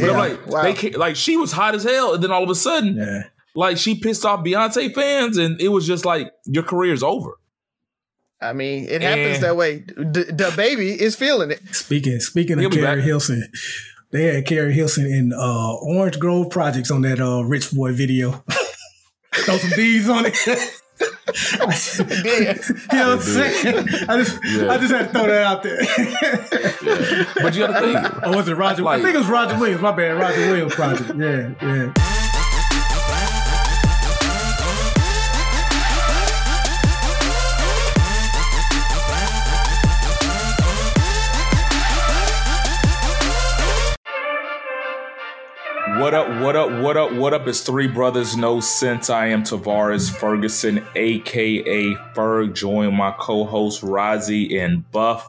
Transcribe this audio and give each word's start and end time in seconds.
But 0.00 0.10
I'm 0.10 0.16
like, 0.16 0.46
Wow. 0.46 0.62
they 0.62 0.74
ca- 0.74 0.96
like 0.98 1.16
she 1.16 1.36
was 1.36 1.52
hot 1.52 1.74
as 1.74 1.84
hell, 1.84 2.14
and 2.14 2.22
then 2.22 2.30
all 2.30 2.42
of 2.44 2.50
a 2.50 2.54
sudden, 2.54 2.96
Yeah. 2.96 3.22
like 3.54 3.76
she 3.78 3.94
pissed 3.94 4.24
off 4.24 4.44
Beyonce 4.44 4.94
fans, 4.94 5.36
and 5.38 5.60
it 5.60 5.68
was 5.68 5.86
just 5.86 6.04
like 6.04 6.30
your 6.46 6.62
career's 6.62 7.02
over. 7.02 7.32
I 8.42 8.52
mean, 8.54 8.86
it 8.88 9.02
happens 9.02 9.36
Eh. 9.36 9.40
that 9.40 9.56
way. 9.56 9.80
D- 9.80 10.22
the 10.24 10.52
baby 10.56 10.90
is 10.98 11.14
feeling 11.14 11.50
it. 11.50 11.60
Speaking 11.72 12.18
speaking 12.20 12.58
He'll 12.58 12.68
of 12.68 12.72
be 12.72 12.78
Keri. 12.80 13.02
Hilson, 13.02 13.50
they 14.12 14.24
had 14.34 14.46
Keri 14.46 14.72
Hilson 14.72 15.04
in 15.06 15.32
uh, 15.34 15.74
Orange 15.74 16.18
Grove 16.18 16.48
Projects 16.50 16.90
on 16.90 17.02
that 17.02 17.20
uh, 17.20 17.42
Rich 17.42 17.72
Boy 17.72 17.92
video. 17.92 18.42
Throw 19.34 19.58
some 19.58 19.70
D's 19.70 20.08
on 20.08 20.24
it. 20.26 20.36
Yeah. 22.24 22.54
you 22.92 22.98
know 22.98 23.16
what 23.16 23.18
I'm 23.18 23.20
saying? 23.20 23.88
I 24.08 24.16
just 24.22 24.38
Yeah. 24.44 24.70
I 24.70 24.78
just 24.78 24.92
had 24.92 25.06
to 25.06 25.12
throw 25.12 25.26
that 25.26 25.42
out 25.42 25.62
there. 25.62 25.78
But 27.42 27.54
you 27.54 27.66
got 27.66 27.80
to 27.80 27.80
think, 27.80 28.26
or 28.26 28.36
was 28.36 28.48
it 28.48 28.54
Roger? 28.54 28.82
Like- 28.82 29.00
I 29.00 29.02
think 29.02 29.14
it 29.14 29.18
was 29.18 29.28
Roger 29.28 29.58
Williams. 29.58 29.80
My 29.82 29.92
bad, 29.92 30.18
Roger 30.18 30.40
Williams 30.50 30.74
project. 30.74 31.12
Yeah, 31.16 31.50
yeah. 31.62 31.92
What 45.98 46.14
up, 46.14 46.40
what 46.40 46.56
up, 46.56 46.70
what 46.80 46.96
up, 46.96 47.12
what 47.12 47.34
up? 47.34 47.48
It's 47.48 47.62
Three 47.62 47.88
Brothers 47.88 48.36
No 48.36 48.60
Sense. 48.60 49.10
I 49.10 49.26
am 49.26 49.42
Tavares 49.42 50.08
Ferguson, 50.08 50.86
aka 50.94 51.94
Ferg. 52.14 52.54
Join 52.54 52.94
my 52.94 53.10
co 53.18 53.44
host 53.44 53.82
Rozzy 53.82 54.58
and 54.62 54.88
Buff. 54.92 55.28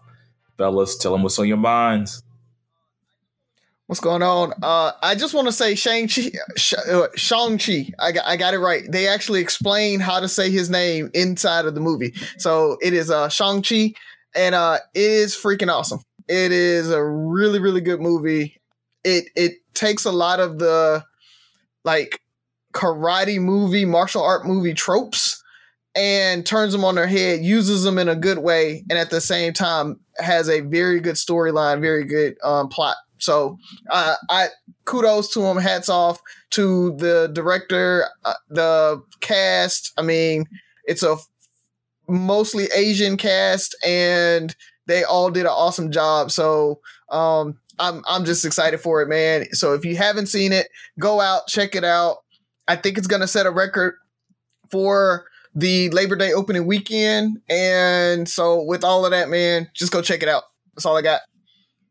Fellas, 0.57 0.97
tell 0.97 1.13
them 1.13 1.23
what's 1.23 1.39
on 1.39 1.47
your 1.47 1.57
minds. 1.57 2.23
What's 3.87 3.99
going 3.99 4.21
on? 4.21 4.53
Uh, 4.61 4.91
I 5.01 5.15
just 5.15 5.33
want 5.33 5.47
to 5.47 5.51
say 5.51 5.75
Shang-Chi, 5.75 6.31
Sh- 6.55 6.73
uh, 6.89 7.07
Shang-Chi. 7.15 7.91
I 7.99 8.11
got, 8.11 8.25
I 8.25 8.37
got 8.37 8.53
it 8.53 8.59
right. 8.59 8.83
They 8.89 9.07
actually 9.07 9.41
explain 9.41 9.99
how 9.99 10.19
to 10.19 10.29
say 10.29 10.51
his 10.51 10.69
name 10.69 11.09
inside 11.13 11.65
of 11.65 11.75
the 11.75 11.81
movie. 11.81 12.13
So 12.37 12.77
it 12.81 12.93
is 12.93 13.09
uh, 13.09 13.29
Shang-Chi, 13.29 13.93
and 14.35 14.55
uh, 14.55 14.77
it 14.93 15.01
is 15.01 15.35
freaking 15.35 15.73
awesome. 15.73 16.01
It 16.27 16.51
is 16.51 16.91
a 16.91 17.03
really, 17.03 17.59
really 17.59 17.81
good 17.81 17.99
movie. 17.99 18.61
It 19.03 19.25
it 19.35 19.53
takes 19.73 20.05
a 20.05 20.11
lot 20.11 20.39
of 20.39 20.59
the 20.59 21.03
like 21.83 22.21
karate 22.73 23.39
movie, 23.39 23.85
martial 23.85 24.23
art 24.23 24.45
movie 24.45 24.73
tropes 24.73 25.41
and 25.95 26.45
turns 26.45 26.71
them 26.71 26.85
on 26.85 26.95
their 26.95 27.07
head, 27.07 27.43
uses 27.43 27.83
them 27.83 27.97
in 27.97 28.07
a 28.07 28.15
good 28.15 28.39
way, 28.39 28.83
and 28.89 28.97
at 28.97 29.09
the 29.09 29.19
same 29.19 29.53
time 29.53 29.99
has 30.17 30.49
a 30.49 30.61
very 30.61 30.99
good 30.99 31.15
storyline, 31.15 31.81
very 31.81 32.05
good 32.05 32.35
um, 32.43 32.69
plot. 32.69 32.95
So 33.17 33.57
uh, 33.89 34.15
I 34.29 34.47
kudos 34.85 35.31
to 35.33 35.41
him, 35.41 35.57
hats 35.57 35.89
off 35.89 36.21
to 36.51 36.95
the 36.97 37.29
director, 37.33 38.05
uh, 38.25 38.33
the 38.49 39.03
cast. 39.19 39.93
I 39.97 40.01
mean, 40.01 40.45
it's 40.85 41.03
a 41.03 41.17
mostly 42.07 42.65
Asian 42.75 43.17
cast, 43.17 43.75
and 43.85 44.55
they 44.87 45.03
all 45.03 45.29
did 45.29 45.45
an 45.45 45.51
awesome 45.51 45.91
job. 45.91 46.31
So 46.31 46.79
um, 47.09 47.59
I'm 47.81 48.03
I'm 48.07 48.23
just 48.23 48.45
excited 48.45 48.79
for 48.79 49.01
it, 49.01 49.09
man. 49.09 49.45
So 49.53 49.73
if 49.73 49.83
you 49.83 49.95
haven't 49.97 50.27
seen 50.27 50.53
it, 50.53 50.67
go 50.99 51.19
out 51.19 51.47
check 51.47 51.75
it 51.75 51.83
out. 51.83 52.17
I 52.67 52.75
think 52.75 52.97
it's 52.97 53.07
gonna 53.07 53.27
set 53.27 53.45
a 53.45 53.51
record 53.51 53.95
for 54.71 55.25
the 55.53 55.89
Labor 55.89 56.15
Day 56.15 56.31
opening 56.31 56.65
weekend, 56.65 57.39
and 57.49 58.29
so 58.29 58.63
with 58.63 58.83
all 58.85 59.03
of 59.03 59.11
that, 59.11 59.29
man, 59.29 59.67
just 59.73 59.91
go 59.91 60.01
check 60.01 60.23
it 60.23 60.29
out. 60.29 60.43
That's 60.75 60.85
all 60.85 60.95
I 60.95 61.01
got. 61.01 61.21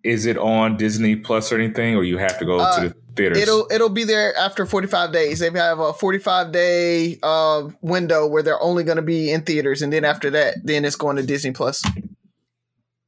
Is 0.03 0.25
it 0.25 0.39
on 0.39 0.79
Disney 0.79 1.17
Plus 1.17 1.53
or 1.53 1.57
anything, 1.57 1.95
or 1.97 2.05
you 2.05 2.17
have 2.17 2.39
to 2.39 2.47
go 2.47 2.59
Uh, 2.61 2.81
to 2.81 2.89
the 2.89 2.95
theaters? 3.17 3.37
It'll 3.39 3.67
it'll 3.71 3.91
be 3.91 4.05
there 4.05 4.35
after 4.39 4.65
45 4.65 5.13
days. 5.13 5.41
They 5.41 5.51
have 5.51 5.79
a 5.79 5.93
45 5.93 6.53
day 6.53 7.19
uh, 7.23 7.69
window 7.83 8.27
where 8.27 8.43
they're 8.43 8.63
only 8.63 8.83
going 8.83 8.97
to 8.97 9.03
be 9.03 9.31
in 9.31 9.43
theaters, 9.43 9.83
and 9.83 9.93
then 9.93 10.07
after 10.07 10.31
that, 10.31 10.55
then 10.65 10.87
it's 10.87 10.97
going 10.97 11.17
to 11.17 11.23
Disney 11.23 11.51
Plus. 11.51 11.83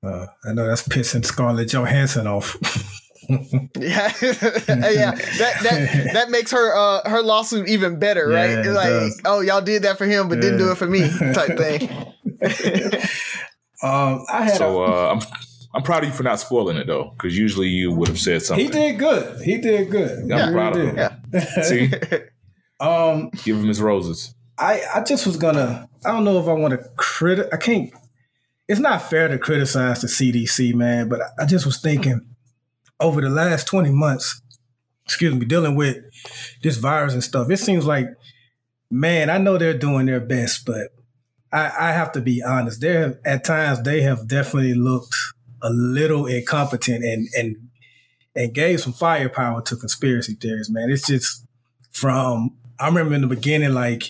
Uh, 0.05 0.27
I 0.45 0.53
know 0.53 0.67
that's 0.67 0.87
pissing 0.89 1.25
Scarlett 1.25 1.69
Johansson 1.73 2.27
off. 2.27 2.57
Yeah, 3.29 3.39
yeah. 3.79 5.13
That 5.15 5.55
that 5.63 6.11
that 6.13 6.31
makes 6.31 6.51
her 6.51 6.75
uh, 6.77 7.09
her 7.09 7.23
lawsuit 7.23 7.69
even 7.69 8.01
better, 8.01 8.29
Yeah, 8.31 8.37
right? 8.57 8.67
it 8.67 8.73
like, 8.73 8.89
does. 8.91 9.21
oh, 9.25 9.41
y'all 9.41 9.61
did 9.61 9.83
that 9.85 9.97
for 9.97 10.05
him, 10.07 10.29
but 10.29 10.41
didn't 10.41 10.59
do 10.59 10.73
it 10.73 10.77
for 10.77 10.89
me, 10.89 11.09
type 11.33 11.57
thing. 11.57 11.89
um, 13.83 14.25
I 14.31 14.43
had 14.45 14.57
so 14.57 14.83
a, 14.83 14.91
uh, 14.91 15.13
I'm 15.15 15.21
I'm 15.75 15.83
proud 15.83 16.03
of 16.03 16.09
you 16.11 16.15
for 16.15 16.25
not 16.25 16.41
spoiling 16.41 16.77
it 16.77 16.87
though, 16.89 17.11
because 17.17 17.39
usually 17.39 17.69
you 17.69 17.93
would 17.93 18.09
have 18.09 18.19
said 18.19 18.43
something. 18.43 18.67
he 18.67 18.71
did 18.71 18.99
good. 18.99 19.41
He 19.43 19.59
did 19.59 19.91
good. 19.91 20.31
I'm 20.31 20.49
He 20.49 20.53
proud 20.55 20.77
of 20.77 20.83
really 20.83 20.97
him. 20.97 21.13
did. 21.31 21.65
See, 21.65 21.91
Um, 22.81 23.31
give 23.45 23.57
him 23.57 23.69
his 23.69 23.81
roses. 23.81 24.35
I 24.59 24.83
I 24.95 25.03
just 25.05 25.27
was 25.27 25.37
gonna. 25.37 25.89
I 26.05 26.11
don't 26.11 26.25
know 26.25 26.41
if 26.41 26.49
I 26.49 26.53
want 26.55 26.73
to 26.73 26.89
crit. 26.97 27.49
I 27.53 27.57
can't. 27.57 27.91
It's 28.69 28.81
not 28.81 29.03
fair 29.03 29.29
to 29.29 29.39
criticize 29.39 30.01
the 30.01 30.07
CDC, 30.07 30.75
man. 30.75 31.09
But 31.09 31.21
I, 31.39 31.47
just 31.47 31.67
was 31.67 31.81
thinking 31.81 32.27
over 33.01 33.21
the 33.21 33.31
last 33.31 33.67
twenty 33.67 33.91
months. 33.91 34.41
Excuse 35.05 35.35
me, 35.35 35.45
dealing 35.45 35.75
with 35.75 35.99
this 36.63 36.77
virus 36.77 37.13
and 37.13 37.25
stuff. 37.25 37.51
It 37.51 37.57
seems 37.59 37.85
like, 37.85 38.07
man, 38.91 39.31
I 39.31 39.39
know 39.39 39.59
they're 39.59 39.77
doing 39.77 40.07
their 40.07 40.21
best, 40.21 40.65
but 40.65 40.89
I, 41.53 41.71
I 41.79 41.93
have 41.93 42.13
to 42.13 42.21
be 42.21 42.43
honest. 42.43 42.81
There, 42.81 43.21
at 43.25 43.45
times, 43.45 43.83
they 43.83 44.03
have 44.03 44.29
definitely 44.29 44.75
looked 44.75 45.15
a 45.61 45.71
little 45.71 46.27
incompetent 46.27 47.05
and 47.05 47.29
and 47.37 47.57
and 48.35 48.55
gave 48.55 48.81
some 48.81 48.93
firepower 48.93 49.63
to 49.63 49.77
conspiracy 49.77 50.35
theories. 50.35 50.71
Man, 50.71 50.91
it's 50.91 51.07
just 51.07 51.47
from 51.91 52.57
I 52.79 52.87
remember 52.87 53.15
in 53.15 53.21
the 53.21 53.27
beginning, 53.27 53.75
like 53.75 54.05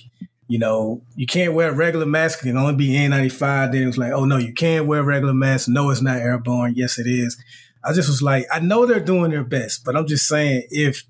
you 0.53 0.59
know, 0.59 1.01
you 1.17 1.25
can't 1.25 1.55
wear 1.55 1.71
a 1.71 1.75
regular 1.75 2.05
mask. 2.05 2.41
It 2.41 2.49
can 2.49 2.59
only 2.59 2.75
be 2.75 2.91
N95. 2.91 3.73
Then 3.73 3.85
it 3.85 3.87
was 3.87 3.97
like, 3.97 4.13
oh 4.13 4.27
no, 4.27 4.37
you 4.37 4.53
can't 4.53 4.87
wear 4.87 5.01
a 5.01 5.03
regular 5.03 5.33
mask. 5.33 5.67
No, 5.67 5.89
it's 5.89 6.03
not 6.03 6.19
airborne. 6.19 6.75
Yes, 6.77 6.99
it 6.99 7.07
is. 7.07 7.43
I 7.83 7.95
just 7.95 8.11
was 8.11 8.21
like, 8.21 8.45
I 8.53 8.61
know 8.61 8.85
they're 8.85 9.01
doing 9.01 9.31
their 9.31 9.45
best, 9.45 9.83
but 9.83 9.97
I'm 9.97 10.07
just 10.07 10.29
saying, 10.29 10.65
if 10.69 11.05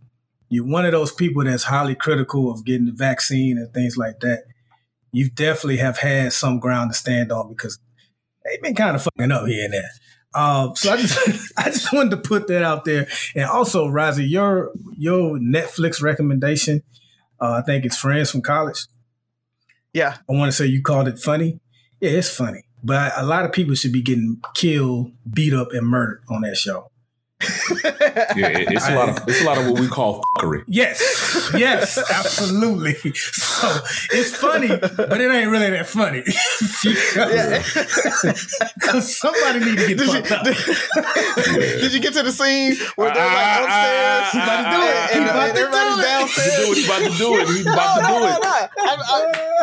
you're 0.49 0.65
one 0.65 0.87
of 0.87 0.93
those 0.93 1.11
people 1.11 1.43
that's 1.43 1.65
highly 1.65 1.97
critical 1.97 2.53
of 2.53 2.65
getting 2.65 2.87
the 2.87 2.93
vaccine 2.93 3.59
and 3.59 3.69
things 3.75 3.97
like 3.97 4.21
that, 4.21 4.45
you 5.11 5.29
definitely 5.29 5.79
have 5.79 5.99
had 5.99 6.33
some 6.33 6.61
ground 6.61 6.93
to 6.93 6.97
stand 6.97 7.33
on 7.33 7.49
because 7.49 7.81
they've 8.45 8.63
been 8.63 8.77
kind 8.77 8.95
of 8.95 9.03
fucking 9.03 9.33
up 9.33 9.49
here 9.49 9.65
and 9.65 9.75
there. 9.75 9.91
Um, 10.41 10.77
so 10.77 10.93
I 10.93 10.97
just 10.99 11.53
I 11.59 11.65
just 11.65 11.93
wanted 11.93 12.11
to 12.11 12.19
put 12.19 12.47
that 12.47 12.63
out 12.63 12.85
there, 12.85 13.09
and 13.35 13.47
also, 13.47 13.89
Razi, 13.89 14.31
your 14.31 14.71
your 14.97 15.37
Netflix 15.39 16.01
recommendation, 16.01 16.85
uh, 17.41 17.55
I 17.55 17.63
think 17.63 17.85
it's 17.85 17.99
Friends 17.99 18.31
from 18.31 18.43
College. 18.43 18.87
Yeah, 19.93 20.19
I 20.29 20.33
want 20.33 20.49
to 20.49 20.57
say 20.57 20.67
you 20.67 20.83
called 20.83 21.09
it 21.09 21.19
funny. 21.19 21.61
Yeah, 22.01 22.11
it's 22.11 22.35
funny, 22.35 22.65
but 22.83 23.13
a 23.17 23.25
lot 23.25 23.45
of 23.45 23.53
people 23.53 23.75
should 23.75 23.93
be 23.93 24.03
getting 24.03 24.41
killed, 24.55 25.13
beat 25.33 25.53
up, 25.53 25.73
and 25.73 25.87
murdered 25.87 26.23
on 26.29 26.43
that 26.43 26.57
show. 26.57 26.92
Yeah, 28.37 28.49
it- 28.49 28.73
it's 28.73 28.89
a 28.89 28.95
lot 28.95 29.09
of 29.11 29.29
it's 29.29 29.41
a 29.41 29.45
lot 29.45 29.59
of 29.59 29.67
what 29.69 29.81
we 29.81 29.89
call 29.89 30.23
fuckery. 30.37 30.65
Yes, 30.67 31.51
yes, 31.57 31.99
absolutely. 32.11 32.95
So 33.15 33.81
it's 34.13 34.35
funny, 34.37 34.69
but 34.69 35.21
it 35.21 35.31
ain't 35.31 35.51
really 35.51 35.71
that 35.71 35.87
funny. 35.87 36.23
yeah. 37.17 37.63
Because 38.75 39.17
somebody 39.17 39.61
need 39.61 39.79
to 39.79 39.87
get 39.89 39.99
Did 39.99 40.09
you, 40.13 40.37
up. 40.37 40.45
did 41.83 41.93
you 41.93 42.01
get 42.01 42.13
to 42.15 42.23
the 42.23 42.33
scene 42.33 42.77
where 42.97 43.13
they're 43.13 43.25
like 43.27 43.37
Ah, 43.37 43.65
upstairs? 43.65 44.31
ah, 44.35 44.47
ah, 44.47 45.09
and, 45.13 45.25
ah, 45.25 45.29
and, 45.29 45.29
ah, 45.29 45.45
and 45.45 45.57
ah, 45.57 45.61
everybody's 45.61 46.05
downstairs? 46.05 46.57
He's 46.67 46.77
he's 46.77 46.87
about 46.87 47.03
to 47.13 47.19
do 47.19 47.37
it. 47.39 47.47
He's 47.49 47.67
about 47.67 47.97
to 47.97 48.03
do 48.03 48.09
no, 48.09 48.17
it. 48.17 48.31
no, 48.31 48.39
no. 48.39 48.69
I, 48.79 48.97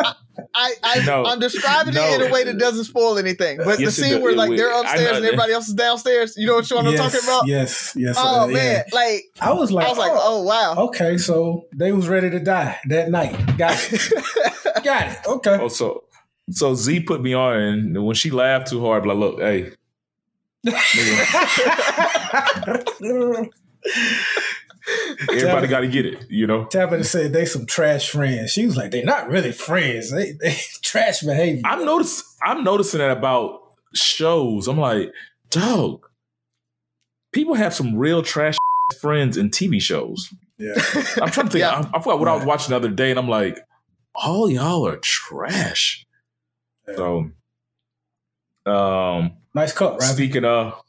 I, 0.04 0.14
I, 0.54 0.74
I, 0.82 1.04
No. 1.04 1.24
I'm 1.24 1.38
describing 1.38 1.94
No. 1.94 2.04
it 2.04 2.20
in 2.20 2.28
a 2.28 2.32
way 2.32 2.44
that 2.44 2.58
doesn't 2.58 2.84
spoil 2.84 3.18
anything. 3.18 3.58
But 3.58 3.80
Yes, 3.80 3.96
the 3.96 4.02
scene 4.02 4.22
where 4.22 4.34
like 4.34 4.56
they're 4.56 4.72
upstairs 4.72 5.16
and 5.16 5.24
everybody 5.24 5.52
else 5.52 5.68
is 5.68 5.74
downstairs, 5.74 6.34
you 6.36 6.46
know 6.46 6.56
what 6.56 6.70
I'm 6.72 6.86
yes, 6.86 7.12
talking 7.12 7.28
about? 7.28 7.46
Yes, 7.46 7.92
yes. 7.96 8.16
Oh 8.18 8.42
uh, 8.42 8.46
yeah. 8.46 8.54
man, 8.54 8.84
like 8.92 9.24
I 9.40 9.52
was 9.52 9.72
like, 9.72 9.86
I 9.86 9.88
was 9.88 9.98
like, 9.98 10.12
oh 10.14 10.42
wow. 10.42 10.74
okay, 10.86 11.18
so 11.18 11.66
they 11.74 11.92
was 11.92 12.08
ready 12.08 12.30
to 12.30 12.40
die 12.40 12.78
that 12.88 13.10
night. 13.10 13.36
Got 13.56 13.92
it. 13.92 14.12
Got 14.84 15.12
it. 15.12 15.18
Okay. 15.26 15.58
Oh, 15.60 15.68
so 15.68 16.04
so 16.50 16.74
Z 16.74 17.00
put 17.00 17.22
me 17.22 17.34
on, 17.34 17.56
and 17.56 18.06
when 18.06 18.14
she 18.14 18.30
laughed 18.30 18.68
too 18.68 18.84
hard, 18.84 19.06
like, 19.06 19.16
look, 19.16 19.40
hey, 19.40 19.72
everybody 25.30 25.66
got 25.68 25.80
to 25.80 25.88
get 25.88 26.06
it, 26.06 26.30
you 26.30 26.46
know. 26.46 26.64
Tabitha 26.66 27.04
said 27.04 27.32
they 27.32 27.44
some 27.44 27.66
trash 27.66 28.10
friends. 28.10 28.52
She 28.52 28.66
was 28.66 28.76
like, 28.76 28.90
they're 28.90 29.04
not 29.04 29.28
really 29.28 29.52
friends. 29.52 30.10
They, 30.10 30.32
they 30.32 30.56
trash 30.82 31.20
behavior. 31.20 31.62
I'm 31.64 31.84
notice 31.84 32.22
I'm 32.42 32.64
noticing 32.64 32.98
that 32.98 33.16
about 33.16 33.60
shows. 33.94 34.68
I'm 34.68 34.78
like, 34.78 35.12
dog, 35.50 36.06
people 37.32 37.54
have 37.54 37.74
some 37.74 37.96
real 37.96 38.22
trash 38.22 38.56
friends 39.00 39.36
in 39.36 39.50
TV 39.50 39.80
shows. 39.80 40.32
Yeah. 40.58 40.74
I'm 41.22 41.30
trying 41.30 41.46
to 41.46 41.52
think. 41.52 41.60
Yeah. 41.60 41.88
I, 41.92 41.98
I 41.98 42.02
forgot 42.02 42.18
what 42.18 42.28
I 42.28 42.34
was 42.34 42.44
watching 42.44 42.70
the 42.70 42.76
other 42.76 42.90
day, 42.90 43.10
and 43.10 43.18
I'm 43.18 43.28
like, 43.28 43.58
all 44.14 44.50
y'all 44.50 44.86
are 44.86 44.98
trash. 44.98 46.04
So, 46.96 47.30
um, 48.66 49.32
Nice 49.54 49.72
cup, 49.72 49.98
right? 49.98 50.02
speaking 50.02 50.44
of, 50.44 50.80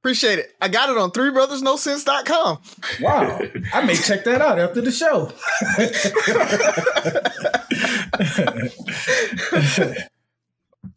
Appreciate 0.00 0.38
it. 0.38 0.54
I 0.60 0.68
got 0.68 0.90
it 0.90 0.96
on 0.96 1.10
threebrothersnosense.com. 1.10 2.58
Wow. 3.00 3.40
I 3.74 3.84
may 3.84 3.96
check 3.96 4.24
that 4.24 4.40
out 4.40 4.58
after 4.58 4.80
the 4.80 4.92
show. 4.92 5.32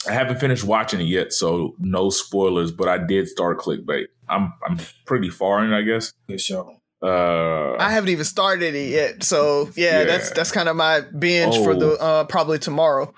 I 0.07 0.13
haven't 0.13 0.39
finished 0.39 0.63
watching 0.63 1.01
it 1.01 1.06
yet, 1.06 1.33
so 1.33 1.75
no 1.80 2.09
spoilers. 2.09 2.71
But 2.71 2.88
I 2.88 2.98
did 2.98 3.27
start 3.27 3.59
clickbait. 3.59 4.07
I'm 4.30 4.53
I'm 4.68 4.80
pretty 5.06 5.30
far 5.30 5.63
in, 5.63 5.74
I 5.74 5.81
guess. 5.83 6.13
Good 6.27 6.42
show. 6.42 6.77
Uh, 7.04 7.75
I 7.80 7.89
haven't 7.92 8.09
even 8.09 8.25
started 8.25 8.75
it 8.75 8.89
yet. 8.89 9.24
So 9.24 9.69
yeah, 9.75 10.00
Yeah. 10.00 10.04
that's 10.06 10.31
that's 10.31 10.51
kind 10.51 10.69
of 10.69 10.75
my 10.75 11.01
binge 11.01 11.56
for 11.57 11.71
Oh. 11.71 11.80
the 11.80 11.92
uh 12.00 12.24
probably 12.25 12.59
tomorrow. 12.59 13.13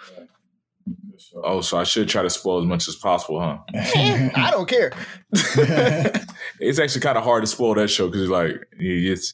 Oh, 1.36 1.62
so 1.62 1.78
I 1.78 1.84
should 1.84 2.08
try 2.08 2.22
to 2.22 2.30
spoil 2.30 2.60
as 2.60 2.66
much 2.66 2.88
as 2.88 2.96
possible, 2.96 3.40
huh? 3.40 3.58
I 3.76 4.50
don't 4.52 4.70
care. 4.70 4.92
It's 6.60 6.80
actually 6.80 7.02
kind 7.02 7.18
of 7.18 7.24
hard 7.24 7.44
to 7.44 7.48
spoil 7.48 7.74
that 7.76 7.90
show 7.90 8.08
because 8.08 8.30
like 8.30 8.56
it's 8.78 9.34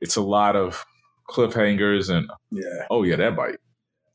it's 0.00 0.16
a 0.16 0.22
lot 0.22 0.56
of 0.56 0.84
cliffhangers 1.28 2.08
and 2.08 2.28
yeah. 2.50 2.86
oh 2.90 3.02
yeah, 3.02 3.16
that 3.16 3.36
bite. 3.36 3.58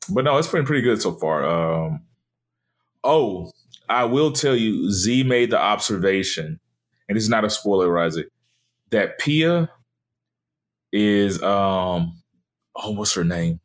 But 0.10 0.24
no, 0.24 0.38
it's 0.38 0.48
been 0.48 0.66
pretty 0.66 0.82
good 0.82 1.02
so 1.02 1.14
far. 1.14 1.46
Um, 1.46 2.02
oh, 3.04 3.52
I 3.90 4.06
will 4.06 4.32
tell 4.32 4.56
you, 4.56 4.92
Z 4.92 5.24
made 5.24 5.52
the 5.52 5.60
observation, 5.60 6.60
and 7.08 7.18
it's 7.18 7.30
not 7.30 7.46
a 7.46 7.50
spoiler, 7.50 8.00
Isaac, 8.00 8.28
that 8.92 9.20
Pia 9.20 9.70
is 10.92 11.42
um 11.44 12.22
oh, 12.76 12.92
what's 12.92 13.14
her 13.14 13.24
name? 13.24 13.60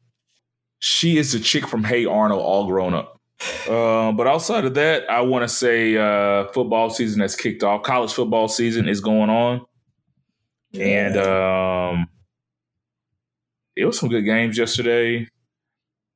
She 0.78 1.16
is 1.18 1.32
the 1.32 1.40
chick 1.40 1.66
from 1.66 1.84
Hey 1.84 2.04
Arnold, 2.04 2.42
all 2.42 2.66
grown 2.66 2.94
up. 2.94 3.20
Um, 3.68 4.16
but 4.16 4.26
outside 4.26 4.64
of 4.64 4.74
that, 4.74 5.10
I 5.10 5.20
want 5.20 5.42
to 5.42 5.48
say 5.48 5.96
uh, 5.96 6.46
football 6.52 6.88
season 6.90 7.20
has 7.20 7.36
kicked 7.36 7.62
off. 7.62 7.82
College 7.82 8.12
football 8.12 8.48
season 8.48 8.88
is 8.88 9.00
going 9.00 9.28
on, 9.30 9.66
and 10.78 11.16
um, 11.18 12.08
it 13.76 13.84
was 13.84 13.98
some 13.98 14.08
good 14.08 14.22
games 14.24 14.56
yesterday. 14.56 15.28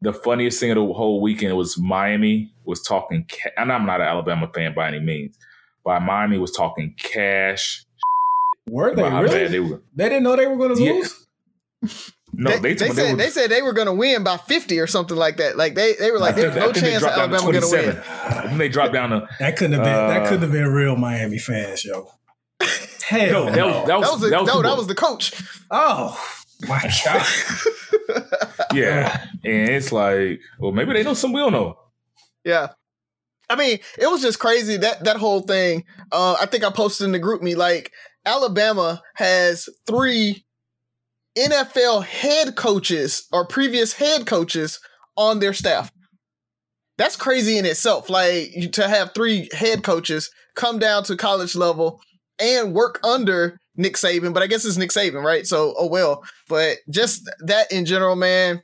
The 0.03 0.15
funniest 0.15 0.61
thing 0.61 0.71
of 0.71 0.77
the 0.77 0.93
whole 0.95 1.21
weekend 1.21 1.57
was 1.59 1.79
Miami 1.79 2.51
was 2.65 2.81
talking, 2.83 3.27
ca- 3.31 3.51
and 3.59 3.71
I'm 3.71 3.85
not 3.85 4.01
an 4.01 4.07
Alabama 4.07 4.51
fan 4.55 4.75
by 4.75 4.89
any 4.89 5.01
means, 5.01 5.37
but 5.85 6.01
Miami 6.01 6.39
was 6.39 6.53
talking 6.53 6.95
cash. 6.97 7.85
Were 8.67 8.95
they 8.95 9.03
really? 9.03 9.49
they 9.49 9.61
were. 9.61 9.83
They 9.95 10.09
didn't 10.09 10.23
know 10.23 10.37
they 10.37 10.47
were 10.47 10.57
going 10.57 10.75
to 10.77 10.83
Yeah. 10.83 10.93
lose. 10.93 11.27
No, 12.43 12.51
they, 12.51 12.59
they, 12.59 12.75
they 12.75 12.87
told 12.87 12.97
me 12.97 13.03
said 13.03 13.11
were- 13.13 13.17
they 13.19 13.31
said 13.31 13.51
they 13.51 13.63
were 13.63 13.73
going 13.75 13.87
to 13.87 13.93
win 13.93 14.25
by 14.25 14.37
50 14.39 14.79
or 14.81 14.87
something 14.87 15.17
like 15.17 15.37
that. 15.37 15.57
Like 15.59 15.75
they 15.75 15.95
they 15.95 16.11
were 16.11 16.19
like 16.19 16.37
there's 16.37 16.57
no 16.57 16.73
chance 16.73 17.01
dropped 17.01 17.19
Alabama 17.19 17.43
going 17.53 17.61
to 17.61 17.69
win. 17.71 17.97
I 17.99 18.43
think 18.47 18.59
they 18.59 18.69
dropped 18.69 18.93
down 18.95 19.11
to 19.11 19.29
That 19.39 19.57
couldn't 19.57 19.75
have 19.75 19.85
been. 19.85 19.93
that 20.09 20.23
Uh, 20.23 20.25
couldn't 20.25 20.43
have 20.43 20.53
been 20.53 20.69
real 20.69 20.97
Miami 20.97 21.39
fans, 21.39 21.85
yo. 21.85 22.11
Hell 23.07 23.45
no, 23.47 23.53
no. 23.53 23.87
that 23.87 23.99
was 23.99 23.99
that 23.99 24.01
was, 24.01 24.01
That 24.01 24.11
was 24.11 24.21
the, 24.21 24.29
that 24.31 24.41
was 24.41 24.55
no, 24.55 24.63
that 24.63 24.77
was 24.77 24.87
the 24.87 24.95
coach. 24.95 25.33
oh 25.71 26.19
my 26.69 26.81
god. 27.05 27.27
yeah, 28.75 29.25
and 29.45 29.69
it's 29.71 29.93
like, 29.93 30.41
well, 30.59 30.73
maybe 30.73 30.93
they 30.93 31.03
know 31.03 31.15
some 31.15 31.33
we 31.33 31.41
don't 31.41 31.53
know. 31.53 31.79
Yeah. 32.45 32.69
I 33.49 33.57
mean, 33.57 33.79
it 33.99 34.07
was 34.11 34.23
just 34.23 34.39
crazy 34.39 34.77
that 34.77 35.05
that 35.05 35.17
whole 35.17 35.41
thing. 35.41 35.85
Uh, 36.13 36.37
I 36.41 36.47
think 36.47 36.63
I 36.65 36.71
posted 36.71 37.05
in 37.07 37.13
the 37.13 37.19
group 37.19 37.43
me 37.43 37.55
like 37.57 37.93
Alabama 38.25 39.03
has 39.17 39.69
three 39.87 40.45
NFL 41.39 42.05
head 42.05 42.57
coaches 42.57 43.27
or 43.33 43.47
previous 43.47 43.95
head 43.95 44.27
coaches 44.27 44.81
on 45.17 45.41
their 45.41 45.53
staff. 45.53 45.91
That's 46.99 47.17
crazy 47.17 47.57
in 47.57 47.65
itself. 47.65 48.11
Like 48.11 48.73
to 48.73 48.89
have 48.89 49.13
three 49.15 49.49
head 49.53 49.83
coaches 49.83 50.31
come 50.55 50.79
down 50.79 51.05
to 51.05 51.17
college 51.17 51.55
level 51.55 52.01
and 52.39 52.75
work 52.75 53.01
under 53.05 53.59
Nick 53.77 53.95
Saban, 53.95 54.35
but 54.35 54.43
I 54.43 54.47
guess 54.47 54.65
it's 54.65 54.77
Nick 54.77 54.91
Saban, 54.91 55.25
right? 55.25 55.47
So 55.47 55.75
oh 55.79 55.87
well. 55.87 56.23
But 56.49 56.79
just 56.91 57.31
that 57.41 57.71
in 57.73 57.87
general, 57.87 58.17
man, 58.17 58.63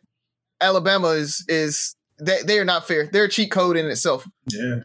Alabama 0.61 1.09
is 1.09 1.45
is 1.49 1.95
they 2.21 2.43
they 2.43 2.59
are 2.59 2.65
not 2.65 2.87
fair. 2.87 3.09
They're 3.11 3.25
a 3.25 3.29
cheat 3.29 3.51
code 3.51 3.77
in 3.77 3.87
itself. 3.87 4.27
Yeah. 4.49 4.81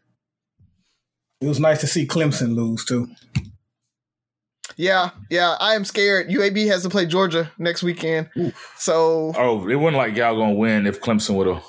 It 1.42 1.48
was 1.48 1.60
nice 1.60 1.81
to 1.81 1.88
see 1.88 2.06
Clemson 2.06 2.56
lose 2.56 2.86
too. 2.86 3.10
Yeah, 4.81 5.12
yeah. 5.30 5.57
I 5.60 5.75
am 5.75 5.86
scared. 5.86 6.30
UAB 6.30 6.66
has 6.69 6.81
to 6.81 6.89
play 6.89 7.06
Georgia 7.06 7.51
next 7.60 7.83
weekend. 7.83 8.30
Oof. 8.36 8.74
So 8.78 9.31
Oh, 9.38 9.68
it 9.69 9.75
wasn't 9.75 9.98
like 9.98 10.16
y'all 10.16 10.36
gonna 10.36 10.56
win 10.56 10.88
if 10.88 11.00
Clemson 11.00 11.36
would 11.36 11.45
have 11.45 11.63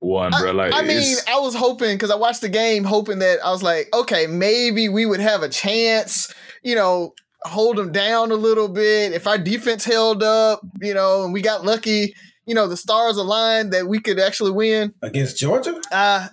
won, 0.00 0.32
bro. 0.32 0.50
Like, 0.50 0.74
I 0.74 0.82
mean, 0.82 1.16
I 1.28 1.38
was 1.38 1.54
hoping 1.54 1.94
because 1.94 2.10
I 2.10 2.16
watched 2.16 2.40
the 2.40 2.48
game, 2.48 2.82
hoping 2.82 3.20
that 3.20 3.38
I 3.44 3.52
was 3.52 3.62
like, 3.62 3.88
okay, 3.94 4.26
maybe 4.26 4.88
we 4.88 5.06
would 5.06 5.20
have 5.20 5.44
a 5.44 5.48
chance. 5.48 6.34
You 6.64 6.74
know, 6.74 7.14
hold 7.42 7.76
them 7.76 7.92
down 7.92 8.32
a 8.32 8.36
little 8.36 8.66
bit. 8.66 9.12
If 9.12 9.28
our 9.28 9.38
defense 9.38 9.84
held 9.84 10.24
up, 10.24 10.62
you 10.80 10.92
know, 10.92 11.22
and 11.22 11.32
we 11.32 11.40
got 11.40 11.64
lucky, 11.64 12.16
you 12.46 12.54
know, 12.56 12.66
the 12.66 12.76
stars 12.76 13.16
aligned 13.16 13.72
that 13.74 13.86
we 13.86 14.00
could 14.00 14.18
actually 14.18 14.50
win. 14.50 14.92
Against 15.02 15.38
Georgia? 15.38 15.80
Uh 15.92 16.26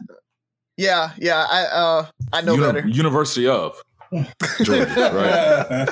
yeah, 0.78 1.12
yeah. 1.18 1.46
I 1.48 1.62
uh 1.66 2.06
I 2.34 2.42
know 2.42 2.56
Uni- 2.56 2.66
better. 2.66 2.88
University 2.88 3.48
of 3.48 3.80
Georgia, 4.64 5.88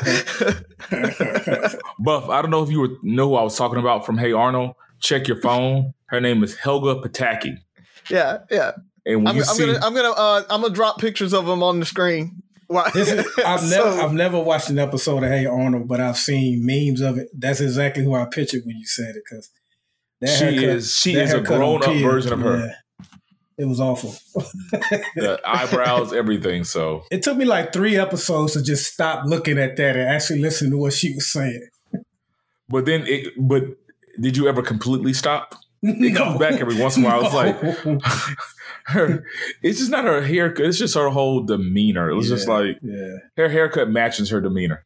right? 0.91 1.75
Buff, 2.00 2.29
I 2.29 2.41
don't 2.41 2.51
know 2.51 2.63
if 2.63 2.69
you 2.69 2.79
were, 2.81 2.89
know 3.03 3.29
who 3.29 3.35
I 3.35 3.44
was 3.44 3.57
talking 3.57 3.79
about 3.79 4.06
from 4.06 4.17
Hey 4.17 4.31
Arnold. 4.31 4.75
Check 5.00 5.27
your 5.27 5.39
phone. 5.41 5.94
Her 6.07 6.19
name 6.21 6.44
is 6.44 6.56
Helga 6.56 6.95
Pataki. 7.07 7.57
yeah, 8.09 8.39
yeah. 8.50 8.71
And 9.06 9.17
when 9.19 9.27
I'm, 9.27 9.35
you 9.35 9.41
I'm 9.44 9.47
see, 9.56 9.65
gonna 9.65 9.79
I'm 9.85 9.94
gonna 9.94 10.09
uh 10.12 10.44
I'm 10.50 10.62
gonna 10.62 10.73
drop 10.73 11.00
pictures 11.00 11.33
of 11.33 11.45
them 11.45 11.62
on 11.62 11.79
the 11.79 11.85
screen. 11.85 12.41
Why? 12.67 12.89
Is, 12.95 13.09
I've 13.45 13.59
So- 13.62 13.67
never 13.83 14.01
I've 14.01 14.13
never 14.13 14.39
watched 14.39 14.69
an 14.69 14.79
episode 14.79 15.23
of 15.23 15.29
Hey 15.29 15.45
Arnold, 15.45 15.88
but 15.88 16.00
I've 16.00 16.18
seen 16.18 16.65
memes 16.65 17.01
of 17.01 17.18
it. 17.18 17.27
That's 17.38 17.59
exactly 17.61 18.03
who 18.03 18.15
I 18.15 18.25
pictured 18.25 18.63
when 18.65 18.77
you 18.77 18.85
said 18.88 19.15
it 19.15 19.23
because 19.29 19.50
she 20.39 20.65
is 20.65 20.95
she 20.95 21.13
is 21.15 21.33
a 21.33 21.41
grown 21.41 21.83
up 21.83 21.94
version 21.97 22.33
of 22.33 22.39
her. 22.39 22.73
It 23.57 23.66
was 23.66 23.80
awful. 23.80 24.13
The 25.16 25.40
eyebrows, 25.46 26.12
everything. 26.12 26.66
So 26.66 27.04
It 27.10 27.24
took 27.24 27.38
me 27.38 27.46
like 27.46 27.72
three 27.72 27.98
episodes 27.98 28.54
to 28.54 28.62
just 28.62 28.92
stop 28.94 29.25
looking 29.25 29.57
at 29.57 29.78
that 29.78 29.96
and 29.96 30.10
actually 30.10 30.40
listen 30.40 30.72
to 30.72 30.78
what 30.78 30.94
she 30.94 31.13
was 31.13 31.31
saying. 31.31 31.68
but 32.68 32.86
then 32.86 33.06
it 33.07 33.34
but 33.38 33.63
did 34.19 34.36
you 34.36 34.48
ever 34.48 34.62
completely 34.62 35.13
stop? 35.13 35.56
It 35.81 36.16
comes 36.16 36.40
back 36.40 36.60
every 36.60 36.80
once 36.81 36.98
in 36.98 37.06
a 37.06 37.07
while. 37.07 37.25
It's 37.25 37.34
like 37.34 37.57
her 38.88 39.24
it's 39.62 39.80
just 39.80 39.92
not 39.92 40.06
her 40.06 40.22
haircut, 40.22 40.66
it's 40.66 40.78
just 40.78 40.96
her 40.96 41.10
whole 41.10 41.44
demeanor. 41.44 42.10
It 42.10 42.16
was 42.16 42.28
just 42.28 42.48
like 42.48 42.78
yeah. 42.81 43.18
her 43.38 43.50
haircut 43.50 43.90
matches 43.90 44.30
her 44.31 44.42
demeanor. 44.42 44.86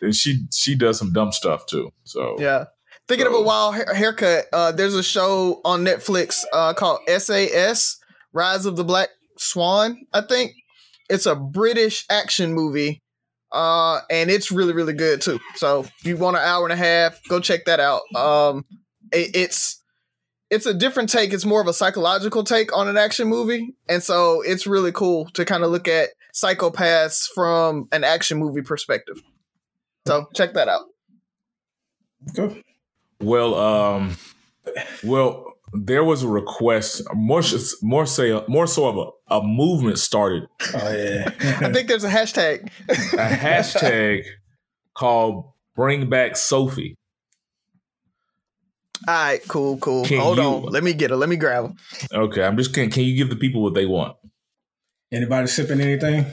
and 0.00 0.14
she 0.14 0.46
she 0.52 0.74
does 0.74 0.98
some 0.98 1.12
dumb 1.12 1.32
stuff 1.32 1.66
too. 1.66 1.92
So 2.04 2.36
Yeah. 2.38 2.64
Thinking 3.06 3.26
of 3.26 3.34
a 3.34 3.42
wild 3.42 3.74
ha- 3.74 3.94
haircut, 3.94 4.46
uh, 4.52 4.72
there's 4.72 4.94
a 4.94 5.02
show 5.02 5.60
on 5.64 5.84
Netflix 5.84 6.42
uh, 6.52 6.72
called 6.72 7.00
SAS 7.06 7.98
Rise 8.32 8.64
of 8.66 8.76
the 8.76 8.84
Black 8.84 9.10
Swan, 9.36 10.06
I 10.12 10.22
think. 10.22 10.54
It's 11.10 11.26
a 11.26 11.34
British 11.34 12.06
action 12.10 12.54
movie. 12.54 13.02
Uh, 13.52 14.00
and 14.10 14.30
it's 14.30 14.50
really, 14.50 14.72
really 14.72 14.94
good 14.94 15.20
too. 15.20 15.38
So 15.54 15.80
if 15.80 16.04
you 16.04 16.16
want 16.16 16.36
an 16.36 16.42
hour 16.42 16.64
and 16.64 16.72
a 16.72 16.76
half, 16.76 17.20
go 17.28 17.38
check 17.38 17.66
that 17.66 17.78
out. 17.78 18.02
Um, 18.16 18.64
it, 19.12 19.30
it's 19.34 19.80
it's 20.50 20.66
a 20.66 20.74
different 20.74 21.08
take. 21.08 21.32
It's 21.32 21.44
more 21.44 21.60
of 21.60 21.68
a 21.68 21.72
psychological 21.72 22.42
take 22.42 22.76
on 22.76 22.88
an 22.88 22.96
action 22.96 23.28
movie, 23.28 23.76
and 23.88 24.02
so 24.02 24.40
it's 24.42 24.66
really 24.66 24.90
cool 24.90 25.26
to 25.34 25.44
kind 25.44 25.62
of 25.62 25.70
look 25.70 25.86
at 25.86 26.10
psychopaths 26.34 27.28
from 27.28 27.88
an 27.92 28.02
action 28.02 28.38
movie 28.38 28.62
perspective. 28.62 29.22
So 30.06 30.26
check 30.34 30.54
that 30.54 30.68
out. 30.68 30.86
Cool. 32.34 32.56
Well, 33.20 33.54
um, 33.54 34.16
well, 35.02 35.54
there 35.72 36.04
was 36.04 36.22
a 36.22 36.28
request, 36.28 37.02
more 37.14 37.40
s- 37.40 37.74
more 37.82 38.06
say, 38.06 38.38
more 38.48 38.66
so 38.66 38.86
of 38.86 38.96
a, 39.30 39.34
a 39.36 39.42
movement 39.42 39.98
started, 39.98 40.44
Oh 40.74 40.92
yeah. 40.92 41.30
I 41.60 41.72
think 41.72 41.88
there's 41.88 42.04
a 42.04 42.10
hashtag. 42.10 42.68
a 42.88 42.94
hashtag 43.34 44.24
called 44.94 45.52
"Bring 45.74 46.08
Back 46.08 46.36
Sophie." 46.36 46.96
All 49.06 49.14
right, 49.14 49.40
cool, 49.48 49.76
cool. 49.78 50.04
Can 50.04 50.18
Hold 50.20 50.38
you- 50.38 50.44
on. 50.44 50.62
Let 50.64 50.82
me 50.84 50.92
get 50.94 51.10
her. 51.10 51.16
Let 51.16 51.28
me 51.28 51.36
grab 51.36 51.76
her. 52.12 52.18
Okay, 52.18 52.42
I'm 52.42 52.56
just 52.56 52.72
can 52.74 52.90
can 52.90 53.04
you 53.04 53.16
give 53.16 53.28
the 53.30 53.36
people 53.36 53.62
what 53.62 53.74
they 53.74 53.86
want? 53.86 54.16
Anybody 55.12 55.46
sipping 55.46 55.80
anything? 55.80 56.26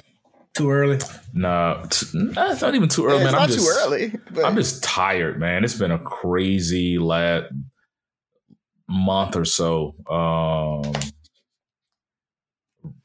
Too 0.56 0.70
early? 0.70 1.00
Nah, 1.34 1.84
t- 1.86 2.08
nah, 2.14 2.52
it's 2.52 2.62
not 2.62 2.76
even 2.76 2.90
too 2.90 3.06
early, 3.06 3.20
Yeah, 3.24 3.32
man. 3.32 3.34
it's 3.34 3.36
I'm 3.36 3.40
not 3.42 3.50
just, 3.50 3.66
too 3.66 3.74
early. 3.86 4.14
But 4.32 4.46
I'm 4.46 4.56
just 4.56 4.84
tired, 4.84 5.40
man. 5.40 5.64
It's 5.64 5.78
been 5.78 5.92
a 5.92 6.00
crazy 6.00 6.98
last 6.98 7.46
month 8.90 9.38
or 9.38 9.46
so. 9.46 9.96
Um, 10.10 10.92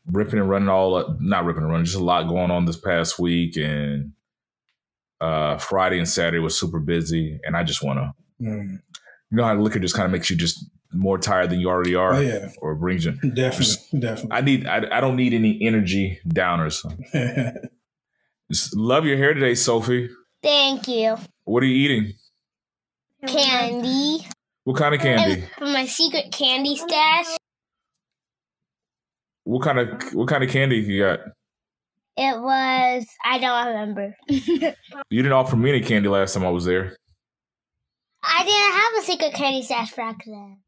ripping 0.06 0.40
and 0.40 0.48
running 0.50 0.68
all, 0.68 0.96
up, 0.96 1.20
not 1.20 1.44
ripping 1.44 1.62
and 1.62 1.70
running, 1.70 1.84
just 1.84 1.96
a 1.96 2.02
lot 2.02 2.28
going 2.28 2.50
on 2.50 2.64
this 2.64 2.76
past 2.78 3.18
week, 3.18 3.56
and 3.56 4.12
uh, 5.20 5.56
Friday 5.58 5.98
and 5.98 6.08
Saturday 6.08 6.38
was 6.40 6.58
super 6.58 6.80
busy, 6.80 7.38
and 7.44 7.56
I 7.56 7.62
just 7.62 7.82
want 7.82 7.98
to, 8.00 8.12
Mm. 8.42 8.80
you 9.30 9.36
know, 9.36 9.44
how 9.44 9.54
liquor 9.54 9.78
just 9.78 9.94
kind 9.94 10.04
of 10.04 10.12
makes 10.12 10.28
you 10.30 10.36
just 10.36 10.62
more 10.96 11.18
tired 11.18 11.50
than 11.50 11.60
you 11.60 11.68
already 11.68 11.94
are, 11.94 12.14
Oh 12.14 12.20
yeah, 12.20 12.48
or 12.60 12.74
brings 12.74 13.04
you. 13.04 13.12
definitely, 13.34 14.00
definitely. 14.00 14.32
I 14.32 14.40
need. 14.40 14.66
I, 14.66 14.76
I 14.98 15.00
don't 15.00 15.16
need 15.16 15.32
any 15.34 15.58
energy 15.62 16.18
downers. 16.28 16.82
Just 18.50 18.76
love 18.76 19.04
your 19.04 19.16
hair 19.16 19.34
today, 19.34 19.54
Sophie. 19.54 20.08
Thank 20.42 20.86
you. 20.88 21.16
What 21.44 21.62
are 21.62 21.66
you 21.66 21.76
eating? 21.76 22.12
Candy. 23.26 24.24
What 24.64 24.76
kind 24.76 24.94
of 24.94 25.00
candy? 25.00 25.42
And 25.42 25.50
from 25.58 25.72
my 25.72 25.86
secret 25.86 26.32
candy 26.32 26.76
stash, 26.76 27.26
What 29.44 29.62
kind 29.62 29.78
of 29.78 30.02
what 30.14 30.28
kind 30.28 30.42
of 30.44 30.50
candy 30.50 30.76
you 30.78 31.02
got? 31.02 31.20
it 32.18 32.40
was, 32.40 33.06
I 33.24 33.38
don't 33.38 33.66
remember. 33.68 34.16
You 35.10 35.22
didn't 35.22 35.32
offer 35.32 35.54
me 35.56 35.70
any 35.70 35.80
candy 35.82 36.08
last 36.08 36.34
time 36.34 36.44
I 36.46 36.50
was 36.50 36.64
there. 36.64 36.96
I 38.22 38.44
didn't 38.44 38.72
have 38.72 38.92
a 38.98 39.06
secret 39.06 39.34
candy 39.34 39.62
stash 39.62 39.92
back 39.94 40.24
then. 40.26 40.58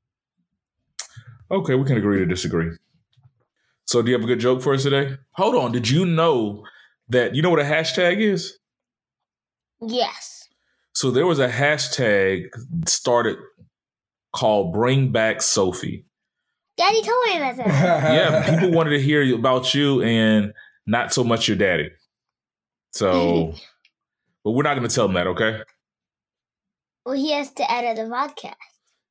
Okay, 1.50 1.74
we 1.74 1.84
can 1.84 1.96
agree 1.96 2.18
to 2.18 2.26
disagree. 2.26 2.70
So, 3.86 4.02
do 4.02 4.10
you 4.10 4.16
have 4.16 4.24
a 4.24 4.26
good 4.26 4.40
joke 4.40 4.60
for 4.62 4.74
us 4.74 4.82
today? 4.82 5.16
Hold 5.32 5.54
on. 5.54 5.72
Did 5.72 5.88
you 5.88 6.04
know 6.04 6.64
that 7.08 7.34
you 7.34 7.42
know 7.42 7.50
what 7.50 7.60
a 7.60 7.64
hashtag 7.64 8.18
is? 8.20 8.58
Yes. 9.80 10.48
So 10.92 11.10
there 11.10 11.26
was 11.26 11.38
a 11.38 11.48
hashtag 11.48 12.48
started 12.86 13.38
called 14.34 14.72
"Bring 14.74 15.12
Back 15.12 15.40
Sophie." 15.42 16.04
Daddy 16.76 17.02
told 17.02 17.24
me 17.26 17.36
about 17.36 17.56
that. 17.56 18.14
Yeah, 18.14 18.50
people 18.50 18.70
wanted 18.72 18.90
to 18.90 19.00
hear 19.00 19.34
about 19.34 19.74
you 19.74 20.02
and 20.02 20.52
not 20.86 21.12
so 21.12 21.24
much 21.24 21.48
your 21.48 21.56
daddy. 21.56 21.90
So, 22.92 23.54
but 24.44 24.50
we're 24.52 24.62
not 24.64 24.76
going 24.76 24.88
to 24.88 24.94
tell 24.94 25.06
them 25.06 25.14
that, 25.14 25.26
okay? 25.28 25.62
well, 27.04 27.14
he 27.16 27.32
has 27.32 27.50
to 27.52 27.70
edit 27.70 27.96
the 27.96 28.02
podcast. 28.02 28.54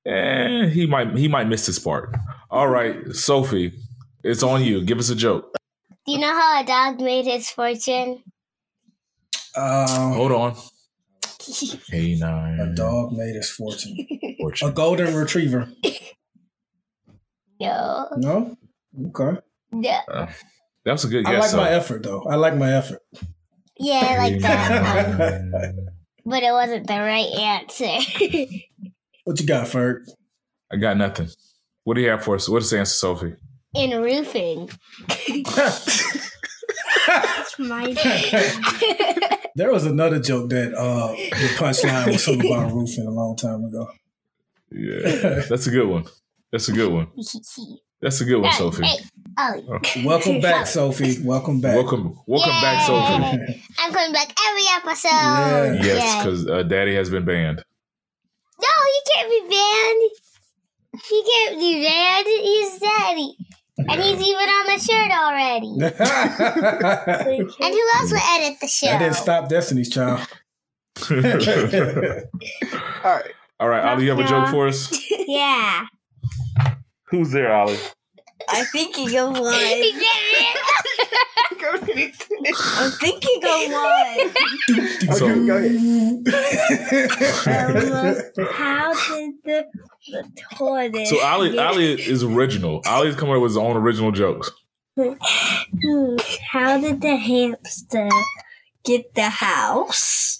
Eh, 0.07 0.69
he 0.69 0.85
might 0.87 1.15
he 1.17 1.27
might 1.27 1.47
miss 1.47 1.65
this 1.65 1.79
part. 1.79 2.15
All 2.49 2.67
right, 2.69 2.95
Sophie, 3.13 3.73
it's 4.23 4.41
on 4.43 4.63
you. 4.63 4.83
Give 4.83 4.99
us 4.99 5.09
a 5.09 5.15
joke. 5.15 5.53
Do 6.05 6.13
you 6.13 6.19
know 6.19 6.31
how 6.31 6.61
a 6.61 6.65
dog 6.65 7.01
made 7.01 7.25
his 7.25 7.49
fortune? 7.49 8.23
Um, 9.55 10.13
Hold 10.13 10.31
on. 10.31 10.55
Hey 11.89 12.15
nine. 12.19 12.59
a 12.59 12.73
dog 12.75 13.13
made 13.13 13.35
his 13.35 13.49
fortune. 13.49 13.95
fortune. 14.39 14.67
A 14.69 14.71
golden 14.71 15.15
retriever. 15.15 15.69
no. 17.59 18.07
No. 18.17 18.57
Okay. 19.07 19.39
No. 19.71 20.27
That's 20.85 21.03
a 21.03 21.07
good 21.07 21.25
guess. 21.25 21.33
I 21.33 21.39
like 21.39 21.51
though. 21.51 21.57
my 21.57 21.69
effort 21.69 22.03
though. 22.03 22.23
I 22.23 22.35
like 22.35 22.55
my 22.55 22.73
effort. 22.73 23.01
Yeah, 23.79 24.07
I 24.09 24.17
like 24.17 24.39
that 24.41 25.19
one. 25.19 25.87
But 26.25 26.43
it 26.43 26.51
wasn't 26.51 26.87
the 26.87 26.99
right 26.99 27.31
answer. 27.39 27.95
What 29.27 29.41
you 29.41 29.45
got, 29.45 29.67
Ferg? 29.67 30.05
I 30.71 30.77
got 30.77 30.95
nothing. 30.95 31.27
What 31.83 31.95
do 31.95 32.01
you 32.01 32.07
have 32.07 32.23
for 32.23 32.35
us? 32.35 32.47
What's 32.47 32.69
the 32.69 32.79
answer, 32.79 32.93
Sophie? 32.93 33.33
In 33.75 34.01
roofing. 34.01 34.69
That's 35.45 36.23
my 37.59 37.93
there 39.55 39.69
was 39.69 39.85
another 39.85 40.21
joke 40.21 40.49
that 40.51 40.73
uh 40.73 41.09
the 41.09 41.49
punchline 41.57 42.07
was 42.07 42.23
something 42.23 42.49
about 42.49 42.71
roofing 42.71 43.05
a 43.05 43.11
long 43.11 43.35
time 43.35 43.65
ago. 43.65 43.89
Yeah, 44.71 45.41
that's 45.49 45.67
a 45.67 45.71
good 45.71 45.89
one. 45.89 46.05
That's 46.53 46.69
a 46.69 46.71
good 46.71 46.93
one. 46.93 47.07
That's 48.01 48.21
a 48.21 48.23
good 48.23 48.41
one, 48.41 48.53
Sophie. 48.53 48.85
Hey, 48.85 48.95
Ollie. 49.37 50.05
Welcome 50.05 50.39
back, 50.39 50.67
Sophie. 50.67 51.21
Welcome 51.21 51.59
back. 51.59 51.75
Welcome, 51.75 52.17
welcome 52.27 52.61
back, 52.61 52.87
Sophie. 52.87 53.61
I'm 53.77 53.91
coming 53.91 54.13
back 54.13 54.33
every 54.47 54.63
episode. 54.77 55.09
Yeah. 55.09 55.83
Yes, 55.83 56.23
because 56.23 56.47
uh, 56.47 56.63
Daddy 56.63 56.95
has 56.95 57.09
been 57.09 57.25
banned. 57.25 57.61
No, 59.07 59.07
he 59.07 59.13
can't 59.13 59.29
be 59.29 59.41
banned. 59.55 60.11
He 61.09 61.23
can't 61.23 61.59
be 61.59 61.83
banned. 61.83 62.27
He's 62.27 62.79
daddy. 62.79 63.37
And 63.79 64.01
he's 64.01 64.19
even 64.19 64.49
on 64.49 64.65
the 64.65 64.79
shirt 64.79 65.11
already. 65.11 65.77
And 67.59 67.73
who 67.73 67.83
else 67.99 68.11
will 68.11 68.19
edit 68.39 68.59
the 68.59 68.67
show? 68.67 68.87
That 68.87 68.99
didn't 68.99 69.15
stop 69.15 69.47
Destiny's 69.49 69.89
Child. 69.89 70.27
All 71.11 71.17
right. 71.17 72.25
All 73.59 73.67
right, 73.69 73.83
right, 73.83 73.91
Ali, 73.91 74.03
you 74.05 74.09
have 74.11 74.19
a 74.19 74.27
joke 74.27 74.49
for 74.49 74.67
us? 74.67 74.91
Yeah. 75.27 75.85
Who's 77.09 77.31
there, 77.31 77.51
Ali? 77.53 77.77
I'm 78.49 78.65
thinking 78.65 79.07
of 79.17 79.35
He 79.35 79.41
one. 79.41 79.53
did 81.85 81.97
it. 81.97 82.55
I'm 82.77 82.91
thinking 82.91 83.41
of 83.43 83.71
one. 83.71 85.15
So, 85.15 85.25
Okay, 85.27 85.45
go 85.47 85.55
ahead. 85.57 86.27
Um, 87.47 88.47
how 88.53 88.93
did 88.93 89.33
the, 89.43 89.65
the 90.07 90.21
tortoise? 90.55 91.09
so 91.09 91.19
Ali, 91.21 91.51
get- 91.51 91.59
Ali 91.65 91.93
is 92.01 92.23
original. 92.23 92.81
Ali's 92.85 93.15
coming 93.15 93.35
up 93.35 93.41
with 93.41 93.51
his 93.51 93.57
own 93.57 93.75
original 93.77 94.11
jokes. 94.11 94.51
How 96.51 96.77
did 96.79 97.01
the 97.01 97.15
hamster 97.17 98.09
get 98.83 99.13
the 99.13 99.29
house? 99.29 100.39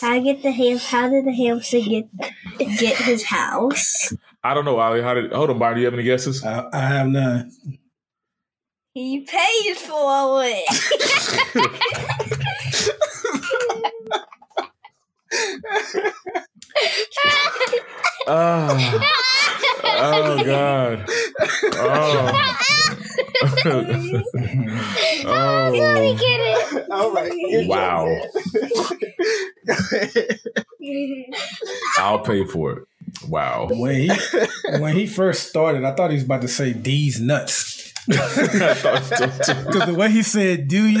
How 0.00 0.18
get 0.20 0.42
the 0.42 0.50
ham? 0.52 0.76
How 0.78 1.08
did 1.08 1.24
the 1.26 1.32
hamster 1.32 1.80
get 1.80 2.08
get 2.58 2.96
his 2.98 3.24
house? 3.24 4.12
I 4.46 4.54
don't 4.54 4.64
know, 4.64 4.78
Ali. 4.78 5.02
How 5.02 5.14
did? 5.14 5.32
Hold 5.32 5.50
on, 5.50 5.58
Byron. 5.58 5.74
Do 5.76 5.80
you 5.80 5.86
have 5.86 5.94
any 5.94 6.04
guesses? 6.04 6.44
I, 6.44 6.68
I 6.72 6.78
have 6.78 7.08
none. 7.08 7.50
He 8.94 9.20
paid 9.22 9.76
for 9.76 10.42
it. 10.44 10.64
Oh, 18.28 19.00
oh 19.84 20.44
God. 20.44 21.04
Oh. 21.74 22.32
oh. 25.26 26.16
Get 26.18 26.40
it. 26.40 26.90
All 26.90 27.12
right. 27.12 27.30
Good 27.30 27.68
Wow. 27.68 28.16
I'll 31.98 32.20
pay 32.20 32.44
for 32.44 32.72
it. 32.72 32.84
Wow. 33.28 33.68
When 33.70 33.94
he 33.94 34.10
when 34.78 34.94
he 34.96 35.06
first 35.06 35.48
started, 35.48 35.84
I 35.84 35.94
thought 35.94 36.10
he 36.10 36.16
was 36.16 36.24
about 36.24 36.42
to 36.42 36.48
say 36.48 36.72
these 36.72 37.20
nuts. 37.20 37.92
I 38.10 38.74
thought 38.74 39.02
so, 39.04 39.26
too. 39.26 39.64
Because 39.66 39.86
the 39.86 39.94
way 39.94 40.10
he 40.10 40.22
said, 40.22 40.68
"Do 40.68 40.86
you?" 40.86 41.00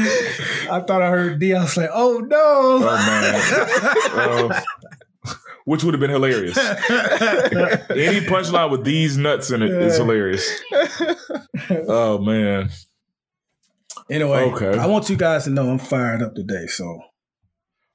I 0.70 0.80
thought 0.80 1.02
I 1.02 1.08
heard 1.10 1.38
D. 1.38 1.54
I 1.54 1.62
was 1.62 1.76
like, 1.76 1.90
"Oh 1.92 2.18
no!" 2.18 2.80
Oh 2.82 4.50
man. 4.50 4.52
Uh, 4.52 4.60
which 5.66 5.84
would 5.84 5.94
have 5.94 6.00
been 6.00 6.10
hilarious. 6.10 6.56
Any 6.58 8.20
punchline 8.26 8.70
with 8.70 8.84
these 8.84 9.16
nuts 9.16 9.50
in 9.50 9.62
it 9.62 9.70
is 9.70 9.96
hilarious. 9.96 10.48
Oh 11.70 12.18
man. 12.18 12.70
Anyway, 14.10 14.50
Okay. 14.52 14.78
I 14.78 14.86
want 14.86 15.08
you 15.10 15.16
guys 15.16 15.44
to 15.44 15.50
know 15.50 15.68
I'm 15.68 15.78
fired 15.78 16.22
up 16.22 16.34
today. 16.34 16.66
So, 16.68 17.00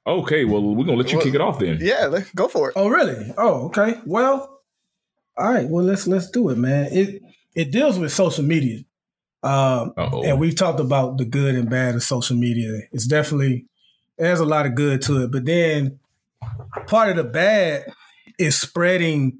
Okay, 0.06 0.44
well 0.44 0.62
we're 0.74 0.84
gonna 0.84 0.98
let 0.98 1.12
you 1.12 1.20
kick 1.20 1.34
it 1.34 1.40
off 1.40 1.58
then. 1.58 1.78
yeah, 1.80 2.06
let- 2.06 2.34
go 2.34 2.48
for 2.48 2.68
it. 2.70 2.72
oh 2.76 2.88
really? 2.88 3.32
Oh, 3.38 3.66
okay. 3.66 4.00
Well, 4.04 4.60
all 5.36 5.52
right. 5.52 5.68
Well, 5.68 5.84
let's 5.84 6.06
let's 6.06 6.30
do 6.30 6.48
it, 6.50 6.58
man. 6.58 6.88
It 6.92 7.22
it 7.54 7.70
deals 7.70 7.98
with 7.98 8.12
social 8.12 8.44
media. 8.44 8.80
Um, 9.44 9.92
and 9.96 10.38
we've 10.38 10.54
talked 10.54 10.78
about 10.78 11.18
the 11.18 11.24
good 11.24 11.54
and 11.56 11.68
bad 11.68 11.96
of 11.96 12.02
social 12.02 12.36
media. 12.36 12.82
It's 12.92 13.06
definitely 13.06 13.66
there's 14.18 14.40
a 14.40 14.44
lot 14.44 14.66
of 14.66 14.74
good 14.74 15.02
to 15.02 15.24
it, 15.24 15.32
but 15.32 15.44
then 15.44 15.98
part 16.86 17.10
of 17.10 17.16
the 17.16 17.24
bad 17.24 17.86
is 18.38 18.58
spreading 18.58 19.38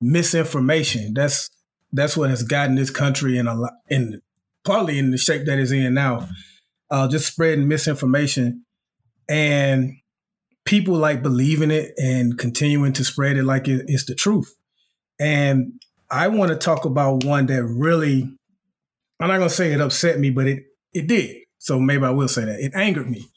misinformation. 0.00 1.14
That's 1.14 1.50
that's 1.92 2.16
what 2.16 2.30
has 2.30 2.42
gotten 2.42 2.76
this 2.76 2.90
country 2.90 3.36
in 3.38 3.46
a 3.46 3.54
lot 3.54 3.72
in 3.88 4.20
partly 4.64 4.98
in 4.98 5.10
the 5.10 5.18
shape 5.18 5.46
that 5.46 5.58
it's 5.58 5.72
in 5.72 5.94
now. 5.94 6.28
Uh, 6.90 7.06
just 7.08 7.26
spreading 7.32 7.68
misinformation 7.68 8.64
and 9.30 9.96
people 10.64 10.96
like 10.96 11.22
believing 11.22 11.70
it 11.70 11.94
and 11.96 12.36
continuing 12.36 12.92
to 12.94 13.04
spread 13.04 13.36
it 13.36 13.44
like 13.44 13.68
it, 13.68 13.84
it's 13.86 14.04
the 14.04 14.14
truth. 14.14 14.54
And 15.18 15.80
I 16.10 16.28
want 16.28 16.50
to 16.50 16.56
talk 16.56 16.84
about 16.84 17.24
one 17.24 17.46
that 17.46 17.64
really 17.64 18.36
I'm 19.20 19.28
not 19.28 19.38
gonna 19.38 19.50
say 19.50 19.72
it 19.72 19.80
upset 19.80 20.18
me, 20.18 20.30
but 20.30 20.46
it 20.46 20.64
it 20.92 21.06
did. 21.06 21.36
So 21.58 21.78
maybe 21.78 22.04
I 22.04 22.10
will 22.10 22.28
say 22.28 22.44
that 22.44 22.58
it 22.58 22.72
angered 22.74 23.08
me. 23.08 23.28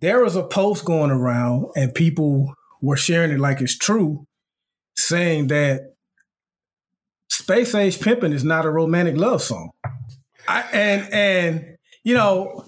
There 0.00 0.22
was 0.22 0.36
a 0.36 0.42
post 0.44 0.84
going 0.84 1.10
around, 1.10 1.68
and 1.74 1.94
people 1.94 2.54
were 2.82 2.96
sharing 2.96 3.32
it 3.32 3.40
like 3.40 3.62
it's 3.62 3.78
true, 3.78 4.26
saying 4.94 5.48
that 5.48 5.94
"Space 7.28 7.74
Age 7.74 7.98
Pimpin' 7.98 8.34
is 8.34 8.44
not 8.44 8.66
a 8.66 8.70
romantic 8.70 9.16
love 9.16 9.42
song. 9.42 9.70
I, 10.46 10.60
and 10.72 11.12
and 11.12 11.76
you 12.04 12.12
know, 12.12 12.62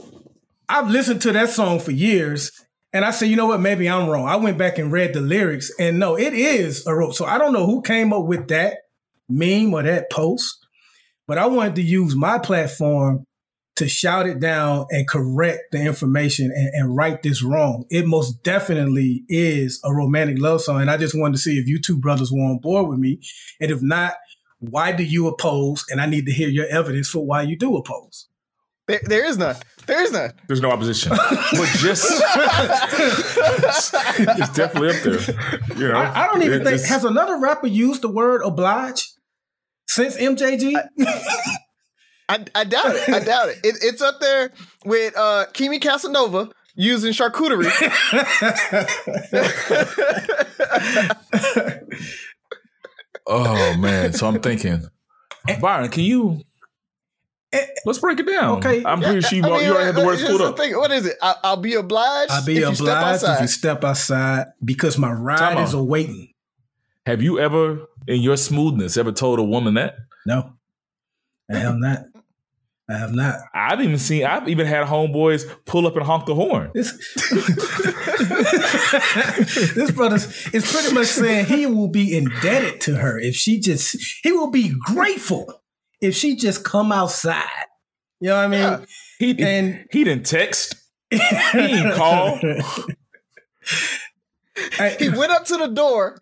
I've 0.68 0.90
listened 0.90 1.22
to 1.22 1.32
that 1.32 1.50
song 1.50 1.80
for 1.80 1.92
years, 1.92 2.50
and 2.92 3.04
I 3.04 3.10
said, 3.10 3.28
you 3.28 3.36
know 3.36 3.46
what? 3.46 3.60
Maybe 3.60 3.88
I'm 3.88 4.08
wrong. 4.08 4.26
I 4.26 4.36
went 4.36 4.58
back 4.58 4.78
and 4.78 4.90
read 4.90 5.12
the 5.12 5.20
lyrics, 5.20 5.70
and 5.78 5.98
no, 5.98 6.16
it 6.16 6.34
is 6.34 6.86
a 6.86 6.94
ro- 6.94 7.12
so 7.12 7.24
I 7.24 7.38
don't 7.38 7.52
know 7.52 7.66
who 7.66 7.82
came 7.82 8.12
up 8.12 8.24
with 8.24 8.48
that 8.48 8.78
meme 9.28 9.74
or 9.74 9.82
that 9.82 10.10
post, 10.10 10.66
but 11.26 11.38
I 11.38 11.46
wanted 11.46 11.76
to 11.76 11.82
use 11.82 12.16
my 12.16 12.38
platform 12.38 13.24
to 13.76 13.88
shout 13.88 14.26
it 14.26 14.40
down 14.40 14.86
and 14.90 15.06
correct 15.06 15.64
the 15.70 15.78
information 15.78 16.50
and, 16.54 16.70
and 16.74 16.96
right 16.96 17.22
this 17.22 17.42
wrong. 17.42 17.84
It 17.90 18.06
most 18.06 18.42
definitely 18.42 19.22
is 19.28 19.80
a 19.84 19.94
romantic 19.94 20.38
love 20.38 20.62
song. 20.62 20.80
And 20.80 20.90
I 20.90 20.96
just 20.96 21.18
wanted 21.18 21.34
to 21.34 21.42
see 21.42 21.58
if 21.58 21.68
you 21.68 21.78
two 21.78 21.98
brothers 21.98 22.32
were 22.32 22.40
on 22.40 22.58
board 22.58 22.88
with 22.88 22.98
me. 22.98 23.20
And 23.60 23.70
if 23.70 23.82
not, 23.82 24.14
why 24.60 24.92
do 24.92 25.04
you 25.04 25.26
oppose? 25.26 25.84
And 25.90 26.00
I 26.00 26.06
need 26.06 26.24
to 26.24 26.32
hear 26.32 26.48
your 26.48 26.66
evidence 26.66 27.08
for 27.08 27.26
why 27.26 27.42
you 27.42 27.56
do 27.56 27.76
oppose. 27.76 28.25
There, 28.88 29.00
there 29.04 29.24
is 29.24 29.36
none. 29.36 29.56
There 29.86 30.00
is 30.02 30.12
none. 30.12 30.32
There's 30.46 30.60
no 30.60 30.70
opposition, 30.70 31.10
but 31.16 31.68
just 31.78 32.06
it's 34.18 34.50
definitely 34.54 34.90
up 34.96 35.02
there. 35.02 35.20
You 35.76 35.88
know, 35.88 35.98
I, 35.98 36.24
I 36.24 36.26
don't 36.26 36.42
even 36.42 36.60
It 36.60 36.64
think 36.64 36.76
just- 36.78 36.88
has 36.88 37.04
another 37.04 37.38
rapper 37.38 37.66
used 37.66 38.02
the 38.02 38.08
word 38.08 38.42
oblige 38.44 39.04
since 39.88 40.16
MJG. 40.16 40.74
I, 42.28 42.44
I 42.54 42.64
doubt 42.64 42.96
it. 42.96 43.08
I 43.08 43.20
doubt 43.20 43.48
it. 43.50 43.58
it. 43.64 43.76
It's 43.82 44.02
up 44.02 44.20
there 44.20 44.50
with 44.84 45.16
uh, 45.16 45.46
Kimi 45.52 45.78
Casanova 45.78 46.50
using 46.74 47.12
charcuterie. 47.12 47.70
Oh 53.26 53.76
man, 53.78 54.12
so 54.12 54.28
I'm 54.28 54.40
thinking, 54.40 54.86
Byron, 55.60 55.90
can 55.90 56.04
you? 56.04 56.42
Eh, 57.52 57.64
Let's 57.84 58.00
break 58.00 58.18
it 58.18 58.26
down. 58.26 58.58
Okay. 58.58 58.82
I'm 58.84 59.00
pretty 59.00 59.20
sure 59.20 59.38
you, 59.38 59.44
I 59.44 59.48
mean, 59.50 59.64
you 59.66 59.70
already 59.72 59.86
had 59.86 59.94
the 59.94 60.04
words 60.04 60.20
just 60.20 60.30
pulled 60.30 60.42
up. 60.42 60.56
thing- 60.58 60.76
what 60.76 60.90
is 60.90 61.06
it? 61.06 61.16
I, 61.22 61.34
I'll 61.44 61.56
be 61.56 61.74
obliged. 61.74 62.32
I'll 62.32 62.44
be 62.44 62.58
if 62.58 62.60
you 62.60 62.68
obliged 62.86 63.22
if 63.24 63.40
you 63.40 63.46
step 63.46 63.84
outside 63.84 64.46
because 64.64 64.98
my 64.98 65.12
ride 65.12 65.38
Time 65.38 65.58
is 65.58 65.74
out. 65.74 65.78
awaiting. 65.80 66.32
Have 67.06 67.22
you 67.22 67.38
ever, 67.38 67.86
in 68.08 68.20
your 68.20 68.36
smoothness, 68.36 68.96
ever 68.96 69.12
told 69.12 69.38
a 69.38 69.44
woman 69.44 69.74
that? 69.74 69.94
No, 70.26 70.54
I 71.50 71.58
have 71.58 71.74
not. 71.78 72.00
I 72.88 72.98
have 72.98 73.12
not. 73.12 73.36
I've 73.54 73.80
even 73.80 73.98
seen. 73.98 74.24
I've 74.24 74.48
even 74.48 74.66
had 74.66 74.86
homeboys 74.86 75.42
pull 75.66 75.86
up 75.88 75.96
and 75.96 76.04
honk 76.04 76.26
the 76.26 76.34
horn. 76.36 76.70
This, 76.74 76.92
this 79.74 79.90
brother 79.90 80.16
is 80.16 80.70
pretty 80.72 80.94
much 80.94 81.06
saying 81.08 81.46
he 81.46 81.66
will 81.66 81.88
be 81.88 82.16
indebted 82.16 82.80
to 82.82 82.96
her 82.96 83.18
if 83.18 83.34
she 83.34 83.58
just. 83.60 83.96
He 84.22 84.32
will 84.32 84.50
be 84.50 84.72
grateful 84.78 85.62
if 86.06 86.14
she 86.14 86.36
just 86.36 86.64
come 86.64 86.92
outside. 86.92 87.42
You 88.20 88.28
know 88.28 88.36
what 88.36 88.44
I 88.44 88.48
mean? 88.48 88.60
Yeah. 88.60 88.84
He 89.18 89.42
And 89.42 89.86
he 89.90 90.04
didn't 90.04 90.26
text. 90.26 90.74
He 91.10 91.18
didn't 91.52 91.94
call. 91.94 92.36
he 94.98 95.08
went 95.10 95.32
up 95.32 95.44
to 95.46 95.56
the 95.56 95.68
door, 95.68 96.18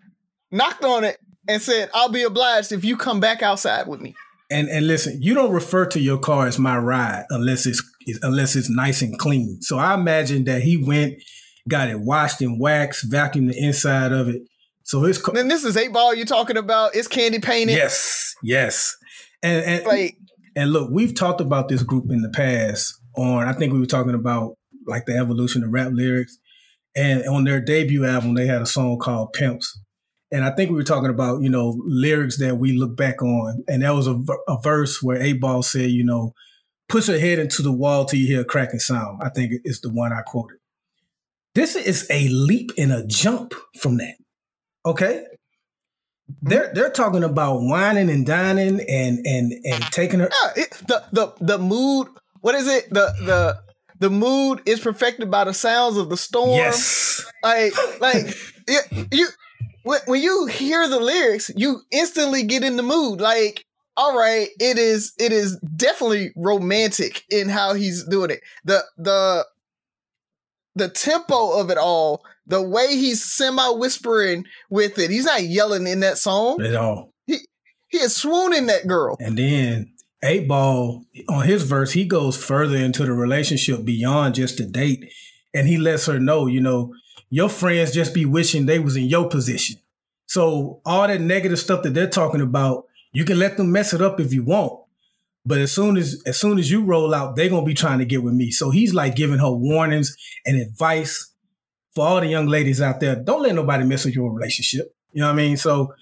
knocked 0.50 0.84
on 0.84 1.04
it, 1.04 1.18
and 1.48 1.62
said, 1.62 1.90
"I'll 1.94 2.10
be 2.10 2.22
obliged 2.22 2.72
if 2.72 2.84
you 2.84 2.96
come 2.96 3.20
back 3.20 3.42
outside 3.42 3.86
with 3.86 4.00
me." 4.00 4.14
And 4.50 4.68
and 4.68 4.86
listen, 4.86 5.22
you 5.22 5.34
don't 5.34 5.52
refer 5.52 5.86
to 5.86 6.00
your 6.00 6.18
car 6.18 6.46
as 6.46 6.58
my 6.58 6.76
ride 6.76 7.24
unless 7.30 7.66
it's 7.66 7.82
unless 8.22 8.56
it's 8.56 8.70
nice 8.70 9.02
and 9.02 9.18
clean. 9.18 9.62
So 9.62 9.78
I 9.78 9.94
imagine 9.94 10.44
that 10.44 10.62
he 10.62 10.76
went, 10.76 11.22
got 11.68 11.88
it 11.88 12.00
washed 12.00 12.42
and 12.42 12.60
waxed, 12.60 13.10
vacuumed 13.10 13.52
the 13.52 13.58
inside 13.58 14.12
of 14.12 14.28
it. 14.28 14.42
So 14.82 15.02
his 15.02 15.18
car. 15.18 15.34
Then 15.34 15.48
this 15.48 15.64
is 15.64 15.76
eight 15.76 15.92
ball 15.92 16.14
you're 16.14 16.26
talking 16.26 16.58
about. 16.58 16.94
It's 16.94 17.08
candy 17.08 17.38
painted. 17.38 17.72
Yes, 17.72 18.34
yes. 18.42 18.94
And 19.44 19.64
and 19.64 19.86
Like 19.86 20.16
and 20.56 20.72
look, 20.72 20.90
we've 20.90 21.14
talked 21.14 21.40
about 21.40 21.68
this 21.68 21.82
group 21.82 22.10
in 22.10 22.22
the 22.22 22.30
past. 22.30 23.00
On 23.16 23.46
I 23.46 23.52
think 23.52 23.72
we 23.72 23.78
were 23.78 23.86
talking 23.86 24.14
about 24.14 24.56
like 24.86 25.06
the 25.06 25.16
evolution 25.16 25.62
of 25.62 25.70
rap 25.70 25.92
lyrics. 25.92 26.38
And 26.96 27.26
on 27.26 27.44
their 27.44 27.60
debut 27.60 28.04
album, 28.04 28.34
they 28.34 28.46
had 28.46 28.62
a 28.62 28.66
song 28.66 28.98
called 28.98 29.32
Pimps. 29.32 29.80
And 30.30 30.44
I 30.44 30.50
think 30.50 30.70
we 30.70 30.76
were 30.76 30.84
talking 30.84 31.10
about, 31.10 31.42
you 31.42 31.48
know, 31.48 31.80
lyrics 31.84 32.38
that 32.38 32.58
we 32.58 32.72
look 32.72 32.96
back 32.96 33.22
on. 33.22 33.64
And 33.68 33.82
that 33.82 33.94
was 33.94 34.06
a, 34.06 34.20
a 34.48 34.60
verse 34.62 35.02
where 35.02 35.20
Eight 35.20 35.40
Ball 35.40 35.62
said, 35.62 35.90
you 35.90 36.04
know, 36.04 36.34
push 36.88 37.08
your 37.08 37.18
head 37.18 37.38
into 37.38 37.62
the 37.62 37.72
wall 37.72 38.04
till 38.04 38.18
you 38.18 38.26
hear 38.26 38.40
a 38.40 38.44
cracking 38.44 38.80
sound. 38.80 39.20
I 39.22 39.28
think 39.28 39.52
it's 39.64 39.80
the 39.80 39.90
one 39.90 40.12
I 40.12 40.22
quoted. 40.22 40.58
This 41.54 41.76
is 41.76 42.06
a 42.10 42.28
leap 42.28 42.72
and 42.78 42.92
a 42.92 43.06
jump 43.06 43.54
from 43.78 43.98
that. 43.98 44.14
Okay? 44.86 45.24
They're 46.42 46.72
they're 46.74 46.90
talking 46.90 47.24
about 47.24 47.60
whining 47.60 48.10
and 48.10 48.24
dining 48.24 48.80
and 48.88 49.24
and 49.26 49.52
and 49.64 49.84
taking 49.90 50.20
her. 50.20 50.30
yeah, 50.44 50.62
it, 50.64 50.70
the 50.86 51.04
the 51.12 51.32
the 51.40 51.58
mood. 51.58 52.08
What 52.40 52.54
is 52.54 52.66
it? 52.66 52.88
The 52.90 53.14
the 53.24 53.60
the 54.00 54.10
mood 54.10 54.62
is 54.66 54.80
perfected 54.80 55.30
by 55.30 55.44
the 55.44 55.54
sounds 55.54 55.96
of 55.96 56.08
the 56.10 56.16
storm. 56.16 56.50
Yes. 56.50 57.24
like 57.42 57.72
like 58.00 58.36
you, 59.12 59.26
when 59.84 60.22
you 60.22 60.46
hear 60.46 60.88
the 60.88 61.00
lyrics 61.00 61.50
you 61.54 61.80
instantly 61.90 62.42
get 62.42 62.64
in 62.64 62.76
the 62.76 62.82
mood 62.82 63.20
like 63.20 63.64
all 63.96 64.16
right 64.16 64.48
it 64.58 64.78
is 64.78 65.12
it 65.18 65.32
is 65.32 65.58
definitely 65.76 66.32
romantic 66.37 67.22
in 67.30 67.48
how 67.48 67.74
he's 67.74 68.04
doing 68.04 68.30
it 68.30 68.40
the 68.64 68.80
the 68.96 69.46
the 70.74 70.88
tempo 70.88 71.58
of 71.58 71.70
it 71.70 71.78
all 71.78 72.24
the 72.46 72.62
way 72.62 72.88
he's 72.96 73.24
semi 73.24 73.68
whispering 73.70 74.44
with 74.70 74.98
it 74.98 75.11
he's 75.11 75.24
not 75.24 75.42
yelling 75.42 75.87
in 75.87 76.00
that 76.00 76.18
song 76.18 76.61
At 76.62 76.74
all. 76.76 77.12
he 77.26 77.38
he 77.88 77.98
is 77.98 78.14
swooning 78.16 78.66
that 78.66 78.87
girl 78.87 79.16
And 79.20 79.38
then 79.38 79.92
Eight 80.22 80.48
Ball 80.48 81.04
on 81.28 81.44
his 81.46 81.64
verse, 81.64 81.92
he 81.92 82.04
goes 82.07 82.42
further 82.42 82.76
into 82.76 83.04
the 83.04 83.12
relationship 83.12 83.85
beyond 83.85 84.37
just 84.37 84.59
a 84.59 84.64
date, 84.64 85.12
and 85.52 85.68
he 85.68 85.76
lets 85.76 86.07
her 86.07 86.18
know, 86.18 86.46
you 86.46 86.62
know, 86.62 86.94
your 87.28 87.50
friends 87.50 87.92
just 87.92 88.14
be 88.14 88.24
wishing 88.24 88.64
they 88.64 88.78
was 88.78 88.96
in 88.96 89.04
your 89.04 89.28
position. 89.28 89.76
So 90.26 90.80
all 90.87 91.07
that 91.07 91.20
negative 91.20 91.59
stuff 91.59 91.83
that 91.83 91.92
they're 91.92 92.09
talking 92.09 92.40
about, 92.40 92.87
you 93.12 93.26
can 93.26 93.38
let 93.38 93.59
them 93.59 93.70
mess 93.70 93.92
it 93.92 94.00
up 94.00 94.18
if 94.18 94.33
you 94.33 94.44
want. 94.44 94.80
But 95.44 95.59
as 95.59 95.72
soon 95.72 95.98
as 95.98 96.22
as 96.24 96.38
soon 96.40 96.59
as 96.59 96.70
you 96.70 96.83
roll 96.83 97.14
out, 97.14 97.37
they're 97.37 97.50
gonna 97.50 97.66
be 97.66 97.74
trying 97.74 97.98
to 97.98 98.07
get 98.07 98.22
with 98.22 98.33
me. 98.33 98.50
So 98.50 98.70
he's 98.70 98.94
like 98.94 99.14
giving 99.16 99.40
her 99.40 99.52
warnings 99.52 100.16
and 100.46 100.57
advice 100.57 101.33
for 101.94 102.07
all 102.07 102.20
the 102.20 102.26
young 102.26 102.46
ladies 102.46 102.80
out 102.80 103.00
there. 103.00 103.16
Don't 103.16 103.42
let 103.42 103.54
nobody 103.54 103.85
mess 103.85 104.04
with 104.04 104.14
your 104.14 104.33
relationship. 104.33 104.94
You 105.12 105.20
know 105.20 105.28
what 105.28 105.35
I 105.35 105.37
mean? 105.37 105.57
So 105.57 105.94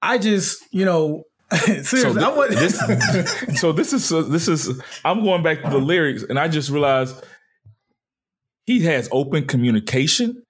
I 0.00 0.18
just, 0.18 0.62
you 0.70 0.84
know, 0.84 1.24
seriously, 1.52 1.98
So, 2.00 2.42
I 2.42 2.48
thi- 2.48 2.54
this, 2.54 3.60
so 3.60 3.72
this 3.72 3.92
is 3.92 4.04
so 4.04 4.22
this 4.22 4.48
is 4.48 4.80
I'm 5.04 5.22
going 5.22 5.42
back 5.42 5.62
to 5.62 5.70
the 5.70 5.78
lyrics, 5.78 6.22
and 6.22 6.38
I 6.38 6.48
just 6.48 6.70
realized 6.70 7.22
he 8.66 8.82
has 8.84 9.08
open 9.12 9.46
communication. 9.46 10.42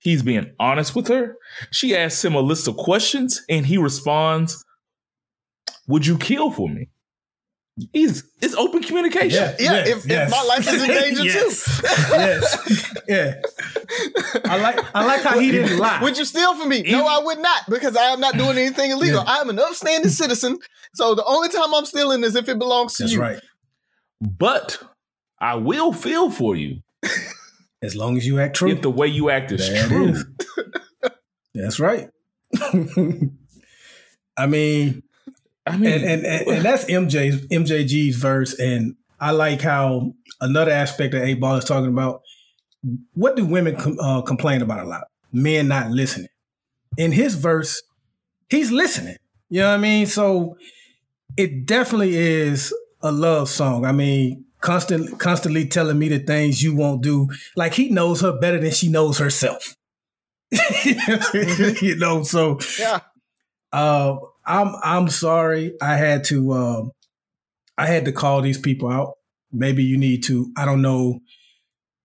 He's 0.00 0.22
being 0.22 0.52
honest 0.58 0.96
with 0.96 1.08
her. 1.08 1.36
She 1.70 1.94
asks 1.94 2.24
him 2.24 2.34
a 2.34 2.40
list 2.40 2.66
of 2.66 2.76
questions, 2.76 3.42
and 3.48 3.66
he 3.66 3.78
responds, 3.78 4.64
"Would 5.86 6.06
you 6.06 6.16
kill 6.18 6.50
for 6.50 6.68
me?" 6.68 6.88
He's 7.92 8.24
it's 8.42 8.54
open 8.54 8.82
communication. 8.82 9.54
yeah 9.58 9.72
Yes, 9.84 9.88
if, 9.88 10.06
yes. 10.06 10.28
if 10.28 10.30
my 10.30 10.42
life 10.42 10.68
is 10.72 10.82
in 10.82 10.88
danger 11.00 11.24
Yes. 11.24 11.64
too 11.64 11.86
yes, 12.16 13.02
yeah. 13.08 13.34
I 14.44 14.56
like 14.60 14.94
I 14.94 15.04
like 15.06 15.22
how 15.22 15.38
he 15.38 15.50
didn't 15.50 15.78
lie. 15.78 16.02
Would 16.02 16.18
you 16.18 16.24
steal 16.24 16.54
from 16.56 16.68
me? 16.68 16.82
No, 16.82 17.06
I 17.06 17.18
would 17.24 17.38
not, 17.38 17.62
because 17.68 17.96
I 17.96 18.04
am 18.12 18.20
not 18.20 18.34
doing 18.36 18.58
anything 18.58 18.90
illegal. 18.90 19.22
Yeah. 19.24 19.32
I 19.32 19.36
am 19.40 19.50
an 19.50 19.58
upstanding 19.58 20.10
citizen. 20.10 20.58
So 20.94 21.14
the 21.14 21.24
only 21.24 21.48
time 21.48 21.72
I'm 21.74 21.84
stealing 21.86 22.24
is 22.24 22.34
if 22.36 22.48
it 22.48 22.58
belongs 22.58 22.94
to 22.94 23.04
That's 23.04 23.12
you. 23.14 23.20
right. 23.20 23.40
But 24.20 24.78
I 25.40 25.54
will 25.54 25.92
feel 25.92 26.30
for 26.30 26.54
you 26.56 26.82
As 27.82 27.96
long 27.96 28.16
as 28.18 28.26
you 28.26 28.38
act 28.40 28.56
true. 28.56 28.68
if 28.70 28.82
the 28.82 28.90
way 28.90 29.06
you 29.06 29.30
act 29.30 29.52
is 29.52 29.66
There 29.68 29.84
it 29.84 29.88
true. 29.88 30.08
is. 30.08 30.24
That's 31.54 31.80
right. 31.80 32.10
I 34.36 34.46
mean, 34.46 35.02
I 35.66 35.76
mean, 35.76 35.92
and, 35.92 36.04
and, 36.04 36.26
and, 36.26 36.48
and 36.48 36.64
that's 36.64 36.84
MJ's 36.84 37.46
MJG's 37.48 38.16
verse, 38.16 38.58
and 38.58 38.96
I 39.20 39.30
like 39.32 39.60
how 39.60 40.14
another 40.40 40.70
aspect 40.72 41.12
that 41.12 41.22
Eight 41.24 41.40
Ball 41.40 41.56
is 41.56 41.64
talking 41.64 41.88
about. 41.90 42.22
What 43.14 43.36
do 43.36 43.44
women 43.44 43.76
com- 43.76 43.98
uh, 44.00 44.22
complain 44.22 44.62
about 44.62 44.80
a 44.84 44.88
lot? 44.88 45.04
Men 45.32 45.68
not 45.68 45.90
listening. 45.90 46.28
In 46.96 47.12
his 47.12 47.34
verse, 47.34 47.82
he's 48.48 48.70
listening. 48.72 49.16
You 49.50 49.60
know 49.60 49.68
what 49.68 49.74
I 49.74 49.78
mean? 49.78 50.06
So 50.06 50.56
it 51.36 51.66
definitely 51.66 52.16
is 52.16 52.74
a 53.02 53.12
love 53.12 53.48
song. 53.50 53.84
I 53.84 53.92
mean, 53.92 54.46
constantly 54.60 55.12
constantly 55.18 55.66
telling 55.66 55.98
me 55.98 56.08
the 56.08 56.18
things 56.20 56.62
you 56.62 56.74
won't 56.74 57.02
do. 57.02 57.28
Like 57.54 57.74
he 57.74 57.90
knows 57.90 58.22
her 58.22 58.32
better 58.38 58.58
than 58.58 58.72
she 58.72 58.88
knows 58.88 59.18
herself. 59.18 59.76
you 61.82 61.96
know, 61.96 62.22
so 62.22 62.58
Yeah. 62.78 63.00
uh, 63.72 64.16
I'm 64.44 64.74
I'm 64.82 65.08
sorry. 65.08 65.74
I 65.80 65.96
had 65.96 66.24
to 66.24 66.52
um, 66.52 66.92
I 67.78 67.86
had 67.86 68.04
to 68.06 68.12
call 68.12 68.42
these 68.42 68.58
people 68.58 68.90
out. 68.90 69.14
Maybe 69.52 69.82
you 69.82 69.96
need 69.96 70.22
to. 70.24 70.52
I 70.56 70.64
don't 70.64 70.82
know. 70.82 71.20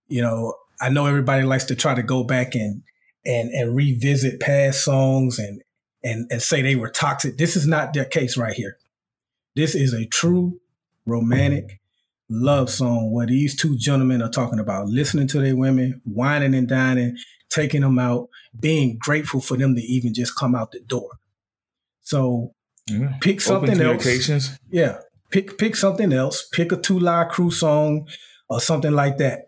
You 0.08 0.22
know, 0.22 0.54
I 0.80 0.88
know 0.88 1.06
everybody 1.06 1.44
likes 1.44 1.64
to 1.64 1.74
try 1.74 1.94
to 1.94 2.02
go 2.02 2.24
back 2.24 2.54
and 2.54 2.82
and 3.24 3.50
and 3.50 3.74
revisit 3.74 4.40
past 4.40 4.84
songs 4.84 5.38
and 5.38 5.62
and 6.02 6.26
and 6.30 6.42
say 6.42 6.62
they 6.62 6.76
were 6.76 6.90
toxic. 6.90 7.36
This 7.36 7.56
is 7.56 7.66
not 7.66 7.92
their 7.92 8.04
case 8.04 8.36
right 8.36 8.54
here. 8.54 8.78
This 9.54 9.74
is 9.74 9.92
a 9.92 10.06
true 10.06 10.60
romantic 11.06 11.80
love 12.28 12.68
song 12.70 13.12
where 13.12 13.26
these 13.26 13.56
two 13.56 13.76
gentlemen 13.76 14.22
are 14.22 14.30
talking 14.30 14.58
about 14.58 14.88
listening 14.88 15.28
to 15.28 15.40
their 15.40 15.56
women, 15.56 16.00
whining 16.04 16.54
and 16.54 16.68
dining, 16.68 17.16
taking 17.48 17.80
them 17.80 17.98
out, 17.98 18.28
being 18.58 18.98
grateful 19.00 19.40
for 19.40 19.56
them 19.56 19.74
to 19.76 19.82
even 19.82 20.12
just 20.12 20.36
come 20.36 20.54
out 20.54 20.72
the 20.72 20.80
door. 20.80 21.10
So 22.06 22.52
Yeah. 22.88 23.14
pick 23.20 23.40
something 23.40 23.80
else. 23.80 24.04
Yeah. 24.70 24.98
Pick 25.32 25.58
pick 25.58 25.74
something 25.74 26.12
else. 26.12 26.46
Pick 26.52 26.70
a 26.70 26.76
Two 26.76 27.00
Live 27.00 27.30
Crew 27.30 27.50
song 27.50 28.06
or 28.48 28.60
something 28.60 28.92
like 28.92 29.18
that. 29.18 29.40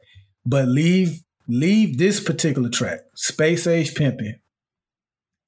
But 0.45 0.67
leave 0.67 1.21
leave 1.47 1.99
this 1.99 2.19
particular 2.21 2.69
track, 2.69 2.99
Space 3.15 3.67
Age 3.69 3.95
Pimpin', 3.95 4.41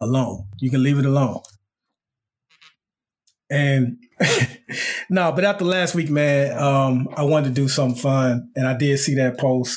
alone. 0.00 0.46
You 0.60 0.70
can 0.70 0.82
leave 0.84 0.98
it 0.98 1.04
alone. 1.04 1.40
And 3.50 3.98
no, 5.10 5.32
but 5.32 5.44
after 5.44 5.64
last 5.64 5.96
week, 5.96 6.10
man, 6.10 6.56
um, 6.56 7.08
I 7.16 7.24
wanted 7.24 7.48
to 7.48 7.54
do 7.60 7.66
something 7.68 8.00
fun, 8.00 8.50
and 8.54 8.68
I 8.68 8.76
did 8.76 8.98
see 9.00 9.16
that 9.16 9.36
post, 9.38 9.76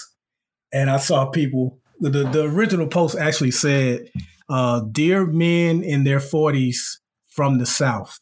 and 0.71 0.87
I 0.87 0.97
saw 0.97 1.25
people. 1.31 1.79
The 1.99 2.09
the 2.09 2.43
original 2.43 2.87
post 2.87 3.17
actually 3.17 3.51
said, 3.51 4.07
uh, 4.49 4.81
"Dear 4.91 5.25
men 5.25 5.81
in 5.83 6.03
their 6.03 6.19
forties 6.19 6.99
from 7.35 7.57
the 7.57 7.65
South." 7.65 8.19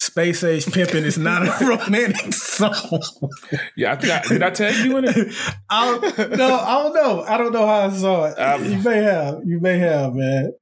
Space 0.00 0.42
Age 0.42 0.66
Pimping 0.72 1.04
is 1.04 1.18
not 1.18 1.42
a 1.42 1.64
romantic 1.66 2.32
song. 2.32 3.00
Yeah, 3.76 3.92
I 3.92 3.96
think 3.96 4.12
I, 4.12 4.22
did 4.26 4.42
I 4.42 4.50
tag 4.50 4.74
you 4.84 4.96
in 4.96 5.04
it? 5.04 5.34
I 5.70 5.86
don't, 5.86 6.30
no, 6.38 6.54
I 6.54 6.82
don't 6.82 6.94
know. 6.94 7.22
I 7.22 7.36
don't 7.36 7.52
know 7.52 7.66
how 7.66 7.80
I 7.80 7.90
saw 7.90 8.24
it. 8.24 8.38
Um, 8.38 8.64
you 8.64 8.78
may 8.78 9.02
have. 9.02 9.40
You 9.44 9.60
may 9.60 9.78
have, 9.78 10.14
man. 10.14 10.52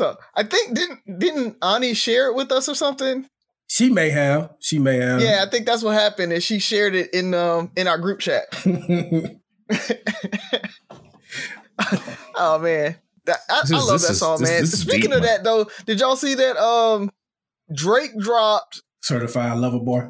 So 0.00 0.16
I 0.34 0.42
think 0.42 0.74
didn't 0.74 1.18
didn't 1.18 1.56
Ani 1.62 1.94
share 1.94 2.28
it 2.28 2.34
with 2.34 2.50
us 2.52 2.68
or 2.68 2.74
something? 2.74 3.28
She 3.68 3.90
may 3.90 4.10
have. 4.10 4.50
She 4.60 4.78
may 4.78 4.98
have. 4.98 5.20
Yeah, 5.20 5.44
I 5.46 5.50
think 5.50 5.66
that's 5.66 5.82
what 5.82 5.94
happened. 5.94 6.32
Is 6.32 6.44
she 6.44 6.58
shared 6.58 6.94
it 6.94 7.14
in 7.14 7.32
um 7.32 7.70
in 7.76 7.86
our 7.86 7.98
group 7.98 8.20
chat? 8.20 8.44
oh 12.34 12.58
man, 12.58 12.96
That- 13.26 13.40
I, 13.48 13.60
This 13.62 13.72
I 13.72 13.76
love 13.78 14.00
that 14.02 14.14
song, 14.14 14.40
this- 14.40 14.50
man. 14.50 14.60
this 14.62 14.72
is 14.72 14.80
Speaking 14.80 15.10
deep, 15.10 15.18
of 15.18 15.22
that 15.22 15.44
though, 15.44 15.66
did 15.84 16.00
y'all 16.00 16.16
see 16.16 16.34
that 16.34 16.56
um 16.56 17.10
Drake 17.74 18.16
dropped 18.18 18.82
Certified 19.02 19.58
lover 19.58 19.78
boy. 19.78 20.08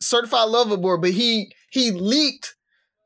Certified 0.00 0.48
Lover 0.50 0.76
Boy, 0.76 0.98
but 0.98 1.10
he 1.10 1.52
he 1.70 1.90
leaked 1.90 2.54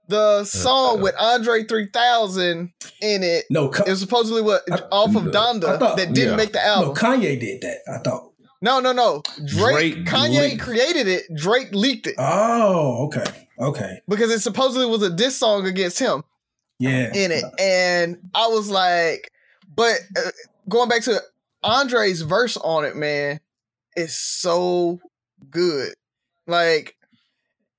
the 0.08 0.42
song 0.44 1.00
with 1.00 1.14
Andre 1.20 1.62
3000 1.64 2.72
in 3.00 3.22
it. 3.22 3.44
No, 3.48 3.68
Ka- 3.68 3.84
It 3.86 3.90
was 3.90 4.00
supposedly 4.00 4.42
what 4.42 4.62
I- 4.70 4.82
off 4.90 5.14
of 5.14 5.28
I 5.28 5.30
Donda 5.30 5.78
thought- 5.78 5.96
that 5.96 6.12
didn't 6.12 6.30
yeah. 6.30 6.36
make 6.36 6.52
the 6.52 6.64
album. 6.64 6.88
no. 6.88 6.94
Kanye 6.94 7.38
did 7.38 7.60
that. 7.62 7.78
I 7.88 7.98
thought. 7.98 8.32
No, 8.60 8.80
no, 8.80 8.92
no. 8.92 9.22
Drake, 9.46 9.94
Drake 9.94 10.04
Kanye 10.06 10.50
leaked. 10.50 10.60
created 10.62 11.06
it. 11.06 11.24
Drake 11.34 11.68
leaked 11.72 12.08
it 12.08 12.16
Oh, 12.18 13.06
okay, 13.06 13.46
okay, 13.60 14.00
because 14.08 14.30
it 14.32 14.40
supposedly 14.40 14.86
was 14.86 15.02
a 15.02 15.10
diss 15.10 15.36
song 15.38 15.64
against 15.66 15.98
him 16.00 16.24
yeah. 16.80 17.10
in 17.14 17.30
it, 17.30 17.44
and 17.58 18.18
I 18.34 18.48
was 18.48 18.68
like, 18.68 19.30
but 19.80 20.22
uh, 20.26 20.30
going 20.68 20.90
back 20.90 21.02
to 21.04 21.18
Andre's 21.62 22.20
verse 22.20 22.58
on 22.58 22.84
it, 22.84 22.96
man, 22.96 23.40
is 23.96 24.14
so 24.14 25.00
good. 25.48 25.94
Like 26.46 26.96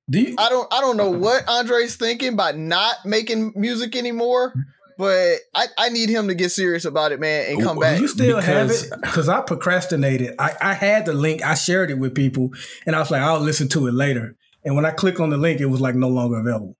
Do 0.09 0.19
you, 0.19 0.35
I 0.39 0.49
don't, 0.49 0.73
I 0.73 0.81
don't 0.81 0.97
know 0.97 1.11
what 1.11 1.47
Andre's 1.47 1.95
thinking 1.97 2.35
by 2.35 2.53
not 2.53 2.95
making 3.05 3.53
music 3.55 3.95
anymore, 3.95 4.51
but 4.97 5.35
I, 5.53 5.67
I 5.77 5.89
need 5.89 6.09
him 6.09 6.27
to 6.29 6.33
get 6.33 6.49
serious 6.51 6.85
about 6.85 7.11
it, 7.11 7.19
man, 7.19 7.51
and 7.51 7.61
come 7.61 7.77
back. 7.77 7.99
you 8.01 8.07
still 8.07 8.39
have 8.39 8.67
Because- 8.69 8.83
it? 8.91 9.01
Because 9.01 9.29
I 9.29 9.41
procrastinated. 9.41 10.33
I, 10.39 10.55
I 10.59 10.73
had 10.73 11.05
the 11.05 11.13
link. 11.13 11.43
I 11.45 11.53
shared 11.53 11.91
it 11.91 11.99
with 11.99 12.15
people, 12.15 12.49
and 12.87 12.95
I 12.95 12.99
was 12.99 13.11
like, 13.11 13.21
I'll 13.21 13.39
listen 13.39 13.67
to 13.69 13.85
it 13.87 13.93
later. 13.93 14.35
And 14.65 14.75
when 14.75 14.85
I 14.85 14.91
click 14.91 15.19
on 15.19 15.29
the 15.29 15.37
link, 15.37 15.59
it 15.61 15.67
was 15.67 15.81
like 15.81 15.95
no 15.95 16.07
longer 16.07 16.39
available. 16.39 16.77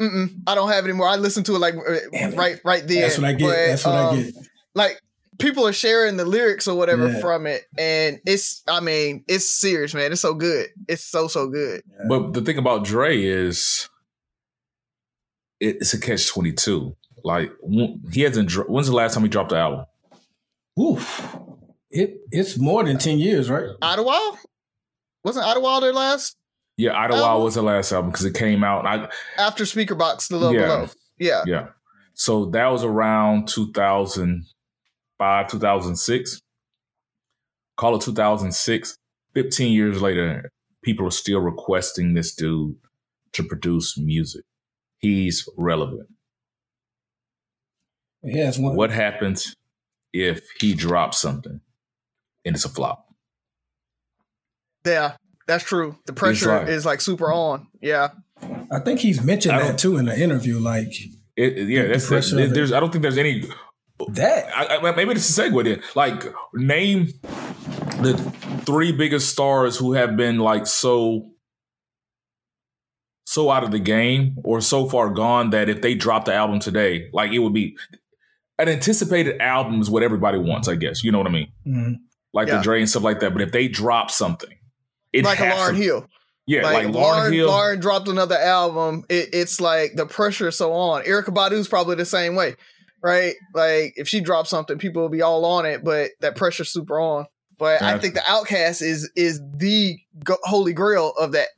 Mm-mm, 0.00 0.42
I 0.46 0.54
don't 0.54 0.68
have 0.70 0.84
it 0.84 0.88
anymore. 0.88 1.08
I 1.08 1.16
listen 1.16 1.42
to 1.44 1.56
it 1.56 1.58
like 1.58 1.74
uh, 1.74 1.80
Damn 2.12 2.32
it. 2.32 2.36
right, 2.36 2.60
right 2.64 2.86
there. 2.86 3.02
That's 3.02 3.18
what 3.18 3.24
I 3.26 3.32
get. 3.32 3.46
But, 3.46 3.66
That's 3.66 3.84
what 3.84 3.94
um, 3.94 4.18
I 4.18 4.22
get. 4.22 4.34
like 4.74 5.02
people 5.38 5.66
are 5.66 5.72
sharing 5.72 6.16
the 6.16 6.24
lyrics 6.24 6.66
or 6.68 6.76
whatever 6.76 7.08
Yeah. 7.08 7.20
from 7.20 7.46
it 7.46 7.62
and 7.78 8.18
it's 8.26 8.60
i 8.66 8.80
mean 8.80 9.22
it's 9.28 9.48
serious 9.48 9.94
man 9.94 10.10
it's 10.10 10.20
so 10.20 10.34
good 10.34 10.66
it's 10.88 11.04
so 11.04 11.28
so 11.28 11.46
good 11.48 11.80
But 12.08 12.32
the 12.32 12.40
thing 12.42 12.58
about 12.58 12.82
Dre 12.84 13.16
is, 13.22 13.88
it's 15.60 15.94
a 15.94 16.00
catch 16.00 16.28
twenty 16.28 16.52
two. 16.52 16.96
Like 17.24 17.50
w- 17.60 17.98
he 18.12 18.22
hasn't. 18.22 18.48
dro- 18.48 18.64
When's 18.64 18.86
the 18.88 18.94
last 18.94 19.14
time 19.14 19.22
he 19.24 19.28
dropped 19.28 19.50
the 19.50 19.56
album? 19.58 19.84
Oof. 20.80 21.36
It 21.90 22.18
it's 22.30 22.56
more 22.58 22.84
than 22.84 22.98
ten 22.98 23.18
years, 23.18 23.50
right? 23.50 23.68
Idlewild? 23.82 24.38
wasn't 25.24 25.46
Idlewild 25.46 25.82
their 25.82 25.92
last 25.92 26.36
Yeah, 26.78 26.92
Idlewild 26.96 27.26
Album? 27.26 27.44
was 27.44 27.54
the 27.56 27.62
last 27.62 27.92
album 27.92 28.10
because 28.12 28.24
it 28.24 28.34
came 28.34 28.64
out. 28.64 28.86
I, 28.86 29.08
after 29.36 29.64
Speakerboxxx 29.64 30.28
the 30.28 30.36
love 30.38 30.54
Yeah. 30.54 30.60
below 30.62 30.88
yeah 31.18 31.42
yeah, 31.46 31.66
so 32.14 32.46
that 32.46 32.66
was 32.68 32.84
around 32.84 33.48
two 33.48 33.72
thousand 33.72 34.44
five, 35.18 35.48
two 35.48 35.58
thousand 35.58 35.96
six. 35.96 36.40
Call 37.76 37.96
it 37.96 38.02
two 38.02 38.14
thousand 38.14 38.52
six. 38.54 38.96
Fifteen 39.34 39.72
years 39.72 40.00
later, 40.00 40.48
people 40.82 41.06
are 41.06 41.10
still 41.10 41.40
requesting 41.40 42.14
this 42.14 42.32
dude 42.34 42.76
to 43.32 43.42
produce 43.44 43.98
music. 43.98 44.44
He's 44.98 45.48
relevant. 45.56 46.08
Yeah, 48.22 48.48
it's 48.48 48.58
one. 48.58 48.76
What 48.76 48.90
happens 48.90 49.54
if 50.12 50.40
he 50.60 50.74
drops 50.74 51.20
something 51.20 51.60
and 52.44 52.54
it's 52.54 52.64
a 52.64 52.68
flop? 52.68 53.04
yeah 54.86 55.16
that's 55.48 55.64
true 55.64 55.96
the 56.06 56.12
pressure 56.12 56.58
like- 56.60 56.68
is 56.68 56.86
like 56.86 57.00
super 57.00 57.32
on 57.32 57.66
yeah 57.82 58.10
I 58.70 58.78
think 58.78 59.00
he's 59.00 59.20
mentioned 59.20 59.56
I 59.56 59.62
that 59.66 59.78
too 59.78 59.96
in 59.96 60.04
the 60.04 60.16
interview. 60.16 60.60
Like 60.60 60.92
It, 61.36 61.58
it- 61.58 61.68
yeah, 61.68 61.82
The 61.82 61.88
that's, 61.88 62.06
pressure 62.06 62.38
of 62.38 62.44
it. 62.52 62.54
there's. 62.54 62.72
I 62.72 62.78
don't 62.78 62.92
think 62.92 63.02
there's 63.02 63.18
any. 63.18 63.42
that. 64.10 64.46
I, 64.56 64.76
I, 64.76 64.94
maybe 64.94 65.12
this 65.14 65.28
is 65.28 65.36
a 65.36 65.42
segue 65.50 65.64
then. 65.64 65.82
Like, 65.96 66.22
name 66.54 67.08
the 68.00 68.14
three 68.64 68.92
biggest 68.92 69.30
stars 69.30 69.76
who 69.76 69.94
have 69.94 70.16
been 70.16 70.38
like 70.38 70.68
so, 70.68 71.30
so 73.26 73.50
out 73.50 73.64
of 73.64 73.70
the 73.72 73.78
game 73.80 74.36
or 74.44 74.60
so 74.60 74.88
far 74.88 75.10
gone 75.10 75.50
that 75.50 75.68
if 75.68 75.82
they 75.82 75.94
dropped 75.94 76.26
the 76.26 76.34
album 76.34 76.60
today, 76.60 77.08
like 77.12 77.32
it 77.32 77.40
would 77.40 77.54
be 77.54 77.76
an 78.58 78.68
anticipated 78.68 79.40
album 79.40 79.80
is 79.80 79.90
what 79.90 80.02
everybody 80.04 80.38
wants. 80.38 80.68
I 80.68 80.76
guess 80.76 81.02
you 81.02 81.10
know 81.12 81.18
what 81.18 81.26
I 81.26 81.30
mean, 81.30 81.48
Mhm. 81.66 81.94
like 82.32 82.48
Yeah. 82.48 82.58
the 82.58 82.62
Dre 82.62 82.80
and 82.80 82.88
stuff 82.88 83.02
like 83.02 83.20
that. 83.20 83.32
But 83.32 83.42
if 83.42 83.52
they 83.52 83.66
drop 83.68 84.10
something, 84.10 84.56
it 85.12 85.24
like 85.24 85.40
a 85.40 85.44
Lauryn 85.44 85.70
to- 85.70 85.74
hill. 85.76 86.06
Yeah, 86.46 86.62
like, 86.62 86.86
like, 86.86 86.94
Lauryn, 86.94 86.94
Lauryn 86.94 87.32
Hill. 87.34 87.48
Lauryn 87.50 87.80
dropped 87.80 88.08
another 88.08 88.38
album. 88.38 89.04
It, 89.10 89.28
it's 89.34 89.60
like 89.60 89.96
the 89.96 90.06
pressure 90.06 90.48
is 90.48 90.56
so 90.56 90.72
on. 90.72 91.02
Erykah 91.02 91.34
Badu's 91.34 91.68
probably 91.68 91.96
the 91.96 92.06
same 92.06 92.34
way 92.36 92.54
right? 93.02 93.34
Like 93.54 93.94
if 93.96 94.08
she 94.08 94.20
drops 94.20 94.50
something 94.50 94.78
people 94.78 95.02
will 95.02 95.08
be 95.08 95.22
all 95.22 95.44
on 95.44 95.66
it 95.66 95.84
but 95.84 96.10
that 96.20 96.36
pressure's 96.36 96.70
super 96.70 96.98
on. 97.00 97.26
But 97.58 97.82
i 97.82 97.98
think 97.98 98.14
the 98.14 98.20
OutKast 98.20 98.82
is 98.82 99.10
is 99.16 99.40
the 99.56 99.98
go- 100.24 100.38
holy 100.42 100.72
grail 100.72 101.12
of 101.18 101.32
that. 101.32 101.48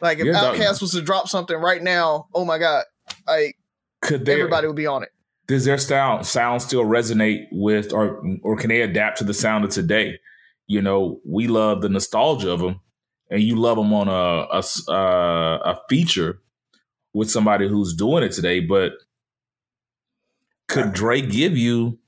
Like 0.00 0.18
if 0.18 0.26
Yeah, 0.26 0.34
OutKast 0.34 0.80
was 0.80 0.92
to 0.92 1.02
drop 1.02 1.28
something 1.28 1.56
right 1.56 1.82
now 1.82 2.26
oh 2.34 2.44
my 2.44 2.58
god 2.58 2.84
like 3.26 3.56
Could 4.02 4.24
they? 4.24 4.34
everybody 4.34 4.66
would 4.66 4.76
be 4.76 4.86
on 4.86 5.02
it. 5.02 5.10
Does 5.46 5.64
their 5.64 5.78
style 5.78 6.22
sound 6.22 6.62
still 6.62 6.84
resonate 6.84 7.46
with 7.50 7.92
or 7.92 8.22
or 8.42 8.56
can 8.56 8.68
they 8.68 8.82
adapt 8.82 9.18
to 9.18 9.24
the 9.24 9.34
sound 9.34 9.64
of 9.64 9.70
today? 9.70 10.18
You 10.66 10.82
know 10.82 11.20
we 11.26 11.48
love 11.48 11.80
the 11.82 11.88
nostalgia 11.88 12.50
of 12.52 12.60
them 12.60 12.80
and 13.30 13.42
you 13.42 13.56
love 13.56 13.76
them 13.76 13.92
on 13.92 14.08
a 14.08 14.46
a, 14.54 14.58
s- 14.58 14.88
uh, 14.88 15.58
a 15.64 15.78
feature 15.88 16.40
with 17.14 17.30
somebody 17.30 17.68
who's 17.68 17.94
doing 17.94 18.22
it 18.22 18.32
today 18.32 18.60
but 18.60 18.92
could 20.68 20.92
Drake 20.92 21.30
give 21.30 21.56
you 21.56 21.98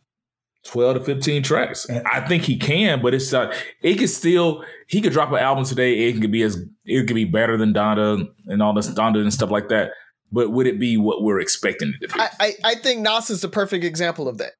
12 0.67 0.97
to 0.99 1.05
15 1.05 1.43
tracks? 1.43 1.87
I 2.05 2.21
think 2.21 2.43
he 2.43 2.57
can 2.59 3.01
but 3.01 3.15
it's 3.15 3.33
uh, 3.33 3.53
it 3.83 3.95
could 3.99 4.11
still 4.11 4.65
he 4.89 5.01
could 5.01 5.13
drop 5.13 5.31
an 5.33 5.39
album 5.39 5.65
today 5.65 6.09
it 6.09 6.21
could 6.21 6.31
be 6.31 6.43
as 6.43 6.63
it 6.85 7.07
could 7.07 7.15
be 7.15 7.25
better 7.25 7.57
than 7.57 7.73
donda 7.73 8.27
and 8.47 8.63
all 8.63 8.75
this 8.75 8.89
donda 8.89 9.21
and 9.23 9.33
stuff 9.33 9.51
like 9.51 9.69
that 9.69 9.93
but 10.33 10.53
would 10.53 10.67
it 10.67 10.79
be 10.79 10.97
what 10.97 11.23
we're 11.23 11.41
expecting 11.41 11.93
it 12.01 12.07
to 12.09 12.15
be? 12.15 12.21
I, 12.21 12.29
I 12.39 12.55
i 12.65 12.75
think 12.77 13.01
nas 13.01 13.31
is 13.31 13.41
the 13.41 13.49
perfect 13.49 13.85
example 13.85 14.29
of 14.29 14.39
that. 14.39 14.53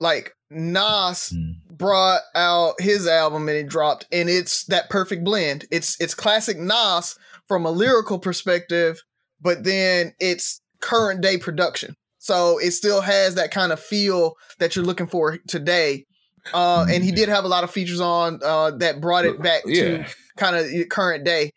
Like 0.00 0.34
nas 0.54 1.32
Mm. 1.34 1.54
brought 1.76 2.20
out 2.34 2.74
his 2.80 3.06
album 3.06 3.48
and 3.48 3.56
it 3.58 3.68
dropped 3.68 4.06
and 4.12 4.28
it's 4.28 4.64
that 4.66 4.88
perfect 4.90 5.24
blend. 5.24 5.66
It's 5.70 6.00
it's 6.00 6.14
classic 6.14 6.58
nas 6.58 7.16
from 7.48 7.66
a 7.66 7.70
lyrical 7.70 8.18
perspective 8.18 9.02
but 9.40 9.64
then 9.64 10.14
it's 10.20 10.60
current 10.80 11.20
day 11.20 11.36
production. 11.38 11.94
So 12.18 12.58
it 12.58 12.70
still 12.70 13.02
has 13.02 13.34
that 13.34 13.50
kind 13.50 13.72
of 13.72 13.80
feel 13.80 14.34
that 14.58 14.74
you're 14.74 14.84
looking 14.84 15.06
for 15.08 15.38
today. 15.48 16.06
Uh 16.52 16.86
and 16.90 17.02
he 17.04 17.10
did 17.10 17.28
have 17.28 17.44
a 17.44 17.48
lot 17.48 17.64
of 17.64 17.70
features 17.70 18.00
on 18.00 18.40
uh 18.44 18.70
that 18.78 19.00
brought 19.00 19.24
it 19.24 19.40
back 19.42 19.64
to 19.64 20.04
kind 20.36 20.56
of 20.56 20.66
current 20.90 21.24
day. 21.24 21.50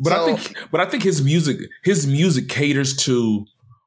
But 0.00 0.10
So- 0.10 0.32
I 0.32 0.36
think, 0.36 0.58
but 0.70 0.80
I 0.80 0.84
think 0.86 1.02
his 1.02 1.22
music, 1.22 1.58
his 1.82 2.06
music 2.06 2.48
caters 2.48 2.96
to 3.04 3.44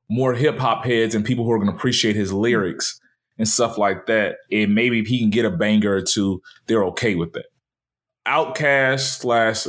more 0.09 0.33
hip 0.33 0.57
hop 0.59 0.83
heads 0.83 1.15
and 1.15 1.23
people 1.23 1.45
who 1.45 1.51
are 1.53 1.57
going 1.57 1.69
to 1.69 1.75
appreciate 1.75 2.17
his 2.17 2.33
lyrics 2.33 2.99
and 3.41 3.49
stuff 3.49 3.79
like 3.79 4.05
that. 4.05 4.35
And 4.51 4.75
maybe 4.75 4.99
if 4.99 5.07
he 5.07 5.17
can 5.19 5.31
get 5.31 5.45
a 5.45 5.49
banger 5.49 5.95
or 5.95 6.01
two, 6.03 6.43
they're 6.67 6.85
okay 6.85 7.15
with 7.15 7.33
that. 7.33 7.47
OutKast 8.27 9.19
slash 9.19 9.65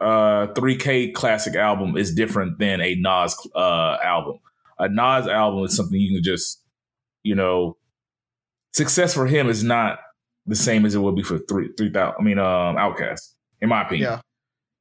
uh 0.00 0.48
3K 0.48 1.14
classic 1.14 1.54
album 1.54 1.96
is 1.96 2.12
different 2.12 2.58
than 2.58 2.80
a 2.80 2.96
Nas 2.96 3.36
uh 3.54 3.98
album. 4.02 4.40
A 4.80 4.88
Nas 4.88 5.28
album 5.28 5.62
is 5.62 5.76
something 5.76 6.00
you 6.00 6.16
can 6.16 6.24
just, 6.24 6.60
you 7.22 7.36
know, 7.36 7.76
success 8.72 9.14
for 9.14 9.28
him 9.28 9.48
is 9.48 9.62
not 9.62 10.00
the 10.46 10.56
same 10.56 10.84
as 10.84 10.96
it 10.96 10.98
would 10.98 11.14
be 11.14 11.22
for 11.22 11.38
three 11.38 11.70
three 11.78 11.92
thousand. 11.92 12.16
I 12.18 12.22
mean, 12.24 12.40
um, 12.40 12.74
OutKast, 12.74 13.32
in 13.60 13.68
my 13.68 13.82
opinion. 13.82 14.10
Yeah. 14.10 14.20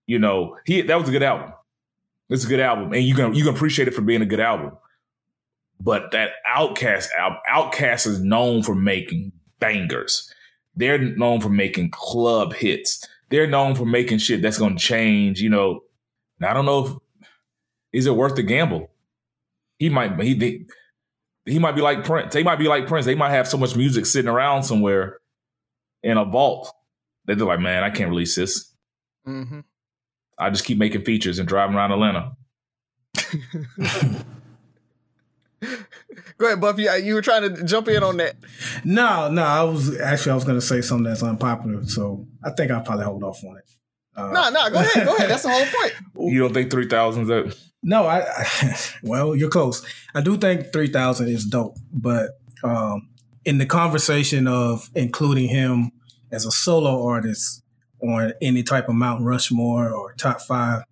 You 0.07 0.17
know, 0.17 0.57
he 0.65 0.81
that 0.81 0.99
was 0.99 1.07
a 1.07 1.11
good 1.11 1.21
album. 1.21 1.53
It's 2.29 2.45
a 2.45 2.47
good 2.47 2.59
album, 2.59 2.93
and 2.93 3.03
you 3.03 3.13
can 3.13 3.35
you 3.35 3.43
can 3.43 3.53
appreciate 3.53 3.87
it 3.87 3.93
for 3.93 4.01
being 4.01 4.23
a 4.23 4.25
good 4.25 4.39
album. 4.39 4.71
But 5.79 6.11
that 6.11 6.31
OutKast 6.55 7.09
album, 7.17 7.39
OutKast 7.51 8.07
is 8.07 8.21
known 8.21 8.63
for 8.63 8.75
making 8.75 9.31
bangers. 9.59 10.31
They're 10.75 10.97
known 10.97 11.41
for 11.41 11.49
making 11.49 11.91
club 11.91 12.53
hits. 12.53 13.05
They're 13.29 13.47
known 13.47 13.75
for 13.75 13.85
making 13.85 14.19
shit 14.19 14.41
that's 14.41 14.57
going 14.57 14.77
to 14.77 14.83
change. 14.83 15.41
You 15.41 15.49
know, 15.49 15.81
I 16.41 16.53
don't 16.53 16.65
know 16.65 16.85
if 16.85 16.93
is 17.91 18.05
it 18.05 18.15
worth 18.15 18.35
the 18.35 18.43
gamble. 18.43 18.89
He 19.77 19.89
might 19.89 20.19
he 20.21 20.65
he 21.45 21.59
might 21.59 21.75
be 21.75 21.81
like 21.81 22.03
Prince. 22.03 22.33
They 22.33 22.43
might 22.43 22.59
be 22.59 22.67
like 22.67 22.87
Prince. 22.87 23.05
They 23.05 23.15
might 23.15 23.31
have 23.31 23.47
so 23.47 23.57
much 23.57 23.75
music 23.75 24.05
sitting 24.05 24.29
around 24.29 24.63
somewhere 24.63 25.19
in 26.01 26.17
a 26.17 26.25
vault 26.25 26.73
that 27.25 27.37
they're 27.37 27.47
like, 27.47 27.59
man, 27.59 27.83
I 27.83 27.89
can't 27.89 28.09
release 28.09 28.35
this. 28.35 28.73
Mm-hmm. 29.27 29.61
I 30.37 30.49
just 30.49 30.65
keep 30.65 30.77
making 30.77 31.03
features 31.03 31.39
and 31.39 31.47
driving 31.47 31.75
around 31.75 31.91
Atlanta. 31.91 32.31
Go 36.37 36.47
ahead, 36.47 36.61
Buffy. 36.61 36.87
You 37.03 37.15
were 37.15 37.21
trying 37.21 37.55
to 37.55 37.63
jump 37.63 37.87
in 37.87 38.03
on 38.03 38.17
that. 38.17 38.35
No, 38.83 39.29
no, 39.29 39.43
I 39.43 39.63
was 39.63 39.99
actually 39.99 40.31
I 40.33 40.35
was 40.35 40.43
going 40.43 40.59
to 40.59 40.65
say 40.65 40.81
something 40.81 41.05
that's 41.05 41.23
unpopular, 41.23 41.85
so 41.85 42.25
I 42.43 42.51
think 42.51 42.71
I'll 42.71 42.81
probably 42.81 43.05
hold 43.05 43.23
off 43.23 43.43
on 43.43 43.57
it. 43.57 43.69
Uh, 44.15 44.29
no, 44.31 44.49
no, 44.49 44.69
go 44.69 44.79
ahead, 44.79 45.05
go 45.05 45.15
ahead. 45.15 45.29
That's 45.29 45.43
the 45.43 45.49
whole 45.49 45.65
point. 45.65 45.93
You 46.33 46.39
don't 46.39 46.53
think 46.53 46.71
three 46.71 46.87
thousand 46.87 47.23
is 47.23 47.27
that? 47.29 47.57
No, 47.81 48.05
I, 48.05 48.21
I, 48.21 48.77
Well, 49.03 49.35
you're 49.35 49.49
close. 49.49 49.85
I 50.13 50.21
do 50.21 50.37
think 50.37 50.71
three 50.71 50.87
thousand 50.87 51.29
is 51.29 51.45
dope, 51.45 51.77
but 51.91 52.31
um, 52.63 53.09
in 53.45 53.57
the 53.57 53.65
conversation 53.65 54.47
of 54.47 54.89
including 54.95 55.49
him 55.49 55.91
as 56.31 56.45
a 56.45 56.51
solo 56.51 57.05
artist 57.05 57.63
on 58.01 58.33
any 58.41 58.63
type 58.63 58.87
of 58.87 58.95
Mount 58.95 59.23
Rushmore 59.23 59.91
or 59.91 60.13
top 60.13 60.41
five, 60.41 60.83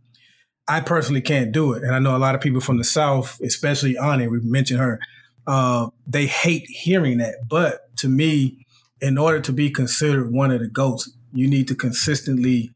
I 0.67 0.80
personally 0.82 1.21
can't 1.21 1.52
do 1.52 1.74
it. 1.74 1.84
And 1.84 1.93
I 1.93 2.00
know 2.00 2.15
a 2.15 2.19
lot 2.19 2.36
of 2.36 2.41
people 2.41 2.62
from 2.62 2.78
the 2.78 2.84
South, 2.84 3.39
especially 3.41 3.97
Ani, 3.97 4.28
we 4.28 4.39
mentioned 4.41 4.80
her, 4.80 5.00
uh, 5.47 5.88
they 6.08 6.28
hate 6.28 6.65
hearing 6.69 7.17
that. 7.17 7.36
But 7.47 7.95
to 7.97 8.08
me, 8.08 8.65
in 9.02 9.17
order 9.17 9.39
to 9.41 9.52
be 9.52 9.69
considered 9.69 10.32
one 10.32 10.52
of 10.52 10.60
the 10.60 10.67
GOATs, 10.67 11.12
you 11.34 11.47
need 11.47 11.67
to 11.67 11.76
consistently 11.76 12.71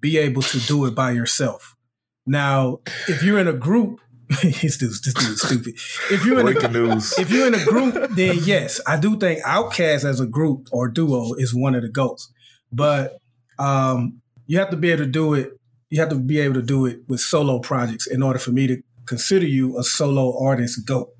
be 0.00 0.18
able 0.18 0.42
to 0.42 0.60
do 0.60 0.84
it 0.84 0.94
by 0.94 1.12
yourself. 1.12 1.74
Now, 2.26 2.80
if 3.08 3.22
you're 3.22 3.38
in 3.38 3.48
a 3.48 3.52
group, 3.52 4.00
this 4.42 4.76
dude's, 4.76 5.00
this 5.02 5.14
dude's 5.14 5.42
stupid. 5.42 5.74
If 6.10 6.24
you're 6.24 6.40
in 6.40 6.56
a, 6.56 6.68
news. 6.68 7.18
if 7.18 7.30
you're 7.30 7.46
in 7.46 7.54
a 7.54 7.64
group, 7.64 8.10
then 8.10 8.38
yes, 8.42 8.80
I 8.86 8.98
do 8.98 9.16
think 9.18 9.42
OutKast 9.42 10.04
as 10.04 10.20
a 10.20 10.26
group 10.26 10.68
or 10.72 10.88
duo 10.88 11.34
is 11.34 11.54
one 11.54 11.74
of 11.74 11.82
the 11.82 11.88
goats. 11.88 12.32
But 12.72 13.18
um, 13.58 14.20
you 14.46 14.58
have 14.58 14.70
to 14.70 14.76
be 14.76 14.90
able 14.90 15.04
to 15.04 15.10
do 15.10 15.34
it 15.34 15.58
you 15.94 16.00
have 16.00 16.08
to 16.08 16.16
be 16.16 16.40
able 16.40 16.54
to 16.54 16.62
do 16.62 16.86
it 16.86 16.98
with 17.06 17.20
solo 17.20 17.60
projects 17.60 18.08
in 18.08 18.20
order 18.20 18.40
for 18.40 18.50
me 18.50 18.66
to 18.66 18.82
consider 19.06 19.46
you 19.46 19.78
a 19.78 19.84
solo 19.84 20.36
artist 20.44 20.84
go. 20.84 21.10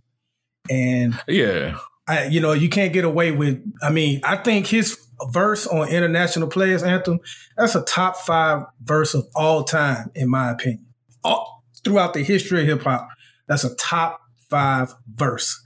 And 0.68 1.16
yeah, 1.28 1.78
I, 2.08 2.24
you 2.24 2.40
know, 2.40 2.54
you 2.54 2.68
can't 2.68 2.92
get 2.92 3.04
away 3.04 3.30
with. 3.30 3.62
I 3.82 3.90
mean, 3.90 4.20
I 4.24 4.34
think 4.34 4.66
his 4.66 4.98
verse 5.30 5.68
on 5.68 5.88
International 5.90 6.48
Players 6.48 6.82
Anthem 6.82 7.20
that's 7.56 7.76
a 7.76 7.82
top 7.82 8.16
five 8.16 8.64
verse 8.82 9.14
of 9.14 9.28
all 9.36 9.62
time, 9.62 10.10
in 10.16 10.28
my 10.28 10.50
opinion. 10.50 10.86
All, 11.22 11.62
throughout 11.84 12.12
the 12.12 12.24
history 12.24 12.62
of 12.62 12.66
hip 12.66 12.82
hop, 12.82 13.08
that's 13.46 13.62
a 13.62 13.76
top 13.76 14.22
five 14.50 14.92
verse. 15.14 15.56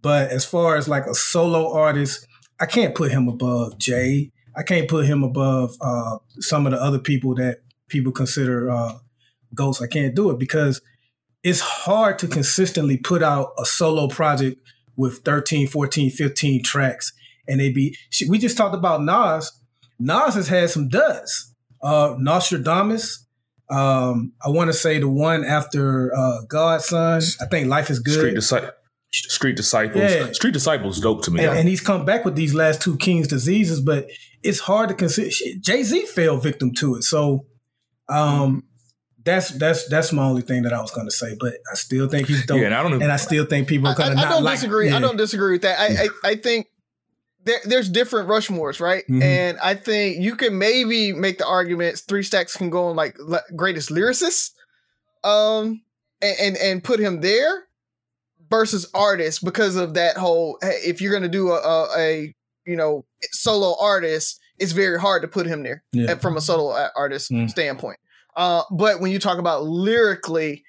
But 0.00 0.30
as 0.30 0.46
far 0.46 0.76
as 0.76 0.88
like 0.88 1.04
a 1.04 1.14
solo 1.14 1.74
artist, 1.74 2.26
I 2.58 2.64
can't 2.64 2.94
put 2.94 3.12
him 3.12 3.28
above 3.28 3.76
Jay. 3.76 4.32
I 4.56 4.62
can't 4.62 4.88
put 4.88 5.04
him 5.04 5.22
above 5.22 5.76
uh, 5.82 6.16
some 6.40 6.64
of 6.64 6.72
the 6.72 6.80
other 6.80 6.98
people 6.98 7.34
that 7.34 7.58
people 7.88 8.12
consider 8.12 8.70
uh, 8.70 8.94
ghosts. 9.54 9.82
I 9.82 9.86
can't 9.86 10.14
do 10.14 10.30
it 10.30 10.38
because 10.38 10.80
it's 11.42 11.60
hard 11.60 12.18
to 12.20 12.28
consistently 12.28 12.96
put 12.96 13.22
out 13.22 13.52
a 13.58 13.64
solo 13.64 14.08
project 14.08 14.60
with 14.96 15.18
13, 15.18 15.68
14, 15.68 16.10
15 16.10 16.62
tracks. 16.62 17.12
And 17.48 17.60
they 17.60 17.70
be, 17.70 17.96
we 18.28 18.38
just 18.38 18.56
talked 18.56 18.74
about 18.74 19.02
Nas. 19.02 19.52
Nas 19.98 20.34
has 20.34 20.48
had 20.48 20.70
some 20.70 20.88
duds. 20.88 21.54
Uh, 21.82 22.14
Nastradamus. 22.18 23.18
Um, 23.70 24.32
I 24.44 24.50
want 24.50 24.68
to 24.68 24.72
say 24.72 24.98
the 24.98 25.08
one 25.08 25.44
after 25.44 26.14
uh, 26.16 26.42
God's 26.48 26.86
Son. 26.86 27.20
I 27.40 27.46
think 27.46 27.68
Life 27.68 27.90
is 27.90 27.98
Good. 27.98 28.14
Street, 28.14 28.36
Disci- 28.36 28.72
Street 29.12 29.56
Disciples. 29.56 30.02
Yeah. 30.02 30.32
Street 30.32 30.52
Disciples 30.52 31.00
dope 31.00 31.22
to 31.24 31.30
me. 31.30 31.44
And, 31.44 31.58
and, 31.58 31.68
he's 31.68 31.80
come 31.80 32.04
back 32.04 32.24
with 32.24 32.34
these 32.34 32.54
last 32.54 32.82
two 32.82 32.96
King's 32.96 33.28
diseases, 33.28 33.80
but 33.80 34.08
it's 34.42 34.60
hard 34.60 34.88
to 34.88 34.94
consider. 34.94 35.30
Jay 35.60 35.82
Z 35.82 36.06
fell 36.06 36.38
victim 36.38 36.72
to 36.74 36.96
it. 36.96 37.02
So 37.02 37.46
um, 38.08 38.64
that's 39.26 39.50
that's 39.50 39.88
that's 39.88 40.12
my 40.12 40.24
only 40.24 40.42
thing 40.42 40.62
that 40.62 40.72
I 40.72 40.80
was 40.80 40.90
going 40.92 41.06
to 41.06 41.12
say, 41.12 41.36
but 41.38 41.54
I 41.70 41.74
still 41.74 42.08
think 42.08 42.28
he's 42.28 42.46
dope, 42.46 42.60
yeah, 42.60 42.66
and 42.66 42.74
I 42.74 42.82
don't, 42.82 43.02
and 43.02 43.12
I 43.12 43.16
still 43.16 43.44
think 43.44 43.68
people 43.68 43.88
are 43.88 43.94
going 43.94 44.10
to 44.10 44.14
not 44.14 44.26
I 44.26 44.30
don't 44.30 44.44
like, 44.44 44.54
disagree. 44.54 44.88
Yeah. 44.88 44.96
I 44.96 45.00
don't 45.00 45.16
disagree 45.16 45.52
with 45.52 45.62
that. 45.62 45.78
I 45.78 46.04
I, 46.04 46.30
I 46.30 46.34
think 46.36 46.68
there, 47.44 47.60
there's 47.64 47.88
different 47.88 48.28
Rushmores, 48.28 48.80
right? 48.80 49.04
Mm-hmm. 49.04 49.22
And 49.22 49.58
I 49.58 49.74
think 49.74 50.22
you 50.22 50.36
can 50.36 50.58
maybe 50.58 51.12
make 51.12 51.38
the 51.38 51.46
arguments 51.46 52.02
three 52.02 52.22
stacks 52.22 52.56
can 52.56 52.70
go 52.70 52.86
on 52.86 52.96
like 52.96 53.16
greatest 53.54 53.90
lyricist, 53.90 54.52
um, 55.24 55.82
and, 56.22 56.36
and 56.40 56.56
and, 56.56 56.84
put 56.84 57.00
him 57.00 57.20
there 57.20 57.64
versus 58.48 58.88
artist 58.94 59.44
because 59.44 59.76
of 59.76 59.94
that 59.94 60.16
whole. 60.16 60.58
Hey, 60.62 60.78
if 60.84 61.00
you're 61.00 61.12
going 61.12 61.24
to 61.24 61.28
do 61.28 61.50
a, 61.50 61.58
a, 61.58 61.88
a 61.98 62.34
you 62.64 62.76
know 62.76 63.04
solo 63.32 63.74
artist 63.80 64.40
it's 64.58 64.72
very 64.72 65.00
hard 65.00 65.22
to 65.22 65.28
put 65.28 65.46
him 65.46 65.62
there 65.62 65.82
yeah. 65.92 66.14
from 66.16 66.36
a 66.36 66.40
solo 66.40 66.88
artist 66.96 67.30
mm. 67.30 67.48
standpoint. 67.50 67.98
Uh, 68.36 68.62
but 68.70 69.00
when 69.00 69.10
you 69.10 69.18
talk 69.18 69.38
about 69.38 69.64
lyrically, 69.64 70.64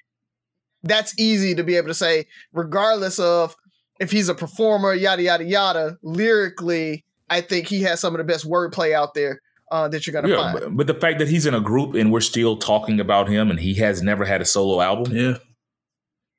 that's 0.82 1.18
easy 1.18 1.54
to 1.54 1.62
be 1.62 1.76
able 1.76 1.88
to 1.88 1.94
say, 1.94 2.26
regardless 2.52 3.18
of 3.18 3.54
if 4.00 4.10
he's 4.10 4.28
a 4.28 4.34
performer, 4.34 4.94
yada 4.94 5.22
yada 5.22 5.44
yada. 5.44 5.98
Lyrically, 6.02 7.04
I 7.28 7.40
think 7.40 7.66
he 7.66 7.82
has 7.82 8.00
some 8.00 8.14
of 8.14 8.18
the 8.18 8.24
best 8.24 8.48
wordplay 8.48 8.94
out 8.94 9.14
there 9.14 9.40
uh, 9.70 9.88
that 9.88 10.06
you're 10.06 10.12
gonna 10.12 10.28
yeah, 10.28 10.52
find. 10.52 10.60
But, 10.60 10.76
but, 10.76 10.86
the 10.86 10.94
fact 10.94 11.18
that 11.18 11.28
he's 11.28 11.46
in 11.46 11.54
a 11.54 11.60
group 11.60 11.94
and 11.94 12.12
we're 12.12 12.20
still 12.20 12.56
talking 12.56 13.00
about 13.00 13.28
him, 13.28 13.50
and 13.50 13.60
he 13.60 13.74
has 13.74 14.02
never 14.02 14.24
had 14.24 14.40
a 14.40 14.44
solo 14.44 14.80
album, 14.80 15.14
yeah. 15.14 15.38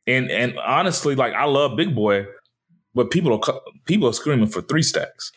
And 0.08 0.32
and 0.32 0.58
honestly, 0.60 1.16
like 1.16 1.34
I 1.34 1.46
love 1.46 1.78
Big 1.78 1.96
Boi, 1.96 2.26
but 2.96 3.12
people 3.12 3.34
are 3.34 3.62
people 3.86 4.10
are 4.10 4.14
screaming 4.14 4.48
for 4.48 4.62
three 4.62 4.82
stacks. 4.82 5.32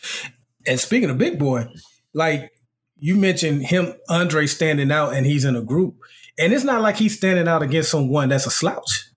And 0.66 0.78
speaking 0.78 1.10
of 1.10 1.18
Big 1.18 1.38
Boi, 1.38 1.66
like 2.14 2.52
you 2.98 3.16
mentioned 3.16 3.66
him, 3.66 3.94
Andre 4.08 4.46
standing 4.46 4.92
out, 4.92 5.14
and 5.14 5.26
he's 5.26 5.44
in 5.44 5.56
a 5.56 5.62
group, 5.62 5.96
and 6.38 6.52
it's 6.52 6.64
not 6.64 6.80
like 6.82 6.96
he's 6.96 7.16
standing 7.16 7.48
out 7.48 7.62
against 7.62 7.90
someone 7.90 8.28
that's 8.28 8.46
a 8.46 8.50
slouch. 8.50 9.10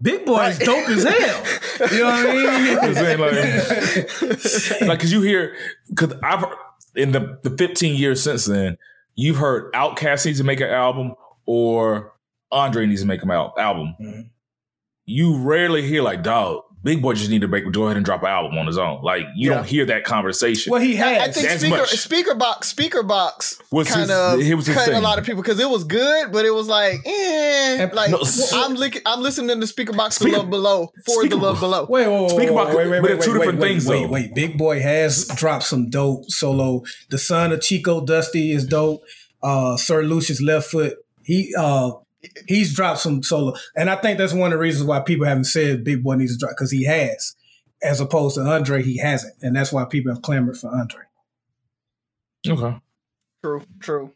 Big 0.00 0.24
Boi 0.24 0.46
is 0.46 0.58
dope 0.58 0.88
as 0.88 1.04
hell. 1.04 1.90
You 1.92 1.98
know 2.00 2.04
what 2.06 2.26
I 2.26 2.34
mean? 2.34 3.20
like, 4.80 4.80
like, 4.88 5.00
cause 5.00 5.12
you 5.12 5.20
hear, 5.22 5.54
cause 5.94 6.12
I've 6.22 6.44
in 6.96 7.12
the 7.12 7.38
the 7.42 7.50
15 7.50 7.94
years 7.94 8.22
since 8.22 8.46
then, 8.46 8.78
you've 9.14 9.36
heard 9.36 9.72
OutKast 9.72 10.26
needs 10.26 10.38
to 10.38 10.44
make 10.44 10.60
an 10.60 10.68
album 10.68 11.14
or 11.46 12.12
Andre 12.50 12.86
needs 12.86 13.02
to 13.02 13.06
make 13.06 13.22
an 13.22 13.30
album. 13.30 13.94
Mm-hmm. 14.00 14.20
You 15.04 15.38
rarely 15.38 15.82
hear 15.82 16.02
like, 16.02 16.22
dog, 16.22 16.62
Big 16.84 17.00
Boi 17.00 17.14
just 17.14 17.30
need 17.30 17.42
to 17.42 17.48
break, 17.48 17.70
go 17.70 17.84
ahead 17.84 17.96
and 17.96 18.04
drop 18.04 18.22
an 18.22 18.28
album 18.28 18.58
on 18.58 18.66
his 18.66 18.76
own. 18.76 19.02
Like 19.02 19.22
you 19.36 19.50
yeah. 19.50 19.56
don't 19.56 19.66
hear 19.66 19.86
that 19.86 20.02
conversation. 20.04 20.72
Well, 20.72 20.80
he 20.80 20.96
has. 20.96 21.18
I, 21.18 21.24
I 21.24 21.30
think 21.30 21.60
speaker, 21.60 21.76
much. 21.76 21.90
Speakerboxxx, 21.90 22.74
Speakerboxxx 22.74 23.86
kind 23.86 24.10
of 24.10 24.64
cut 24.74 24.92
a 24.92 25.00
lot 25.00 25.18
of 25.18 25.24
people 25.24 25.42
because 25.42 25.60
it 25.60 25.70
was 25.70 25.84
good, 25.84 26.32
but 26.32 26.44
it 26.44 26.50
was 26.50 26.66
like, 26.66 27.00
eh, 27.06 27.88
like 27.92 28.10
no, 28.10 28.20
I'm 28.54 28.74
li- 28.74 29.00
I'm 29.06 29.20
listening 29.20 29.60
to 29.60 29.66
Speaker, 29.66 29.92
the 29.92 30.28
Love 30.32 30.50
Below 30.50 30.88
for 31.06 31.20
Speaker, 31.20 31.36
the 31.36 31.42
Love 31.42 31.60
Below. 31.60 31.86
Wait, 31.88 32.08
wait, 32.08 32.20
wait, 32.20 32.30
Speakerboxxx, 32.30 32.74
wait, 32.74 32.88
wait, 32.88 33.00
wait, 33.00 33.02
wait, 33.02 33.22
two 33.22 33.32
wait, 33.32 33.38
different 33.38 33.60
wait, 33.60 33.68
things. 33.68 33.86
Wait, 33.86 34.02
though. 34.02 34.08
wait, 34.08 34.34
Big 34.34 34.58
Boi 34.58 34.80
has 34.80 35.28
dropped 35.28 35.64
some 35.64 35.88
dope 35.88 36.28
solo. 36.30 36.82
The 37.10 37.18
son 37.18 37.52
of 37.52 37.60
Chico 37.60 38.04
Dusty 38.04 38.50
is 38.50 38.66
dope. 38.66 39.02
Uh, 39.40 39.76
Sir 39.76 40.02
Lucious 40.02 40.42
Left 40.42 40.68
Foot. 40.68 40.96
He 41.24 41.54
uh 41.56 41.92
he's 42.46 42.74
dropped 42.74 43.00
some 43.00 43.22
solo, 43.22 43.54
and 43.76 43.90
I 43.90 43.96
think 43.96 44.18
that's 44.18 44.32
one 44.32 44.52
of 44.52 44.58
the 44.58 44.62
reasons 44.62 44.86
why 44.86 45.00
people 45.00 45.26
haven't 45.26 45.44
said 45.44 45.84
Big 45.84 46.02
Boi 46.02 46.14
needs 46.14 46.34
to 46.34 46.38
drop 46.38 46.52
because 46.52 46.70
he 46.70 46.84
has, 46.84 47.36
as 47.82 48.00
opposed 48.00 48.36
to 48.36 48.42
Andre, 48.42 48.82
he 48.82 48.98
hasn't, 48.98 49.34
and 49.42 49.54
that's 49.54 49.72
why 49.72 49.84
people 49.84 50.12
have 50.12 50.22
clamored 50.22 50.56
for 50.56 50.68
Andre. 50.68 51.02
Okay, 52.46 52.78
true, 53.42 53.62
true. 53.80 54.12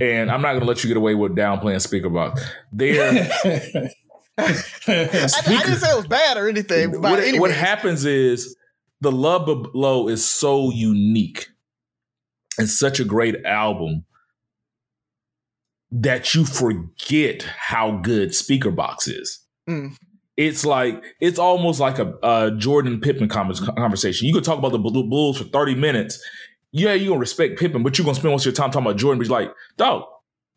And 0.00 0.30
I'm 0.30 0.40
not 0.40 0.52
going 0.52 0.60
to 0.60 0.66
let 0.66 0.82
you 0.82 0.88
get 0.88 0.96
away 0.96 1.14
with 1.14 1.36
downplaying 1.36 1.84
Speakerboxxx. 1.84 2.42
There. 2.72 3.90
I, 4.38 4.44
I, 4.44 5.42
didn't 5.46 5.76
say 5.76 5.92
it 5.92 5.96
was 5.96 6.06
bad 6.06 6.36
or 6.36 6.48
anything. 6.48 7.00
What, 7.00 7.38
what 7.38 7.50
happens 7.50 8.04
is 8.04 8.56
the 9.00 9.12
Love 9.12 9.46
Below 9.46 10.08
is 10.08 10.26
so 10.26 10.70
unique. 10.70 11.48
It's 12.58 12.78
such 12.78 13.00
a 13.00 13.04
great 13.04 13.44
album 13.44 14.05
that 15.90 16.34
you 16.34 16.44
forget 16.44 17.42
how 17.42 17.98
good 17.98 18.30
Speakerboxxx 18.30 19.20
is. 19.20 19.40
Mm. 19.68 19.96
It's 20.36 20.66
like 20.66 21.02
it's 21.20 21.38
almost 21.38 21.80
like 21.80 21.98
a, 21.98 22.12
a 22.22 22.50
Jordan 22.56 23.00
Pippen 23.00 23.28
conversation. 23.28 24.28
You 24.28 24.34
could 24.34 24.44
talk 24.44 24.58
about 24.58 24.72
the 24.72 24.78
Bulls 24.78 25.38
for 25.38 25.44
thirty 25.44 25.74
minutes. 25.74 26.22
Yeah, 26.72 26.92
you're 26.92 27.08
gonna 27.08 27.20
respect 27.20 27.58
Pippen, 27.58 27.82
but 27.82 27.96
you're 27.96 28.04
gonna 28.04 28.16
spend 28.16 28.32
most 28.32 28.42
of 28.42 28.46
your 28.46 28.54
time 28.54 28.70
talking 28.70 28.86
about 28.86 28.98
Jordan. 28.98 29.18
But 29.18 29.24
he's 29.24 29.30
like, 29.30 29.50
dog, 29.78 30.04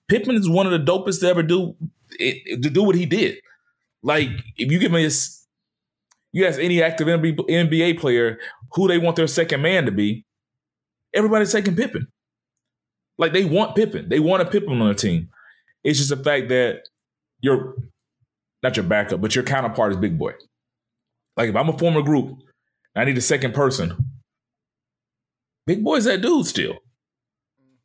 Pippen 0.10 0.36
is 0.36 0.50
one 0.50 0.66
of 0.66 0.74
the 0.74 0.92
dopest 0.92 1.22
to 1.22 1.28
ever 1.28 1.44
do 1.44 1.76
it, 2.20 2.62
to 2.62 2.70
do 2.70 2.84
what 2.84 2.96
he 2.96 3.06
did. 3.06 3.38
Like 4.04 4.30
if 4.58 4.70
you 4.70 4.80
give 4.80 4.92
me 4.92 5.04
this, 5.04 5.46
you 6.34 6.46
ask 6.46 6.60
any 6.60 6.84
active 6.84 7.08
NBA 7.08 8.00
player 8.00 8.38
who 8.74 8.88
they 8.88 8.98
want 8.98 9.16
their 9.16 9.28
second 9.28 9.62
man 9.62 9.86
to 9.86 9.92
be, 9.92 10.26
everybody's 11.14 11.52
taking 11.52 11.76
Pippen. 11.76 12.08
Like 13.20 13.34
they 13.34 13.46
want 13.46 13.76
Pippen. 13.76 14.10
They 14.10 14.20
want 14.20 14.42
a 14.42 14.46
Pippen 14.46 14.82
on 14.82 14.88
their 14.88 14.96
team. 14.96 15.30
It's 15.84 16.00
just 16.00 16.10
the 16.10 16.18
fact 16.18 16.50
that 16.50 16.84
you're 17.42 17.76
not 18.64 18.76
your 18.76 18.86
backup, 18.86 19.22
but 19.22 19.36
your 19.36 19.44
counterpart 19.44 19.92
is 19.92 19.98
Big 19.98 20.18
Boi. 20.18 20.34
Like 21.38 21.50
if 21.50 21.56
I'm 21.56 21.70
a 21.70 21.78
former 21.78 22.02
group, 22.02 22.40
I 22.96 23.06
need 23.06 23.18
a 23.18 23.22
second 23.22 23.54
person. 23.54 23.96
Big 25.68 25.84
Boi's 25.84 26.06
that 26.06 26.22
dude 26.22 26.46
still. 26.46 26.78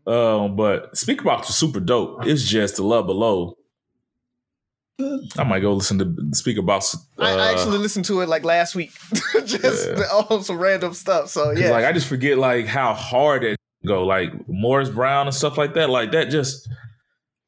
Um, 0.07 0.55
but 0.57 0.95
Speakerboxxx 0.95 1.47
was 1.47 1.57
super 1.57 1.81
dope. 1.81 2.27
It's 2.27 2.45
just 2.45 2.77
the 2.77 2.85
love 2.85 3.07
below. 3.07 3.57
I 5.37 5.43
might 5.45 5.61
go 5.61 5.73
listen 5.73 5.99
to 5.99 6.05
Speakerboxxx. 6.05 6.97
Uh, 7.19 7.23
I 7.23 7.53
actually 7.53 7.79
listened 7.79 8.05
to 8.07 8.21
it 8.21 8.29
like 8.29 8.45
last 8.45 8.77
week, 8.77 8.93
just 9.45 9.89
yeah. 9.89 10.05
all 10.13 10.43
some 10.43 10.59
random 10.59 10.95
stuff. 10.95 11.31
So 11.31 11.51
yeah, 11.51 11.71
like 11.71 11.85
I 11.85 11.93
just 11.93 12.07
forget 12.07 12.39
like 12.39 12.67
how 12.67 12.95
hard 12.95 13.43
it 13.43 13.59
go. 13.87 14.05
Like 14.05 14.33
Morris 14.49 14.91
Brown 14.91 15.27
and 15.27 15.35
stuff 15.35 15.59
like 15.59 15.75
that. 15.75 15.91
Like 15.91 16.13
that 16.13 16.31
just. 16.31 16.69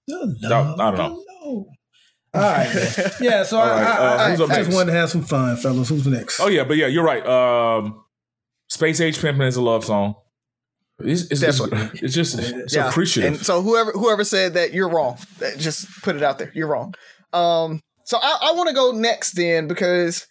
I, 0.08 0.14
I 0.14 0.94
don't 0.94 0.98
know. 0.98 1.66
All 2.34 2.42
right. 2.42 3.12
Yeah. 3.20 3.44
So 3.44 3.58
I, 3.58 3.68
right. 3.68 3.82
uh, 3.82 4.02
I, 4.02 4.28
I, 4.28 4.32
I 4.32 4.36
just 4.62 4.72
wanted 4.72 4.92
to 4.92 4.98
have 4.98 5.10
some 5.10 5.22
fun, 5.22 5.56
fellas. 5.56 5.88
Who's 5.88 6.06
next? 6.06 6.38
Oh 6.40 6.48
yeah, 6.48 6.64
but 6.64 6.76
yeah, 6.76 6.86
you're 6.86 7.04
right. 7.04 7.26
Um, 7.26 8.04
Space 8.68 9.00
Age 9.00 9.18
Pimpin' 9.18 9.46
is 9.46 9.56
a 9.56 9.62
love 9.62 9.84
song. 9.84 10.16
It's, 10.98 11.22
it's, 11.30 11.42
it's, 11.42 11.60
it's 12.02 12.14
just 12.14 12.38
it's 12.38 12.74
yeah. 12.74 12.88
appreciative. 12.88 13.34
And 13.34 13.46
so 13.46 13.62
whoever 13.62 13.92
whoever 13.92 14.24
said 14.24 14.54
that 14.54 14.72
you're 14.72 14.88
wrong, 14.88 15.18
just 15.58 15.86
put 16.02 16.16
it 16.16 16.22
out 16.22 16.38
there. 16.38 16.50
You're 16.54 16.68
wrong. 16.68 16.94
Um, 17.32 17.80
so 18.04 18.18
I, 18.20 18.38
I 18.44 18.52
want 18.52 18.68
to 18.68 18.74
go 18.74 18.92
next 18.92 19.32
then 19.32 19.68
because 19.68 20.26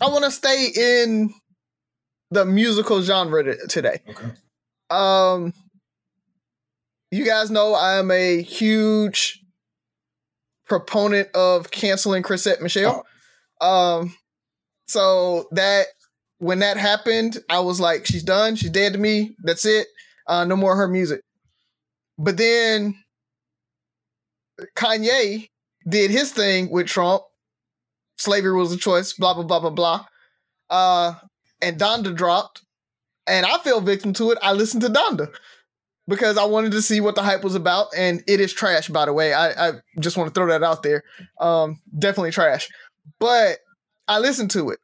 I 0.00 0.08
want 0.08 0.24
to 0.24 0.30
stay 0.30 0.68
in 0.74 1.32
the 2.30 2.44
musical 2.44 3.02
genre 3.02 3.66
today. 3.68 4.00
Okay. 4.08 4.30
Um, 4.90 5.52
you 7.10 7.24
guys 7.24 7.50
know 7.50 7.74
I 7.74 7.98
am 7.98 8.10
a 8.10 8.42
huge 8.42 9.40
proponent 10.66 11.28
of 11.34 11.70
canceling 11.70 12.22
Chrisette 12.22 12.60
Michele. 12.60 13.04
Oh. 13.60 14.00
Um, 14.00 14.14
so 14.86 15.48
that 15.52 15.86
when 16.38 16.60
that 16.60 16.76
happened, 16.76 17.38
I 17.50 17.60
was 17.60 17.80
like, 17.80 18.06
she's 18.06 18.22
done. 18.22 18.56
She's 18.56 18.70
dead 18.70 18.92
to 18.92 18.98
me. 18.98 19.34
That's 19.42 19.64
it. 19.64 19.88
Uh, 20.26 20.44
no 20.44 20.56
more 20.56 20.76
her 20.76 20.88
music. 20.88 21.22
But 22.18 22.36
then 22.36 22.94
Kanye 24.76 25.48
did 25.88 26.10
his 26.10 26.32
thing 26.32 26.70
with 26.70 26.86
Trump. 26.86 27.22
Slavery 28.18 28.52
was 28.52 28.72
a 28.72 28.76
choice, 28.76 29.12
blah, 29.12 29.34
blah, 29.34 29.44
blah, 29.44 29.60
blah, 29.60 29.70
blah. 29.70 30.06
Uh, 30.68 31.14
and 31.62 31.78
Donda 31.78 32.14
dropped. 32.14 32.62
And 33.28 33.46
I 33.46 33.58
fell 33.58 33.80
victim 33.80 34.12
to 34.14 34.30
it. 34.30 34.38
I 34.42 34.52
listened 34.52 34.82
to 34.82 34.88
Donda 34.88 35.28
because 36.06 36.38
I 36.38 36.44
wanted 36.44 36.72
to 36.72 36.82
see 36.82 37.00
what 37.00 37.14
the 37.14 37.22
hype 37.22 37.44
was 37.44 37.54
about. 37.54 37.88
And 37.96 38.22
it 38.26 38.40
is 38.40 38.52
trash, 38.52 38.88
by 38.88 39.04
the 39.04 39.12
way. 39.12 39.34
I, 39.34 39.68
I 39.68 39.72
just 40.00 40.16
want 40.16 40.32
to 40.32 40.34
throw 40.34 40.48
that 40.48 40.62
out 40.62 40.82
there. 40.82 41.04
Um, 41.40 41.80
definitely 41.98 42.30
trash. 42.30 42.68
But 43.18 43.58
I 44.08 44.18
listened 44.18 44.50
to 44.52 44.70
it. 44.70 44.78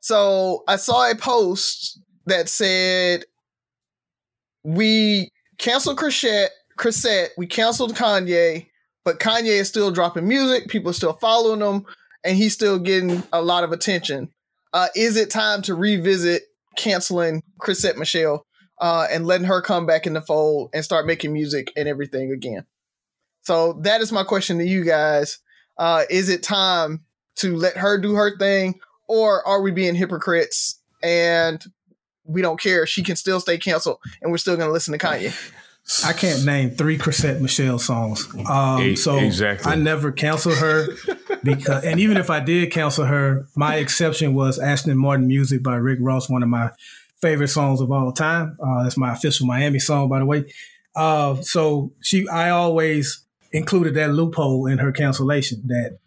So 0.00 0.64
I 0.68 0.76
saw 0.76 1.10
a 1.10 1.14
post 1.14 2.00
that 2.26 2.48
said 2.48 3.24
we 4.64 5.30
canceled 5.58 5.98
Chrisette, 5.98 6.50
Chrisette, 6.76 7.30
we 7.36 7.46
canceled 7.46 7.94
Kanye, 7.94 8.66
but 9.04 9.18
Kanye 9.18 9.60
is 9.60 9.68
still 9.68 9.90
dropping 9.90 10.28
music. 10.28 10.68
People 10.68 10.90
are 10.90 10.94
still 10.94 11.14
following 11.14 11.60
him, 11.60 11.86
and 12.24 12.36
he's 12.36 12.52
still 12.52 12.78
getting 12.78 13.22
a 13.32 13.42
lot 13.42 13.64
of 13.64 13.72
attention. 13.72 14.30
Uh, 14.72 14.88
is 14.96 15.16
it 15.16 15.30
time 15.30 15.62
to 15.62 15.74
revisit 15.74 16.42
canceling 16.76 17.42
Chrisette 17.58 17.96
Michele 17.96 18.46
uh, 18.80 19.06
and 19.10 19.26
letting 19.26 19.46
her 19.46 19.60
come 19.60 19.86
back 19.86 20.06
in 20.06 20.12
the 20.12 20.20
fold 20.22 20.70
and 20.74 20.84
start 20.84 21.06
making 21.06 21.32
music 21.32 21.72
and 21.76 21.88
everything 21.88 22.32
again? 22.32 22.66
So 23.42 23.74
that 23.82 24.00
is 24.00 24.12
my 24.12 24.24
question 24.24 24.58
to 24.58 24.64
you 24.64 24.84
guys. 24.84 25.38
Uh, 25.78 26.04
is 26.10 26.28
it 26.28 26.42
time 26.42 27.04
to 27.36 27.56
let 27.56 27.76
her 27.76 27.98
do 27.98 28.14
her 28.14 28.36
thing, 28.36 28.78
or 29.08 29.46
are 29.46 29.62
we 29.62 29.70
being 29.70 29.94
hypocrites 29.94 30.80
and 31.02 31.64
we 32.24 32.42
don't 32.42 32.60
care? 32.60 32.86
She 32.86 33.02
can 33.02 33.16
still 33.16 33.40
stay 33.40 33.58
canceled, 33.58 33.98
and 34.20 34.30
we're 34.30 34.38
still 34.38 34.56
going 34.56 34.68
to 34.68 34.72
listen 34.72 34.92
to 34.92 35.04
Kanye. 35.04 35.34
I 36.04 36.12
can't 36.12 36.44
name 36.44 36.70
three 36.70 36.96
Chrisette 36.96 37.40
Michele 37.40 37.78
songs. 37.78 38.26
Um, 38.48 38.96
so 38.96 39.18
exactly. 39.18 39.70
I 39.70 39.74
never 39.74 40.12
cancel 40.12 40.54
her 40.54 40.88
because, 41.42 41.84
and 41.84 42.00
even 42.00 42.16
if 42.16 42.30
I 42.30 42.40
did 42.40 42.70
cancel 42.70 43.04
her, 43.04 43.46
my 43.56 43.76
exception 43.76 44.34
was 44.34 44.58
Aston 44.58 44.96
Martin 44.96 45.26
Music 45.26 45.62
by 45.62 45.74
Rick 45.74 45.98
Ross, 46.00 46.30
one 46.30 46.42
of 46.42 46.48
my 46.48 46.70
favorite 47.20 47.48
songs 47.48 47.80
of 47.80 47.90
all 47.90 48.12
time. 48.12 48.56
Uh, 48.64 48.84
that's 48.84 48.96
my 48.96 49.12
official 49.12 49.46
Miami 49.46 49.78
song, 49.78 50.08
by 50.08 50.20
the 50.20 50.26
way. 50.26 50.44
Uh, 50.94 51.40
so 51.42 51.92
she, 52.00 52.28
I 52.28 52.50
always 52.50 53.24
included 53.52 53.94
that 53.94 54.12
loophole 54.12 54.66
in 54.66 54.78
her 54.78 54.92
cancellation 54.92 55.62
that, 55.66 55.98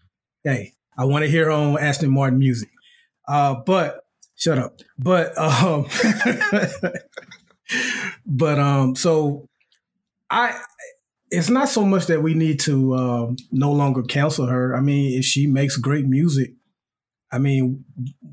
hey, 0.44 0.74
I 0.98 1.06
want 1.06 1.26
to 1.26 1.32
hear 1.32 1.46
her 1.46 1.52
on 1.52 1.80
Aston 1.80 2.12
Martin 2.12 2.40
Music. 2.40 2.70
Uh, 3.28 3.56
but 3.66 4.06
shut 4.36 4.58
up. 4.58 4.80
But 4.98 5.38
um, 5.38 5.88
but 8.26 8.60
um, 8.60 8.96
so 8.96 9.50
I 10.36 10.60
it's 11.32 11.50
not 11.50 11.70
so 11.70 11.84
much 11.84 12.06
that 12.08 12.22
we 12.22 12.34
need 12.34 12.60
to 12.62 12.96
um, 12.96 13.36
no 13.52 13.72
longer 13.72 14.04
cancel 14.04 14.46
her. 14.46 14.76
I 14.76 14.82
mean, 14.82 15.18
if 15.18 15.26
she 15.26 15.48
makes 15.48 15.78
great 15.78 16.06
music, 16.06 16.52
I 17.32 17.40
mean, 17.40 17.84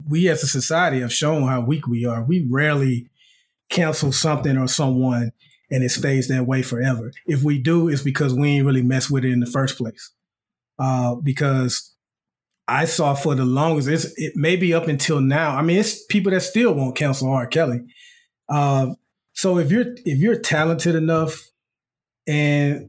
we 0.06 0.28
as 0.28 0.42
a 0.42 0.46
society 0.46 1.00
have 1.00 1.12
shown 1.12 1.44
how 1.44 1.62
weak 1.62 1.86
we 1.86 2.04
are. 2.04 2.22
We 2.22 2.46
rarely 2.50 3.08
cancel 3.70 4.12
something 4.12 4.58
or 4.58 4.68
someone 4.68 5.32
and 5.70 5.82
it 5.82 5.88
stays 5.88 6.28
that 6.28 6.46
way 6.46 6.60
forever. 6.60 7.10
If 7.26 7.42
we 7.42 7.58
do, 7.58 7.88
it's 7.88 8.02
because 8.02 8.34
we 8.34 8.50
ain't 8.50 8.66
really 8.66 8.82
mess 8.82 9.08
with 9.08 9.24
it 9.24 9.32
in 9.32 9.40
the 9.40 9.46
first 9.46 9.78
place. 9.78 10.12
Uh, 10.78 11.14
because 11.14 11.94
I 12.68 12.84
saw 12.84 13.14
for 13.14 13.34
the 13.34 13.46
longest, 13.46 13.88
it's, 13.88 14.20
it 14.20 14.34
may 14.36 14.56
be 14.56 14.74
up 14.74 14.88
until 14.88 15.20
now. 15.20 15.56
I 15.56 15.62
mean, 15.62 15.78
it's 15.78 16.04
people 16.06 16.32
that 16.32 16.42
still 16.42 16.74
won't 16.74 16.96
cancel 16.96 17.32
R. 17.32 17.46
Kelly. 17.46 17.80
Uh, 18.48 18.88
so 19.32 19.58
if 19.58 19.70
you're 19.70 19.94
if 20.04 20.18
you're 20.18 20.38
talented 20.38 20.94
enough 20.94 21.51
and 22.26 22.88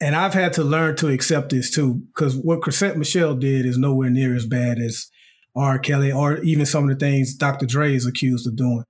and 0.00 0.14
I've 0.14 0.34
had 0.34 0.52
to 0.54 0.64
learn 0.64 0.96
to 0.96 1.08
accept 1.08 1.50
this 1.50 1.70
too, 1.70 2.02
because 2.14 2.36
what 2.36 2.60
Chrisette 2.60 2.98
Michele 2.98 3.34
did 3.34 3.64
is 3.64 3.78
nowhere 3.78 4.10
near 4.10 4.34
as 4.34 4.46
bad 4.46 4.78
as 4.78 5.10
R. 5.54 5.78
Kelly 5.78 6.12
or 6.12 6.36
even 6.38 6.66
some 6.66 6.84
of 6.84 6.90
the 6.90 7.04
things 7.04 7.34
Dr. 7.34 7.64
Dre 7.64 7.94
is 7.94 8.06
accused 8.06 8.46
of 8.46 8.56
doing. 8.56 8.84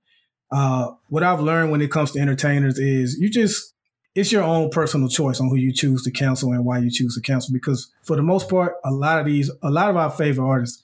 Uh, 0.51 0.91
what 1.09 1.23
I've 1.23 1.39
learned 1.39 1.71
when 1.71 1.81
it 1.81 1.91
comes 1.91 2.11
to 2.11 2.19
entertainers 2.19 2.77
is 2.77 3.17
you 3.19 3.29
just 3.29 3.73
it's 4.15 4.31
your 4.31 4.43
own 4.43 4.69
personal 4.71 5.07
choice 5.07 5.39
on 5.39 5.47
who 5.47 5.55
you 5.55 5.71
choose 5.71 6.01
to 6.03 6.11
counsel 6.11 6.51
and 6.51 6.65
why 6.65 6.79
you 6.79 6.89
choose 6.89 7.13
to 7.13 7.21
counsel. 7.21 7.53
Because 7.53 7.91
for 8.03 8.15
the 8.15 8.23
most 8.23 8.49
part, 8.49 8.73
a 8.83 8.91
lot 8.91 9.19
of 9.19 9.27
these, 9.27 9.51
a 9.61 9.69
lot 9.69 9.91
of 9.91 9.95
our 9.95 10.09
favorite 10.09 10.47
artists 10.47 10.83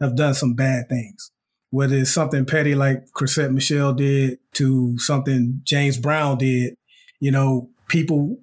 have 0.00 0.14
done 0.14 0.34
some 0.34 0.54
bad 0.54 0.88
things. 0.88 1.32
Whether 1.70 1.96
it's 1.96 2.12
something 2.12 2.46
petty 2.46 2.76
like 2.76 3.10
Chrisette 3.12 3.52
Michele 3.52 3.92
did 3.92 4.38
to 4.54 4.96
something 4.98 5.60
James 5.64 5.98
Brown 5.98 6.38
did, 6.38 6.76
you 7.18 7.32
know, 7.32 7.70
people 7.90 8.38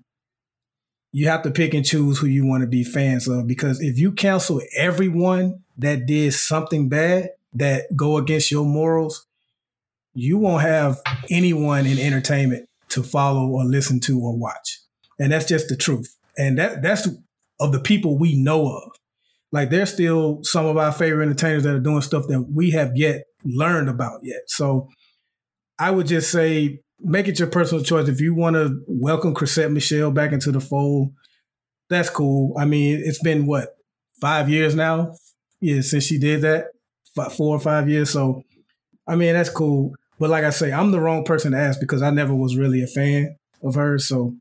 you 1.14 1.28
have 1.28 1.42
to 1.42 1.52
pick 1.52 1.74
and 1.74 1.86
choose 1.86 2.20
who 2.20 2.28
you 2.28 2.46
want 2.46 2.62
to 2.62 2.68
be 2.68 2.84
fans 2.84 3.28
of 3.28 3.48
because 3.48 3.82
if 3.82 3.98
you 3.98 4.12
cancel 4.12 4.62
everyone 4.76 5.64
that 5.78 6.06
did 6.06 6.34
something 6.34 6.90
bad 6.90 7.30
that 7.54 7.86
go 7.96 8.18
against 8.18 8.52
your 8.52 8.66
morals 8.66 9.26
you 10.14 10.40
won't 10.40 10.64
have 10.64 11.00
anyone 11.30 11.86
in 11.86 12.00
entertainment 12.00 12.68
to 12.90 13.04
follow 13.04 13.48
or 13.48 13.64
listen 13.66 14.00
to 14.00 14.20
or 14.20 14.36
watch. 14.36 14.80
And 15.20 15.32
that's 15.32 15.46
just 15.46 15.70
the 15.70 15.76
truth. 15.76 16.16
And 16.38 16.58
that 16.58 16.82
that's 16.82 17.08
of 17.60 17.72
the 17.72 17.80
people 17.80 18.18
we 18.18 18.36
know 18.36 18.68
of. 18.68 18.92
Like 19.52 19.70
there's 19.70 19.94
still 19.94 20.40
some 20.44 20.66
of 20.66 20.76
our 20.76 20.92
favorite 20.92 21.26
entertainers 21.26 21.64
that 21.64 21.76
are 21.76 21.80
doing 21.80 22.02
stuff 22.02 22.28
that 22.28 22.42
we 22.52 22.72
have 22.72 22.92
yet 22.96 23.26
learned 23.44 23.90
about 23.90 24.22
yet. 24.24 24.42
So 24.48 24.90
i 25.80 25.92
would 25.92 26.08
just 26.08 26.32
say 26.32 26.80
make 27.00 27.28
it 27.28 27.40
your 27.40 27.48
personal 27.48 27.84
choice. 27.84 28.08
If 28.08 28.22
you 28.22 28.34
want 28.34 28.56
to 28.56 28.82
welcome 28.88 29.34
Chrisette 29.34 29.72
Michele 29.72 30.12
back 30.12 30.32
into 30.32 30.52
the 30.52 30.60
fold, 30.60 31.14
that's 31.90 32.10
cool. 32.10 32.56
I 32.58 32.66
mean, 32.66 33.02
it's 33.04 33.22
been 33.22 33.46
what 33.46 33.78
five 34.20 34.50
years 34.50 34.76
now, 34.76 35.16
yeah, 35.62 35.82
since 35.82 36.04
she 36.04 36.18
did 36.18 36.42
that, 36.42 36.68
four 37.32 37.56
or 37.56 37.60
five 37.60 37.90
years. 37.90 38.10
So, 38.10 38.44
I 39.08 39.16
mean, 39.16 39.34
that's 39.34 39.50
cool. 39.50 39.94
But 40.20 40.30
like 40.30 40.44
I 40.44 40.50
say, 40.50 40.72
I'm 40.72 40.92
the 40.92 41.00
wrong 41.00 41.24
person 41.24 41.52
to 41.52 41.58
ask 41.58 41.80
because 41.80 42.02
I 42.02 42.10
never 42.10 42.36
was 42.36 42.58
really 42.58 42.84
a 42.84 42.88
fan 42.88 43.38
of 43.64 43.76
hers. 43.76 44.08
So, 44.08 44.36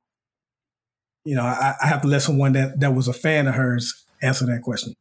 you 1.25 1.37
know, 1.37 1.43
I, 1.43 1.75
I 1.83 1.87
have 1.87 2.03
to 2.03 2.09
let 2.09 2.23
someone 2.23 2.53
that 2.55 2.81
that 2.81 2.95
was 2.95 3.09
a 3.09 3.13
fan 3.13 3.47
of 3.47 3.55
hers 3.55 4.07
answer 4.23 4.47
that 4.47 4.63
question. 4.63 4.95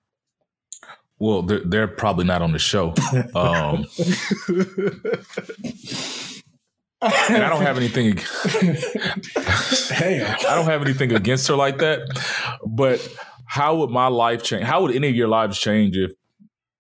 Well, 1.18 1.44
they're, 1.44 1.62
they're 1.64 1.88
probably 1.88 2.26
not 2.26 2.42
on 2.42 2.52
the 2.52 2.60
show. 2.60 2.94
Um, 3.36 3.86
and 7.02 7.44
I 7.44 7.50
don't 7.50 7.62
have 7.62 7.78
anything. 7.78 8.18
Hey, 9.96 10.24
I 10.50 10.56
don't 10.56 10.66
have 10.66 10.82
anything 10.82 11.14
against 11.14 11.48
her 11.48 11.56
like 11.56 11.80
that. 11.80 12.02
But 12.66 13.08
how 13.46 13.76
would 13.78 13.90
my 13.90 14.08
life 14.08 14.44
change? 14.44 14.64
How 14.64 14.82
would 14.82 14.96
any 14.96 15.10
of 15.10 15.16
your 15.16 15.28
lives 15.28 15.60
change 15.60 15.98
if 15.98 16.12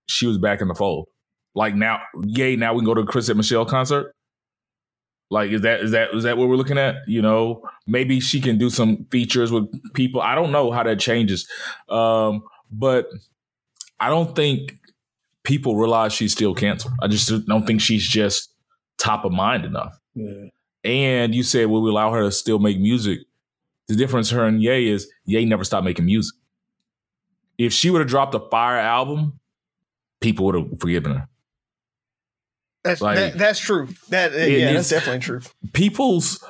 she 0.07 0.27
was 0.27 0.37
back 0.37 0.61
in 0.61 0.67
the 0.67 0.75
fold? 0.75 1.07
Like 1.53 1.75
now, 1.75 2.01
yay! 2.25 2.55
Now 2.55 2.73
we 2.73 2.79
can 2.79 2.85
go 2.85 2.93
to 2.93 3.01
a 3.01 3.05
Chrisette 3.05 3.37
Michele 3.37 3.65
concert. 3.65 4.13
Like 5.31 5.51
is 5.51 5.61
that 5.61 5.79
is 5.81 5.91
that 5.91 6.13
is 6.13 6.23
that 6.23 6.37
what 6.37 6.49
we're 6.49 6.55
looking 6.55 6.77
at? 6.77 6.97
You 7.07 7.21
know, 7.21 7.61
maybe 7.87 8.19
she 8.19 8.39
can 8.39 8.57
do 8.57 8.69
some 8.69 9.05
features 9.09 9.51
with 9.51 9.65
people. 9.93 10.21
I 10.21 10.35
don't 10.35 10.51
know 10.51 10.71
how 10.71 10.83
that 10.83 10.99
changes, 10.99 11.47
um, 11.89 12.43
but 12.71 13.07
I 13.99 14.09
don't 14.09 14.35
think 14.35 14.75
people 15.43 15.77
realize 15.77 16.13
she's 16.13 16.31
still 16.31 16.53
canceled. 16.53 16.93
I 17.01 17.07
just 17.07 17.31
don't 17.47 17.65
think 17.65 17.81
she's 17.81 18.07
just 18.07 18.53
top 18.97 19.25
of 19.25 19.31
mind 19.31 19.65
enough. 19.65 19.97
Yeah. 20.15 20.45
And 20.83 21.33
you 21.33 21.41
said, 21.43 21.67
will 21.67 21.81
we 21.81 21.89
allow 21.89 22.11
her 22.13 22.21
to 22.23 22.31
still 22.31 22.59
make 22.59 22.79
music? 22.79 23.19
The 23.87 23.95
difference 23.95 24.29
her 24.31 24.45
and 24.45 24.61
Ye 24.61 24.89
is 24.89 25.09
Ye 25.25 25.45
never 25.45 25.63
stopped 25.63 25.85
making 25.85 26.05
music. 26.05 26.35
If 27.57 27.73
she 27.73 27.89
would 27.89 27.99
have 28.01 28.07
dropped 28.09 28.35
a 28.35 28.39
fire 28.39 28.77
album, 28.79 29.39
people 30.21 30.45
would 30.45 30.55
have 30.55 30.79
forgiven 30.79 31.13
her. 31.15 31.27
That's 32.83 33.01
Like- 33.01 33.15
that, 33.17 33.37
that's 33.37 33.59
true. 33.59 33.87
That 34.09 34.33
It 34.33 34.59
yeah, 34.59 34.73
that's 34.73 34.89
definitely 34.89 35.19
true. 35.19 35.41
People's 35.73 36.43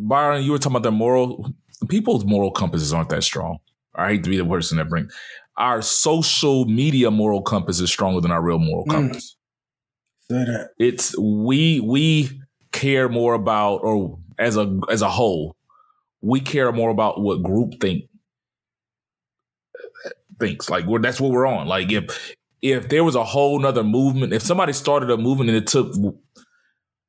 Byron, 0.00 0.42
you 0.44 0.52
were 0.52 0.58
talking 0.58 0.72
about 0.72 0.82
their 0.82 0.92
moral 0.92 1.52
people's 1.88 2.24
moral 2.24 2.50
compasses 2.50 2.92
aren't 2.92 3.08
that 3.10 3.22
strong. 3.22 3.58
I 3.94 4.08
hate 4.10 4.24
to 4.24 4.30
be 4.30 4.36
the 4.36 4.44
person 4.44 4.78
that 4.78 4.88
bring 4.88 5.08
our 5.56 5.80
social 5.82 6.64
media 6.66 7.10
moral 7.10 7.42
compass 7.42 7.80
is 7.80 7.90
stronger 7.90 8.20
than 8.20 8.30
our 8.32 8.42
real 8.42 8.58
moral 8.58 8.84
Mm. 8.86 8.90
compass. 8.90 9.36
Say 10.30 10.44
that. 10.44 10.70
it's 10.78 11.16
we 11.18 11.80
we 11.80 12.40
care 12.72 13.08
more 13.08 13.34
about 13.34 13.78
or 13.78 14.18
as 14.38 14.56
a 14.56 14.78
as 14.90 15.02
a 15.02 15.08
whole 15.08 15.56
we 16.20 16.40
care 16.40 16.72
more 16.72 16.90
about 16.90 17.20
what 17.20 17.42
group 17.42 17.74
think 17.80 18.04
thinks 20.38 20.70
like 20.70 20.84
that's 21.00 21.20
what 21.20 21.30
we're 21.32 21.46
on. 21.46 21.66
Like 21.66 21.90
if 21.90 22.34
if 22.62 22.88
there 22.88 23.04
was 23.04 23.14
a 23.14 23.24
whole 23.24 23.58
nother 23.58 23.84
movement 23.84 24.32
if 24.32 24.42
somebody 24.42 24.72
started 24.72 25.10
a 25.10 25.16
movement 25.16 25.50
and 25.50 25.58
it 25.58 25.66
took 25.66 25.92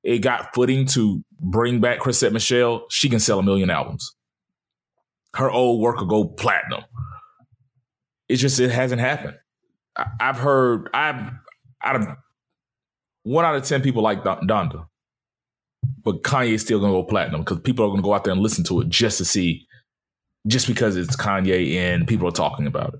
it 0.03 0.19
got 0.19 0.53
footing 0.53 0.85
to 0.87 1.23
bring 1.39 1.79
back 1.79 1.99
Chrisette 1.99 2.33
Michele 2.33 2.85
she 2.89 3.09
can 3.09 3.19
sell 3.19 3.39
a 3.39 3.43
million 3.43 3.69
albums. 3.69 4.15
Her 5.35 5.49
old 5.49 5.81
work 5.81 5.97
will 5.97 6.07
go 6.07 6.25
platinum. 6.25 6.83
It's 8.27 8.41
just 8.41 8.59
it 8.59 8.71
hasn't 8.71 9.01
happened. 9.01 9.37
I, 9.95 10.05
I've 10.19 10.37
heard 10.37 10.89
I've 10.93 11.31
out 11.83 11.95
of 11.95 12.07
one 13.23 13.45
out 13.45 13.55
of 13.55 13.63
ten 13.63 13.81
people 13.81 14.01
like 14.01 14.23
Don- 14.23 14.47
Donda, 14.47 14.85
but 16.03 16.23
Kanye's 16.23 16.61
still 16.61 16.79
gonna 16.79 16.93
go 16.93 17.03
platinum 17.03 17.41
because 17.41 17.59
people 17.59 17.85
are 17.85 17.89
gonna 17.89 18.01
go 18.01 18.13
out 18.13 18.23
there 18.23 18.33
and 18.33 18.41
listen 18.41 18.63
to 18.65 18.81
it 18.81 18.89
just 18.89 19.17
to 19.19 19.25
see, 19.25 19.65
just 20.47 20.67
because 20.67 20.95
it's 20.97 21.15
Kanye 21.15 21.75
and 21.75 22.07
people 22.07 22.27
are 22.27 22.31
talking 22.31 22.67
about 22.67 22.95
it. 22.95 22.99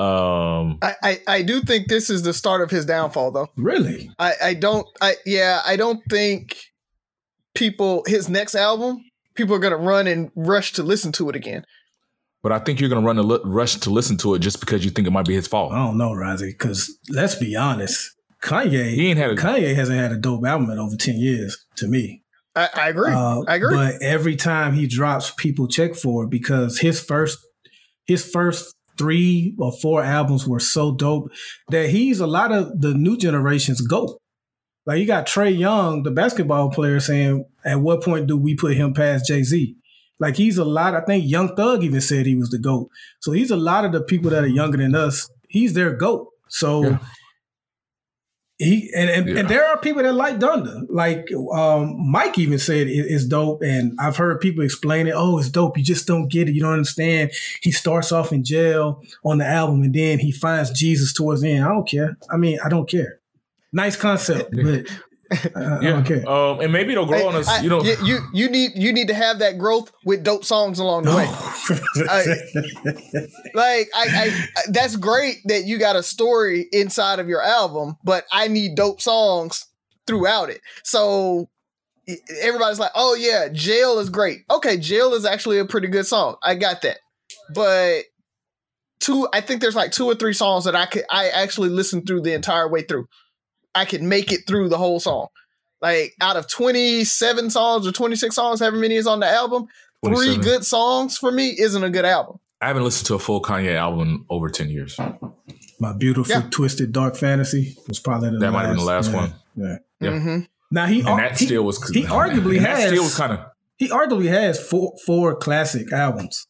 Um, 0.00 0.78
I, 0.80 0.94
I 1.02 1.20
I 1.26 1.42
do 1.42 1.60
think 1.60 1.88
this 1.88 2.08
is 2.08 2.22
the 2.22 2.32
start 2.32 2.60
of 2.60 2.70
his 2.70 2.86
downfall, 2.86 3.32
though. 3.32 3.48
Really? 3.56 4.10
I 4.18 4.32
I 4.42 4.54
don't 4.54 4.86
I 5.00 5.16
yeah 5.26 5.60
I 5.66 5.76
don't 5.76 6.00
think 6.08 6.56
people 7.54 8.04
his 8.06 8.28
next 8.28 8.54
album 8.54 9.04
people 9.34 9.54
are 9.54 9.58
gonna 9.58 9.76
run 9.76 10.06
and 10.06 10.30
rush 10.36 10.72
to 10.74 10.82
listen 10.82 11.10
to 11.12 11.28
it 11.30 11.36
again. 11.36 11.64
but 12.42 12.52
I 12.52 12.60
think 12.60 12.80
you're 12.80 12.88
gonna 12.90 13.06
run 13.06 13.18
a 13.18 13.22
li- 13.22 13.40
rush 13.44 13.76
to 13.76 13.90
listen 13.90 14.16
to 14.18 14.34
it 14.34 14.38
just 14.40 14.60
because 14.60 14.84
you 14.84 14.90
think 14.92 15.08
it 15.08 15.10
might 15.10 15.26
be 15.26 15.34
his 15.34 15.48
fault. 15.48 15.72
I 15.72 15.78
don't 15.84 15.98
know, 15.98 16.10
Rozzy, 16.10 16.52
because 16.52 16.96
let's 17.08 17.34
be 17.34 17.56
honest. 17.56 18.10
Kanye, 18.42 18.90
He 18.90 19.08
ain't 19.08 19.18
had 19.18 19.30
a 19.30 19.36
Kanye 19.36 19.74
hasn't 19.74 19.98
had 19.98 20.12
a 20.12 20.16
dope 20.16 20.46
album 20.46 20.70
in 20.70 20.78
over 20.78 20.96
10 20.96 21.16
years 21.16 21.56
to 21.76 21.88
me. 21.88 22.22
I, 22.54 22.68
I 22.74 22.88
agree. 22.88 23.12
Uh, 23.12 23.42
I 23.46 23.56
agree. 23.56 23.74
But 23.74 24.02
every 24.02 24.36
time 24.36 24.74
he 24.74 24.86
drops, 24.86 25.32
people 25.36 25.68
check 25.68 25.94
for 25.94 26.24
it 26.24 26.30
because 26.30 26.78
his 26.78 27.00
first 27.00 27.38
his 28.06 28.28
first 28.28 28.74
three 28.96 29.54
or 29.58 29.70
four 29.70 30.02
albums 30.02 30.46
were 30.46 30.58
so 30.58 30.94
dope 30.94 31.30
that 31.68 31.90
he's 31.90 32.20
a 32.20 32.26
lot 32.26 32.50
of 32.50 32.80
the 32.80 32.94
new 32.94 33.16
generation's 33.16 33.80
GOAT. 33.80 34.18
Like 34.86 34.98
you 34.98 35.06
got 35.06 35.26
Trae 35.26 35.56
Young, 35.56 36.02
the 36.02 36.10
basketball 36.10 36.70
player, 36.70 36.98
saying, 36.98 37.44
at 37.64 37.80
what 37.80 38.02
point 38.02 38.26
do 38.26 38.36
we 38.36 38.56
put 38.56 38.74
him 38.76 38.94
past 38.94 39.26
Jay-Z? 39.26 39.76
Like 40.18 40.36
he's 40.36 40.58
a 40.58 40.64
lot, 40.64 40.94
I 40.94 41.02
think 41.02 41.28
Young 41.28 41.54
Thug 41.54 41.84
even 41.84 42.00
said 42.00 42.26
he 42.26 42.34
was 42.34 42.48
the 42.50 42.58
GOAT. 42.58 42.88
So 43.20 43.30
he's 43.30 43.50
a 43.50 43.56
lot 43.56 43.84
of 43.84 43.92
the 43.92 44.02
people 44.02 44.30
that 44.30 44.42
are 44.42 44.48
younger 44.48 44.78
than 44.78 44.94
us, 44.94 45.30
he's 45.48 45.74
their 45.74 45.92
GOAT. 45.92 46.28
So 46.48 46.82
Yeah. 46.82 46.98
He 48.58 48.90
and 48.94 49.08
and, 49.08 49.28
Yeah. 49.28 49.38
and 49.38 49.48
there 49.48 49.64
are 49.68 49.78
people 49.78 50.02
that 50.02 50.12
like 50.14 50.38
Donda. 50.38 50.84
Like 50.88 51.28
um, 51.52 52.10
Mike 52.10 52.38
even 52.38 52.58
said 52.58 52.88
it, 52.88 52.90
it's 52.90 53.24
dope, 53.24 53.62
and 53.62 53.96
I've 54.00 54.16
heard 54.16 54.40
people 54.40 54.64
explain 54.64 55.06
it. 55.06 55.14
Oh, 55.14 55.38
it's 55.38 55.48
dope. 55.48 55.78
You 55.78 55.84
just 55.84 56.06
don't 56.06 56.28
get 56.28 56.48
it. 56.48 56.54
You 56.54 56.60
don't 56.62 56.72
understand. 56.72 57.30
He 57.62 57.70
starts 57.70 58.10
off 58.10 58.32
in 58.32 58.42
jail 58.44 59.02
on 59.24 59.38
the 59.38 59.46
album, 59.46 59.82
and 59.82 59.94
then 59.94 60.18
he 60.18 60.32
finds 60.32 60.70
Jesus 60.72 61.12
towards 61.12 61.42
the 61.42 61.50
end. 61.52 61.64
I 61.64 61.68
don't 61.68 61.88
care. 61.88 62.16
I 62.30 62.36
mean, 62.36 62.58
I 62.64 62.68
don't 62.68 62.88
care. 62.88 63.20
Nice 63.72 63.96
concept, 63.96 64.50
but 64.62 64.86
I, 65.30 65.50
I 65.54 65.80
yeah, 65.82 65.90
don't 65.90 66.04
care. 66.04 66.28
um, 66.28 66.60
and 66.60 66.72
maybe 66.72 66.92
it'll 66.92 67.06
grow 67.06 67.28
on 67.28 67.36
us. 67.36 67.48
I- 67.48 67.60
you 67.60 67.68
know, 67.68 67.82
you, 67.82 67.96
you 68.02 68.18
you 68.32 68.50
need 68.50 68.72
you 68.74 68.92
need 68.92 69.08
to 69.08 69.14
have 69.14 69.38
that 69.40 69.58
growth 69.58 69.92
with 70.04 70.24
dope 70.24 70.44
songs 70.44 70.78
along 70.78 71.04
the 71.04 71.14
way. 71.14 71.28
Like 73.54 73.88
I, 73.94 74.06
I, 74.06 74.46
I- 74.56 74.62
that's 74.70 74.96
great 74.96 75.36
that 75.46 75.64
you 75.64 75.78
got 75.78 75.96
a 75.96 76.02
story 76.02 76.66
inside 76.72 77.18
of 77.18 77.28
your 77.28 77.42
album, 77.42 77.96
but 78.04 78.24
I 78.32 78.48
need 78.48 78.74
dope 78.74 79.00
songs 79.00 79.66
throughout 80.06 80.50
it. 80.50 80.60
So 80.84 81.48
everybody's 82.42 82.78
like, 82.78 82.92
"Oh 82.94 83.14
yeah, 83.14 83.48
Jail 83.52 83.98
is 83.98 84.10
great." 84.10 84.40
Okay, 84.50 84.76
Jail 84.78 85.14
is 85.14 85.24
actually 85.24 85.58
a 85.58 85.64
pretty 85.66 85.88
good 85.88 86.06
song. 86.06 86.36
I 86.42 86.54
got 86.54 86.82
that. 86.82 86.98
But 87.54 88.02
two 89.00 89.28
I 89.32 89.40
think 89.40 89.60
there's 89.60 89.76
like 89.76 89.92
two 89.92 90.06
or 90.06 90.14
three 90.14 90.32
songs 90.32 90.64
that 90.64 90.74
I 90.74 90.86
could 90.86 91.04
I 91.10 91.28
actually 91.28 91.68
listened 91.68 92.06
through 92.06 92.22
the 92.22 92.34
entire 92.34 92.68
way 92.68 92.82
through. 92.82 93.06
I 93.74 93.84
could 93.84 94.02
make 94.02 94.32
it 94.32 94.46
through 94.46 94.68
the 94.68 94.78
whole 94.78 95.00
song. 95.00 95.28
Like 95.80 96.14
out 96.20 96.36
of 96.36 96.48
27 96.48 97.50
songs 97.50 97.86
or 97.86 97.92
26 97.92 98.34
songs, 98.34 98.60
however 98.60 98.76
many 98.76 98.96
is 98.96 99.06
on 99.06 99.20
the 99.20 99.28
album, 99.28 99.66
three 100.04 100.36
good 100.36 100.64
songs 100.64 101.16
for 101.16 101.30
me 101.30 101.48
isn't 101.58 101.84
a 101.84 101.90
good 101.90 102.04
album. 102.04 102.38
I 102.60 102.66
haven't 102.68 102.82
listened 102.82 103.06
to 103.06 103.14
a 103.14 103.18
full 103.20 103.40
Kanye 103.40 103.76
album 103.76 104.00
in 104.08 104.24
over 104.28 104.48
ten 104.48 104.68
years. 104.68 104.98
My 105.78 105.92
beautiful 105.92 106.34
Yeah. 106.34 106.42
twisted 106.50 106.90
dark 106.92 107.14
fantasy 107.14 107.76
was 107.86 108.00
probably 108.00 108.30
the 108.30 108.38
That 108.38 108.46
last, 108.46 108.52
might 108.52 108.62
have 108.62 108.70
been 108.70 108.78
the 108.78 108.84
last 108.84 109.10
yeah, 109.12 109.16
one. 109.16 109.34
Yeah. 109.54 109.76
Yeah. 110.00 110.10
Mhm. 110.10 110.46
Now 110.72 110.86
he 110.86 110.98
And 111.00 111.08
ar- 111.08 111.16
that 111.20 111.38
still 111.38 111.62
was 111.62 111.76
he 111.90 112.02
arguably 112.02 112.56
and 112.56 112.66
that 112.66 112.78
has- 112.78 112.90
still 112.90 113.04
was 113.04 113.14
kind 113.14 113.32
of 113.32 113.40
he 113.76 113.88
arguably 113.88 114.26
has 114.28 114.58
four 114.58 114.94
four 115.06 115.36
classic 115.36 115.92
albums, 115.92 116.46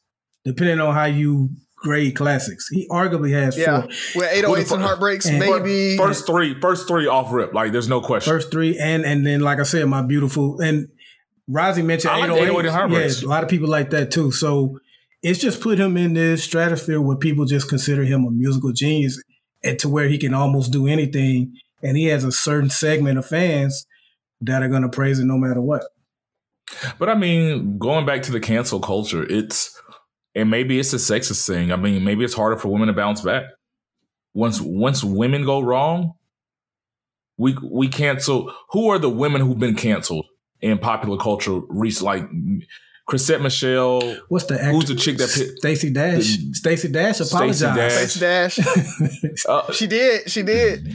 depending 0.47 0.81
on 0.81 0.95
how 0.95 1.05
you 1.05 1.51
grade 1.83 2.14
classics. 2.16 2.68
He 2.70 2.87
arguably 2.89 3.33
has 3.33 3.57
Yeah. 3.57 3.83
four. 3.83 4.22
With 4.22 4.31
808s 4.33 4.72
and 4.72 4.83
heartbreaks, 4.83 5.26
And- 5.26 5.39
maybe. 5.39 5.97
first 5.97 6.26
three, 6.26 6.59
first 6.61 6.89
three 6.89 7.07
off 7.07 7.33
rip. 7.33 7.55
Like 7.55 7.72
there's 7.72 7.89
no 7.89 8.01
question. 8.01 8.33
First 8.33 8.51
three, 8.51 8.79
and 8.79 9.05
and 9.05 9.26
then 9.26 9.41
like 9.41 9.61
I 9.61 9.64
said, 9.64 9.87
my 9.89 10.03
beautiful 10.03 10.61
and 10.61 10.89
Rozzy 11.51 11.85
mentioned 11.85 12.11
I 12.12 12.16
like 12.18 12.31
808. 12.31 12.43
808 12.43 12.66
and 12.66 12.74
Heartbreaks. 12.76 13.22
Yeah, 13.22 13.29
a 13.29 13.31
lot 13.31 13.43
of 13.43 13.49
people 13.49 13.68
like 13.68 13.91
that 13.91 14.11
too. 14.11 14.31
So 14.33 14.79
it's 15.22 15.39
just 15.39 15.61
put 15.61 15.79
him 15.79 15.97
in 15.97 16.14
this 16.14 16.45
stratosphere 16.45 17.01
where 17.01 17.16
people 17.16 17.45
just 17.47 17.68
consider 17.68 18.05
him 18.05 18.24
a 18.26 18.31
musical 18.31 18.72
genius, 18.72 19.22
and 19.64 19.79
to 19.79 19.89
where 19.89 20.09
he 20.09 20.18
can 20.18 20.35
almost 20.35 20.72
do 20.72 20.87
anything, 20.87 21.53
and 21.83 21.97
he 21.97 22.05
has 22.07 22.22
a 22.24 22.33
certain 22.33 22.70
segment 22.70 23.18
of 23.18 23.26
fans 23.26 23.87
that 24.41 24.62
are 24.62 24.68
going 24.68 24.83
to 24.83 24.89
praise 24.89 25.18
it 25.18 25.24
no 25.24 25.37
matter 25.39 25.61
what. 25.61 25.83
But 26.99 27.09
I 27.09 27.14
mean, 27.14 27.79
going 27.79 28.05
back 28.05 28.22
to 28.24 28.33
the 28.33 28.41
cancel 28.41 28.79
culture, 28.79 29.24
it's 29.29 29.78
and 30.39 30.51
maybe 30.51 30.78
it's 30.78 30.93
a 30.93 30.97
sexist 30.97 31.47
thing. 31.47 31.72
I 31.72 31.76
mean, 31.76 32.05
maybe 32.05 32.24
it's 32.24 32.34
harder 32.34 32.57
for 32.57 32.68
women 32.68 32.86
to 32.89 32.95
bounce 32.95 33.20
back. 33.20 33.45
Once 34.34 34.61
once 34.61 35.03
women 35.03 35.45
go 35.45 35.61
wrong, 35.61 36.12
we 37.36 37.57
we 37.62 37.89
cancel. 37.89 38.53
Who 38.70 38.89
are 38.91 38.99
the 38.99 39.09
women 39.11 39.41
who've 39.41 39.59
been 39.59 39.74
canceled 39.76 40.26
in 40.61 40.78
popular 40.78 41.16
culture? 41.18 41.61
Recent, 41.68 42.05
like 42.07 42.28
Chrisette 43.09 43.41
Michele. 43.41 44.16
What's 44.28 44.45
the 44.47 44.55
actor? 44.57 44.70
Who's 44.72 44.84
the 44.86 44.95
chick 44.97 45.16
that 45.16 45.30
pit- 45.34 45.57
Stacey 45.59 45.91
Dash? 45.91 46.36
Stacey 46.53 46.89
Dash 46.89 47.16
Stacey 47.16 47.34
apologized. 47.34 48.20
Dash. 48.20 48.57
Face 48.57 49.20
Dash. 49.22 49.47
Uh, 49.49 49.72
she 49.72 49.86
did. 49.86 50.30
She 50.30 50.43
did. 50.43 50.89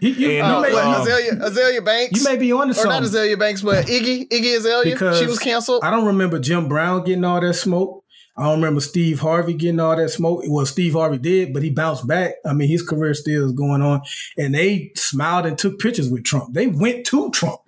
You, 0.00 0.10
you- 0.10 0.30
And, 0.30 0.36
you 0.36 0.42
Uh, 0.42 0.60
may, 0.60 0.72
what, 0.74 0.84
um, 0.84 1.02
Azalea, 1.02 1.32
Azalea 1.40 1.82
Banks. 1.82 2.18
you 2.18 2.24
may 2.30 2.36
be 2.36 2.52
on 2.52 2.72
to 2.72 2.78
or 2.80 2.84
not. 2.86 3.02
Azalea 3.02 3.36
Banks, 3.38 3.62
but 3.62 3.86
Iggy, 3.86 4.28
Iggy 4.28 4.56
Azalea. 4.58 4.92
Because 4.92 5.18
she 5.18 5.26
was 5.26 5.38
canceled. 5.38 5.82
I 5.82 5.90
don't 5.90 6.06
remember 6.06 6.38
Jim 6.38 6.68
Brown 6.68 7.04
getting 7.04 7.24
all 7.24 7.40
that 7.40 7.54
smoke. 7.54 8.03
I 8.36 8.44
don't 8.44 8.56
remember 8.60 8.80
Steve 8.80 9.20
Harvey 9.20 9.54
getting 9.54 9.78
all 9.78 9.94
that 9.96 10.08
smoke. 10.08 10.42
Well, 10.48 10.66
Steve 10.66 10.94
Harvey 10.94 11.18
did, 11.18 11.52
but 11.52 11.62
he 11.62 11.70
bounced 11.70 12.06
back. 12.06 12.34
I 12.44 12.52
mean, 12.52 12.68
his 12.68 12.82
career 12.82 13.14
still 13.14 13.46
is 13.46 13.52
going 13.52 13.80
on. 13.80 14.02
And 14.36 14.54
they 14.54 14.90
smiled 14.96 15.46
and 15.46 15.56
took 15.56 15.78
pictures 15.78 16.10
with 16.10 16.24
Trump. 16.24 16.52
They 16.52 16.66
went 16.66 17.06
to 17.06 17.30
Trump 17.30 17.60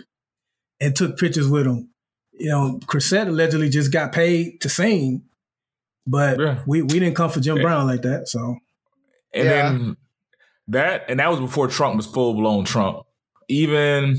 and 0.80 0.94
took 0.96 1.18
pictures 1.18 1.48
with 1.48 1.66
him. 1.66 1.90
You 2.32 2.48
know, 2.50 2.80
Chrisette 2.86 3.28
allegedly 3.28 3.68
just 3.68 3.92
got 3.92 4.10
paid 4.12 4.60
to 4.62 4.68
sing, 4.68 5.22
but 6.06 6.38
Yeah. 6.40 6.62
we, 6.66 6.82
we 6.82 6.98
didn't 6.98 7.14
come 7.14 7.30
for 7.30 7.40
Jim 7.40 7.56
Yeah. 7.58 7.62
Brown 7.62 7.86
like 7.86 8.02
that. 8.02 8.28
So 8.28 8.56
And 9.32 9.44
Yeah. 9.44 9.72
then 9.72 9.96
that, 10.68 11.04
and 11.08 11.20
that 11.20 11.30
was 11.30 11.38
before 11.40 11.68
Trump 11.68 11.96
was 11.96 12.06
full 12.06 12.34
blown 12.34 12.64
Trump. 12.64 13.06
Even 13.48 14.16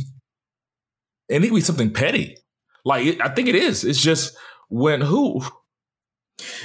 it 1.28 1.42
need 1.42 1.50
to 1.50 1.56
be 1.56 1.62
something 1.62 1.92
petty. 1.92 2.38
Like 2.86 3.06
it, 3.06 3.22
I 3.22 3.28
think 3.28 3.50
it 3.50 3.56
is. 3.56 3.84
It's 3.84 4.02
just 4.02 4.34
when 4.70 5.02
who 5.02 5.42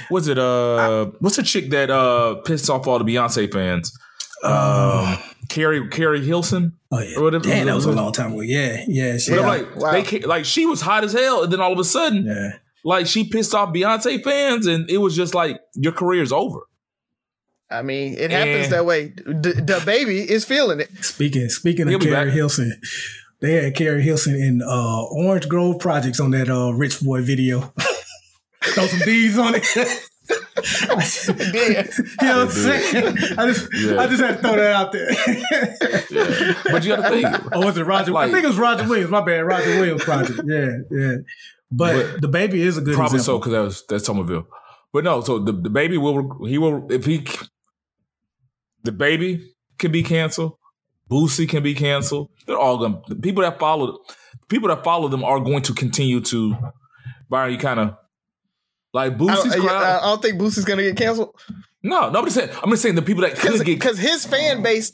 was 0.09 0.27
it? 0.27 0.37
Uh, 0.37 1.05
what's 1.19 1.35
the 1.37 1.43
chick 1.43 1.69
that 1.71 1.89
uh 1.89 2.35
pissed 2.45 2.69
off 2.69 2.87
all 2.87 2.99
the 2.99 3.05
Beyonce 3.05 3.51
fans? 3.51 3.91
Um, 4.43 5.17
Keri 5.49 5.87
Keri 5.89 6.23
Hilson. 6.25 6.73
Oh 6.91 6.99
yeah, 6.99 7.19
whatever- 7.19 7.43
Damn, 7.45 7.67
that 7.67 7.75
was 7.75 7.85
a 7.85 7.91
long 7.91 8.11
time 8.11 8.33
ago. 8.33 8.41
Yeah, 8.41 8.83
yeah, 8.87 9.17
she, 9.17 9.31
But 9.31 9.39
I'm 9.39 9.45
Yeah. 9.45 9.49
like, 9.49 9.75
Wow. 9.77 9.91
they 9.91 10.19
like 10.21 10.45
she 10.45 10.65
was 10.65 10.81
hot 10.81 11.03
as 11.03 11.13
hell, 11.13 11.43
and 11.43 11.51
then 11.53 11.61
all 11.61 11.71
of 11.73 11.79
a 11.79 11.83
sudden, 11.83 12.25
yeah. 12.25 12.51
like 12.83 13.07
she 13.07 13.23
pissed 13.23 13.53
off 13.55 13.73
Beyonce 13.73 14.23
fans, 14.23 14.67
and 14.67 14.89
it 14.89 14.97
was 14.99 15.15
just 15.15 15.33
like 15.33 15.59
your 15.75 15.93
career's 15.93 16.31
over. 16.31 16.59
I 17.71 17.81
mean, 17.81 18.13
it 18.15 18.29
happens 18.31 18.67
Eh. 18.67 18.69
that 18.69 18.85
way. 18.85 19.13
The, 19.25 19.53
DaBaby 19.65 20.27
is 20.27 20.45
feeling 20.45 20.79
it. 20.81 20.89
Speaking 21.03 21.49
speaking 21.49 21.87
He'll 21.87 21.95
of 21.95 22.01
be 22.01 22.07
Keri 22.07 22.25
back. 22.25 22.33
Hilson, 22.33 22.79
they 23.41 23.53
had 23.63 23.75
Keri 23.75 24.03
Hilson 24.03 24.35
in 24.35 24.61
uh, 24.61 25.03
Orange 25.05 25.47
Grove 25.49 25.79
Projects 25.79 26.19
on 26.19 26.31
that 26.31 26.49
uh, 26.49 26.71
Rich 26.73 27.01
Boy 27.01 27.21
video. 27.23 27.73
Throw 28.63 28.85
some 28.87 28.99
D's 28.99 29.37
on 29.37 29.55
it. 29.55 29.65
Yeah. 30.25 31.83
You 32.21 32.27
know 32.27 32.45
what 32.45 32.47
I'm 32.47 32.49
saying? 32.49 33.17
I 33.37 33.47
just 33.47 33.67
Yeah. 33.73 33.99
I 33.99 34.07
just 34.07 34.21
had 34.21 34.37
to 34.37 34.41
throw 34.41 34.55
that 34.55 34.71
out 34.71 34.91
there. 34.93 35.09
But 36.71 36.83
you 36.85 36.95
got 36.95 37.01
to 37.01 37.09
think, 37.09 37.25
or 37.51 37.57
oh, 37.57 37.65
was 37.65 37.77
it 37.77 37.83
Roger? 37.83 38.11
Like- 38.13 38.29
I 38.29 38.31
think 38.31 38.45
it 38.45 38.47
was 38.47 38.57
Roger 38.57 38.87
Williams. 38.87 39.11
My 39.11 39.19
bad, 39.21 39.41
Roger 39.41 39.79
Williams 39.79 40.03
project. 40.05 40.39
Yeah, 40.45 40.77
yeah. 40.89 41.15
But, 41.69 42.21
But- 42.21 42.31
DaBaby 42.31 42.53
is 42.53 42.77
a 42.77 42.81
good 42.81 42.95
probably 42.95 43.19
so 43.19 43.37
because 43.37 43.51
that 43.51 43.59
was 43.59 43.83
that's 43.89 44.05
Somerville. 44.05 44.47
But 44.93 45.03
no, 45.03 45.19
so 45.21 45.39
the, 45.39 45.53
DaBaby 45.53 45.97
will 45.97 46.45
he 46.47 46.57
will 46.57 46.89
if 46.89 47.05
he 47.05 47.25
DaBaby 48.85 49.45
can 49.77 49.91
be 49.91 50.03
canceled, 50.03 50.57
Boosie 51.09 51.49
can 51.49 51.63
be 51.63 51.73
canceled. 51.73 52.29
They're 52.47 52.57
all 52.57 52.77
going. 52.77 53.01
to 53.07 53.15
People 53.15 53.43
that 53.43 53.59
follow 53.59 53.99
people 54.47 54.69
that 54.69 54.83
follow 54.83 55.07
them 55.09 55.23
are 55.23 55.39
going 55.39 55.63
to 55.63 55.73
continue 55.73 56.21
to. 56.21 56.55
Byron, 57.29 57.51
you 57.53 57.57
kind 57.57 57.79
of 57.79 57.97
like 58.93 59.11
I 59.13 59.15
Boosie's 59.15 59.53
don't, 59.55 59.61
crowd. 59.67 59.83
I, 59.83 59.97
I 59.99 60.01
don't 60.01 60.21
think 60.21 60.39
Boosie's 60.39 60.65
gonna 60.65 60.83
get 60.83 60.95
canceled 60.97 61.35
no, 61.85 62.09
no, 62.09 62.21
I'm 62.21 62.29
saying. 62.29 62.49
I'm 62.63 62.69
just 62.69 62.81
saying 62.81 62.95
the 62.95 63.01
people 63.01 63.23
that 63.23 63.35
could 63.37 63.57
get. 63.65 63.77
because 63.77 63.97
his 63.99 64.25
fan 64.25 64.63
base 64.63 64.93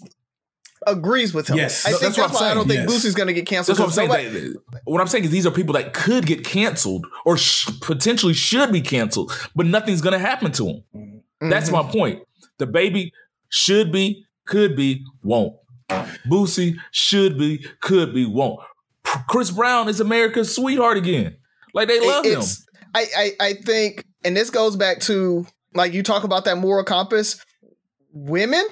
agrees 0.87 1.35
with 1.35 1.47
him. 1.47 1.57
Yes. 1.57 1.85
I 1.85 1.91
That's 1.91 2.01
think 2.01 2.17
what 2.17 2.27
that's, 2.29 2.41
I'm 2.41 2.45
why 2.45 2.51
I 2.51 2.53
don't 2.55 2.67
think 2.67 2.89
yes. 2.89 3.05
Boosie's 3.05 3.13
gonna 3.13 3.33
get 3.33 3.45
canceled. 3.45 3.77
That's 3.77 3.79
what 3.79 3.85
I'm 4.05 4.09
saying. 4.09 4.31
nobody- 4.31 4.53
that- 4.71 4.81
what 4.85 4.99
I'm 5.01 5.05
saying 5.07 5.25
is 5.25 5.29
these 5.29 5.45
are 5.45 5.51
people 5.51 5.73
that 5.73 5.93
could 5.93 6.25
get 6.25 6.43
canceled 6.43 7.05
or 7.25 7.37
sh- 7.37 7.69
potentially 7.81 8.33
should 8.33 8.71
be 8.71 8.81
canceled, 8.81 9.31
but 9.55 9.65
nothing's 9.67 10.01
to 10.01 10.17
happen 10.19 10.51
to 10.53 10.63
them. 10.91 11.21
That's 11.51 11.69
Mhm. 11.69 11.73
my 11.73 11.91
point. 11.91 12.23
DaBaby 12.59 13.11
should 13.49 13.91
be, 13.91 14.25
could 14.47 14.75
be, 14.75 15.05
won't. 15.21 15.53
Boosie 16.27 16.75
should 16.91 17.37
be, 17.37 17.65
could 17.81 18.13
be, 18.15 18.25
won't. 18.25 18.59
Chris 19.27 19.51
Brown 19.51 19.89
is 19.89 19.99
America's 19.99 20.53
sweetheart 20.55 20.97
again. 20.97 21.35
Like 21.73 21.87
they 21.87 21.99
love 21.99 22.25
It- 22.25 22.37
him. 22.39 22.43
I, 22.93 23.05
I 23.17 23.31
I 23.39 23.53
think, 23.53 24.05
and 24.23 24.35
this 24.35 24.49
goes 24.49 24.75
back 24.75 24.99
to 25.01 25.45
like 25.73 25.93
you 25.93 26.03
talk 26.03 26.23
about 26.23 26.45
that 26.45 26.57
moral 26.57 26.83
compass. 26.83 27.43
Women, 28.11 28.65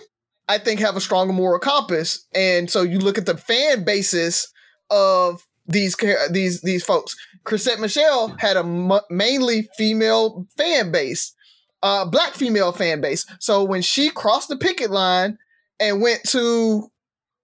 I 0.48 0.58
think, 0.58 0.80
have 0.80 0.96
a 0.96 1.02
stronger 1.02 1.34
moral 1.34 1.60
compass, 1.60 2.26
and 2.34 2.70
so 2.70 2.82
you 2.82 3.00
look 3.00 3.18
at 3.18 3.26
the 3.26 3.38
fan 3.38 3.84
basis 3.84 4.52
of 4.90 5.42
these 5.68 5.96
these 6.32 6.62
these 6.62 6.84
folks. 6.84 7.16
Chrisette 7.44 7.80
Michele 7.80 8.36
had 8.40 8.58
a 8.58 9.02
mainly 9.10 9.70
female 9.78 10.46
fan 10.58 10.92
base, 10.92 11.34
uh, 11.82 12.06
black 12.06 12.34
female 12.34 12.72
fan 12.72 13.00
base. 13.00 13.26
So 13.40 13.64
when 13.64 13.82
she 13.82 14.10
crossed 14.10 14.50
the 14.50 14.58
picket 14.58 14.92
line 14.92 15.38
and 15.80 16.02
went 16.02 16.24
to 16.30 16.90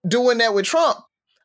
doing 0.07 0.39
that 0.39 0.53
with 0.53 0.65
Trump, 0.65 0.97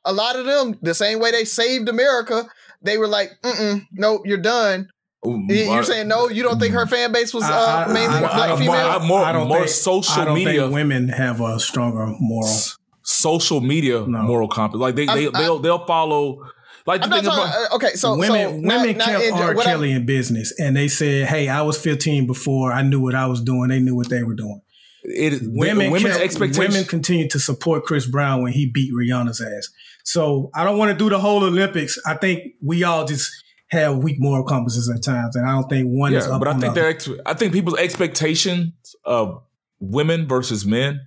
a 0.04 0.12
lot 0.12 0.36
of 0.36 0.46
them, 0.46 0.76
the 0.82 0.94
same 0.94 1.20
way 1.20 1.30
they 1.30 1.44
saved 1.44 1.88
America, 1.88 2.48
they 2.82 2.98
were 2.98 3.06
like, 3.06 3.30
Mm-mm, 3.42 3.86
"No, 3.92 4.22
you're 4.24 4.38
done." 4.38 4.88
You- 5.24 5.44
You're 5.48 5.82
saying 5.82 6.08
no? 6.08 6.28
You 6.28 6.42
don't 6.44 6.60
think 6.60 6.74
her 6.74 6.86
fan 6.86 7.12
base 7.12 7.34
was 7.34 7.44
uh, 7.44 7.48
I- 7.48 7.84
I- 7.90 7.92
mainly 7.92 8.06
I- 8.16 8.18
I 8.18 8.20
black 8.36 8.48
don't- 8.50 8.58
female? 8.58 8.74
I- 8.74 9.06
more- 9.06 9.24
I 9.24 9.32
don't 9.32 9.48
more 9.48 9.58
think, 9.58 9.68
social 9.70 10.22
I 10.22 10.24
don't 10.26 10.34
media- 10.34 10.62
Think 10.62 10.74
women 10.74 11.08
have 11.08 11.40
a 11.40 11.58
stronger 11.58 12.06
moral. 12.20 12.54
social 13.02 13.60
media 13.60 14.04
No. 14.06 14.22
moral 14.22 14.48
compass. 14.48 14.78
Like 14.80 14.94
they, 14.94 15.06
they, 15.06 15.26
I'm- 15.26 15.30
I- 15.36 15.40
they'll, 15.42 15.58
they'll 15.58 15.86
follow. 15.86 16.38
Like 16.86 17.00
the 17.00 17.04
I'm 17.06 17.10
not 17.10 17.16
thing 17.20 17.30
talking. 17.30 17.44
about, 17.52 17.72
uh, 17.72 17.76
okay, 17.76 17.94
so 17.96 18.12
women 18.16 18.26
so 18.28 18.56
not- 18.60 18.80
women 18.80 18.96
not 18.96 19.08
kept 19.08 19.24
in- 19.24 19.32
R. 19.34 19.54
what 19.54 19.66
I'm- 19.66 19.76
Kelly 19.76 19.92
in 19.92 20.06
business, 20.06 20.54
and 20.58 20.74
they 20.76 20.88
said, 20.88 21.26
"Hey, 21.26 21.48
I 21.48 21.60
was 21.62 21.76
15 21.76 22.26
before 22.26 22.72
I 22.72 22.82
knew 22.82 23.00
what 23.00 23.14
I 23.14 23.26
was 23.26 23.42
doing. 23.42 23.68
They 23.68 23.80
knew 23.80 23.94
what 23.96 24.08
they 24.08 24.22
were 24.22 24.34
doing." 24.34 24.60
it, 25.04 25.40
Women, 25.44 25.90
women's 25.90 26.12
kept- 26.14 26.24
expectations. 26.24 26.74
women 26.74 26.84
continue 26.86 27.28
to 27.28 27.38
support 27.38 27.84
Chris 27.84 28.04
Brown 28.06 28.42
when 28.42 28.52
he 28.52 28.70
beat 28.70 28.92
Rihanna's 28.92 29.40
ass. 29.40 29.68
So 30.04 30.50
I 30.54 30.64
don't 30.64 30.76
want 30.76 30.90
to 30.92 30.98
do 30.98 31.08
the 31.08 31.18
whole 31.18 31.44
Olympics. 31.44 31.96
I 32.06 32.14
think 32.14 32.42
we 32.62 32.84
all 32.84 33.04
just 33.06 33.30
have 33.70 33.98
weak 33.98 34.16
moral 34.18 34.44
compasses 34.44 34.90
at 34.90 35.02
times, 35.02 35.36
and 35.36 35.46
I 35.46 35.52
don't 35.52 35.68
think 35.68 35.88
one 35.88 36.14
is 36.14 36.26
yeah, 36.26 36.34
up 36.34 36.40
but 36.40 36.48
I 36.48 36.52
think 36.52 36.74
the 36.74 36.80
they're. 36.80 36.90
Ex- 36.90 37.10
I 37.26 37.34
think 37.34 37.52
people's 37.52 37.78
expectations 37.78 38.72
of 39.04 39.42
women 39.80 40.26
versus 40.26 40.64
men. 40.64 41.06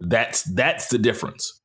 That's 0.00 0.42
that's 0.42 0.88
the 0.88 0.98
difference. 0.98 1.60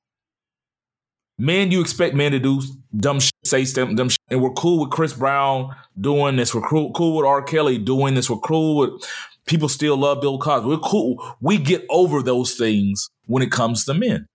Men, 1.40 1.72
you 1.72 1.82
expect 1.82 2.16
men 2.16 2.32
to 2.32 2.40
do 2.40 2.62
dumb 2.96 3.20
shit, 3.20 3.34
say 3.46 3.64
dumb, 3.66 3.96
dumb 3.96 4.10
shit, 4.10 4.18
and 4.30 4.42
we're 4.42 4.52
cool 4.52 4.82
with 4.82 4.90
Chris 4.90 5.14
Brown 5.14 5.76
doing 6.00 6.36
this. 6.36 6.54
We're 6.54 6.68
cool, 6.68 6.92
cool 6.94 7.18
with 7.18 7.26
R. 7.26 7.44
Kelly 7.44 7.78
doing 7.78 8.16
this. 8.16 8.30
We're 8.30 8.38
cool 8.38 8.78
with 8.78 9.04
people 9.46 9.70
still 9.70 9.98
love 9.98 10.22
Bill 10.22 10.40
Cosby. 10.40 10.68
We're 10.68 10.78
cool. 10.78 11.36
We 11.42 11.58
get 11.58 11.86
over 11.90 12.22
those 12.22 12.56
things 12.56 13.10
when 13.26 13.44
it 13.44 13.52
comes 13.52 13.86
to 13.86 13.94
men. 13.94 14.28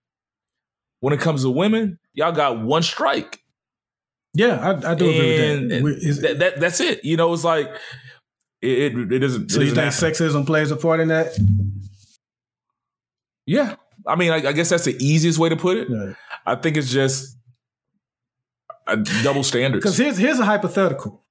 When 0.99 1.13
it 1.13 1.19
comes 1.19 1.43
to 1.43 1.49
women, 1.49 1.99
y'all 2.13 2.31
got 2.31 2.61
one 2.61 2.83
strike. 2.83 3.42
Yeah, 4.33 4.57
I, 4.59 4.91
I 4.91 4.95
do 4.95 5.09
agree 5.09 5.81
with 5.81 6.21
that. 6.21 6.21
That, 6.21 6.39
that 6.39 6.59
that's 6.59 6.79
it. 6.79 7.05
You 7.05 7.17
know, 7.17 7.33
it's 7.33 7.43
like 7.43 7.69
it 8.61 8.95
it, 8.95 9.11
it 9.13 9.19
doesn't. 9.19 9.49
so 9.51 9.61
it 9.61 9.65
you 9.65 9.73
doesn't 9.73 9.91
think 9.91 10.15
happen. 10.15 10.41
sexism 10.41 10.45
plays 10.45 10.71
a 10.71 10.75
part 10.75 10.99
in 10.99 11.09
that? 11.09 11.37
Yeah, 13.45 13.75
I 14.07 14.15
mean, 14.15 14.31
I, 14.31 14.37
I 14.37 14.51
guess 14.53 14.69
that's 14.69 14.85
the 14.85 14.95
easiest 15.03 15.37
way 15.37 15.49
to 15.49 15.55
put 15.55 15.77
it. 15.77 15.87
Yeah. 15.89 16.13
I 16.45 16.55
think 16.55 16.77
it's 16.77 16.91
just 16.91 17.37
a 18.87 18.97
double 19.23 19.43
standards. 19.43 19.83
Because 19.83 19.97
here's 19.97 20.17
here's 20.17 20.39
a 20.39 20.45
hypothetical: 20.45 21.23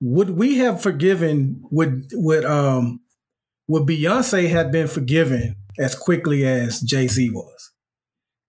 Would 0.00 0.30
we 0.30 0.58
have 0.58 0.80
forgiven? 0.80 1.62
Would 1.70 2.10
would 2.12 2.44
um 2.44 3.00
would 3.68 3.84
Beyonce 3.84 4.48
have 4.50 4.70
been 4.70 4.86
forgiven 4.86 5.56
as 5.78 5.94
quickly 5.94 6.46
as 6.46 6.80
Jay 6.80 7.08
Z 7.08 7.30
was? 7.30 7.72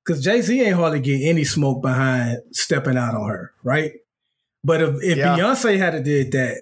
Because 0.08 0.24
Jay 0.24 0.40
Z 0.42 0.62
ain't 0.62 0.76
hardly 0.78 1.02
get 1.02 1.22
any 1.22 1.44
smoke 1.44 1.82
behind 1.82 2.38
stepping 2.54 2.96
out 2.98 3.14
on 3.14 3.28
her, 3.28 3.52
right? 3.64 3.92
But 4.64 4.82
if, 4.82 4.96
if 5.04 5.18
Yeah. 5.18 5.38
Beyonce 5.38 5.78
had 5.78 6.02
did 6.04 6.32
that, 6.32 6.62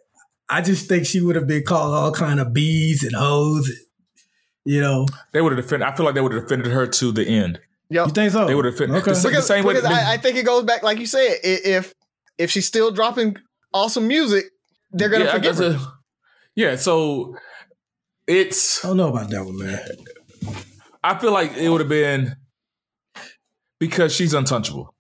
I 0.50 0.62
just 0.62 0.88
think 0.89 1.06
she 1.06 1.22
would 1.22 1.36
have 1.36 1.46
been 1.48 1.64
called 1.64 1.93
all 1.93 2.12
kind 2.12 2.39
of 2.39 2.54
bees 2.54 3.04
and 3.04 3.16
hoes. 3.16 3.68
and, 3.70 3.78
You 4.66 4.82
know, 4.82 5.06
They 5.32 5.41
would 5.41 5.52
have 5.56 5.64
defended. 5.64 5.88
I 5.88 5.96
feel 5.96 6.06
like 6.08 6.16
they 6.16 6.22
would 6.22 6.34
have 6.34 6.43
defended 6.43 6.72
her 6.72 6.88
to 6.88 7.12
the 7.12 7.24
end. 7.28 7.60
Yep. 7.91 8.08
you 8.08 8.14
think 8.14 8.32
so? 8.32 8.48
They 8.48 8.56
would 8.56 8.66
have 8.66 8.74
defended 8.74 8.98
Okay. 9.04 9.12
the, 9.12 9.16
sa- 9.16 9.28
the 9.28 9.30
because, 9.34 9.46
same 9.48 9.64
way. 9.64 9.74
because 9.76 9.89
that- 9.89 10.08
I, 10.08 10.14
I 10.14 10.18
think 10.18 10.38
it 10.38 10.46
goes 10.46 10.64
back, 10.64 10.82
like 10.82 10.98
you 10.98 11.06
said, 11.06 11.38
if 11.43 11.93
if 12.39 12.50
she's 12.52 12.66
still 12.66 12.89
dropping 12.91 13.38
awesome 13.74 14.08
music, 14.08 14.46
they're 14.91 15.10
gonna 15.10 15.26
yeah, 15.26 15.34
forgive 15.34 15.58
her. 15.58 15.78
a- 15.80 15.93
yeah, 16.56 16.76
so 16.78 17.36
it's. 18.28 18.84
I 18.84 18.88
don't 18.89 18.98
know 18.98 19.10
about 19.10 19.30
that 19.30 19.46
one, 19.46 19.58
man. 19.60 19.80
I 21.04 21.18
feel 21.20 21.32
like 21.32 21.56
it 21.58 21.70
would 21.70 21.82
have 21.82 21.89
been 21.89 22.36
because 23.80 24.14
she's 24.16 24.34
untouchable. 24.34 24.94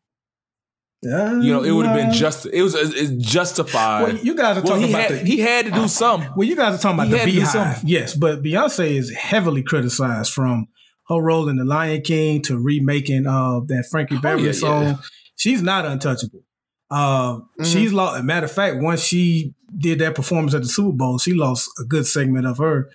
Yeah, 1.01 1.39
You 1.39 1.53
know, 1.53 1.63
it 1.63 1.71
would 1.71 1.85
have 1.85 1.95
been 1.95 2.11
just. 2.11 2.47
It 2.47 2.63
was 2.63 2.73
it's 2.73 3.11
justified. 3.23 4.03
Well, 4.03 4.15
you 4.17 4.33
guys 4.33 4.57
are 4.57 4.61
talking 4.61 4.89
about 4.89 5.01
had, 5.11 5.11
the 5.11 5.17
he 5.25 5.39
had 5.39 5.65
to 5.65 5.71
do 5.71 5.87
something. 5.87 6.31
Well, 6.35 6.47
you 6.47 6.55
guys 6.55 6.73
are 6.75 6.81
talking 6.81 6.95
about 6.95 7.07
He 7.07 7.11
the 7.11 7.17
had 7.19 7.25
to 7.25 7.31
do 7.31 7.41
BeyHive, 7.41 7.81
yes, 7.83 8.15
but 8.15 8.41
Beyonce 8.41 8.91
is 8.91 9.11
heavily 9.11 9.61
criticized 9.61 10.33
from 10.33 10.67
her 11.09 11.17
role 11.21 11.47
in 11.47 11.57
The 11.57 11.65
Lion 11.65 12.01
King 12.01 12.41
to 12.43 12.57
remaking 12.57 13.27
uh, 13.27 13.59
that 13.67 13.85
Frankie 13.91 14.17
Beverly 14.17 14.43
Oh, 14.43 14.45
yeah, 14.47 14.51
song. 14.53 14.83
yeah. 14.83 14.95
She's 15.35 15.61
not 15.61 15.85
untouchable. 15.85 16.41
Uh, 16.89 17.39
Mhm. 17.59 17.65
She's 17.71 17.93
lost. 17.93 18.23
Matter 18.23 18.45
of 18.45 18.51
fact, 18.51 18.77
once 18.81 19.03
she 19.03 19.53
did 19.77 19.99
that 19.99 20.15
performance 20.15 20.55
at 20.55 20.63
the 20.63 20.67
Super 20.67 20.93
Bowl, 20.93 21.19
she 21.19 21.33
lost 21.33 21.69
a 21.79 21.83
good 21.83 22.07
segment 22.07 22.47
of 22.47 22.57
her 22.57 22.89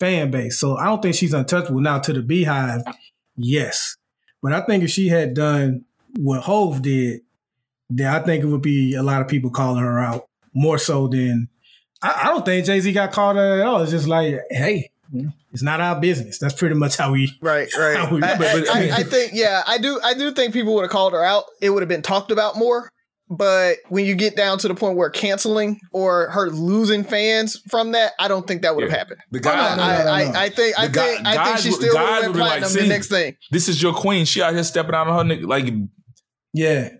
fan 0.00 0.32
base. 0.32 0.58
So 0.58 0.76
I 0.76 0.86
don't 0.86 1.00
think 1.02 1.14
she's 1.14 1.34
untouchable. 1.34 1.80
Now 1.80 1.98
to 2.00 2.12
the 2.12 2.20
BeyHive, 2.22 2.82
yes, 3.36 3.96
but 4.42 4.52
I 4.52 4.60
think 4.62 4.84
if 4.84 4.90
she 4.90 5.08
had 5.08 5.34
done 5.34 5.84
what 6.18 6.42
Hove 6.42 6.82
did, 6.82 7.20
then 7.90 8.12
I 8.12 8.18
think 8.20 8.42
it 8.42 8.46
would 8.46 8.62
be 8.62 8.94
a 8.94 9.02
lot 9.02 9.20
of 9.22 9.28
people 9.28 9.50
calling 9.50 9.82
her 9.82 9.98
out 9.98 10.26
more 10.54 10.78
so 10.78 11.08
than 11.08 11.48
I, 12.02 12.22
I 12.24 12.26
don't 12.28 12.44
think 12.44 12.66
Jay 12.66 12.80
Z 12.80 12.92
got 12.92 13.12
called 13.12 13.36
out 13.36 13.58
at 13.58 13.66
all. 13.66 13.80
It's 13.82 13.90
just 13.92 14.08
like, 14.08 14.40
hey, 14.50 14.90
it's 15.52 15.62
not 15.62 15.80
our 15.80 16.00
business. 16.00 16.38
That's 16.38 16.54
pretty 16.54 16.74
much 16.74 16.96
how 16.96 17.12
we. 17.12 17.36
Right, 17.40 17.68
right. 17.78 17.96
How 17.96 18.14
we- 18.14 18.22
I, 18.22 18.36
but- 18.38 18.66
but- 18.66 18.68
I- 18.70 18.88
I- 18.88 18.96
I 18.96 19.02
think, 19.04 19.32
yeah, 19.34 19.62
I 19.66 19.78
do. 19.78 20.00
I 20.02 20.14
do 20.14 20.32
think 20.32 20.52
people 20.52 20.74
would 20.74 20.82
have 20.82 20.90
called 20.90 21.12
her 21.12 21.22
out. 21.24 21.44
It 21.60 21.70
would 21.70 21.82
have 21.82 21.88
been 21.88 22.02
talked 22.02 22.30
about 22.30 22.56
more. 22.56 22.90
But 23.34 23.78
when 23.88 24.04
you 24.04 24.14
get 24.14 24.36
down 24.36 24.58
to 24.58 24.68
the 24.68 24.74
point 24.74 24.96
where 24.98 25.08
canceling 25.08 25.80
or 25.92 26.28
her 26.30 26.50
losing 26.50 27.02
fans 27.02 27.60
from 27.70 27.92
that, 27.92 28.12
I 28.18 28.28
don't 28.28 28.46
think 28.46 28.60
that 28.62 28.74
would 28.76 28.82
have 28.84 28.92
Yeah. 28.92 28.98
happened. 28.98 29.20
The 29.30 29.38
no, 29.40 29.42
guy, 29.50 29.70
no, 29.70 29.76
no. 29.76 29.82
I, 29.82 30.22
I, 30.22 30.42
I 30.44 30.48
think, 30.50 30.78
I 30.78 30.86
The 30.88 30.92
guy- 30.92 31.14
think, 31.14 31.26
I 31.26 31.44
think 31.46 31.58
she 31.58 31.70
still 31.72 31.88
would 31.94 31.96
have 31.98 32.10
went 32.10 32.26
would 32.26 32.32
be 32.34 32.38
like, 32.40 32.58
platinum 32.60 32.82
the 32.82 32.88
next 32.88 33.08
thing. 33.08 33.36
this 33.50 33.68
is 33.68 33.82
your 33.82 33.94
queen. 33.94 34.26
She 34.26 34.42
out 34.42 34.52
here 34.52 34.62
stepping 34.64 34.94
out 34.94 35.08
on 35.08 35.30
her 35.30 35.34
nigga. 35.36 35.46
Like 35.48 35.72
Yeah, 36.52 36.90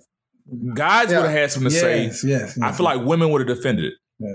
guys 0.74 1.10
Yeah. 1.10 1.18
would 1.20 1.26
have 1.30 1.38
had 1.38 1.50
something 1.52 1.70
to 1.70 1.74
yes, 1.76 2.20
say. 2.22 2.28
yes, 2.28 2.58
I 2.62 2.72
feel 2.72 2.84
like 2.84 3.04
women 3.04 3.30
would 3.30 3.46
have 3.46 3.54
defended 3.56 3.84
it, 3.86 3.94
yeah. 4.18 4.28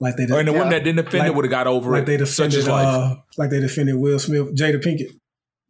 like 0.00 0.16
they 0.16 0.24
or 0.24 0.38
and 0.38 0.48
the 0.48 0.52
Yeah. 0.52 0.58
women 0.58 0.70
that 0.70 0.84
didn't 0.84 1.04
defend 1.04 1.20
Like- 1.20 1.28
it 1.28 1.34
would 1.34 1.44
have 1.44 1.50
got 1.50 1.66
over 1.66 1.90
like 1.92 2.02
it. 2.02 2.06
they 2.06 2.24
such 2.24 2.52
defended 2.52 2.58
as 2.60 2.68
life. 2.68 2.86
uh, 2.86 3.14
like 3.36 3.50
they 3.50 3.60
defended 3.60 3.96
Will 3.96 4.18
Smith, 4.18 4.54
Jada 4.56 4.82
Pinkett. 4.82 5.10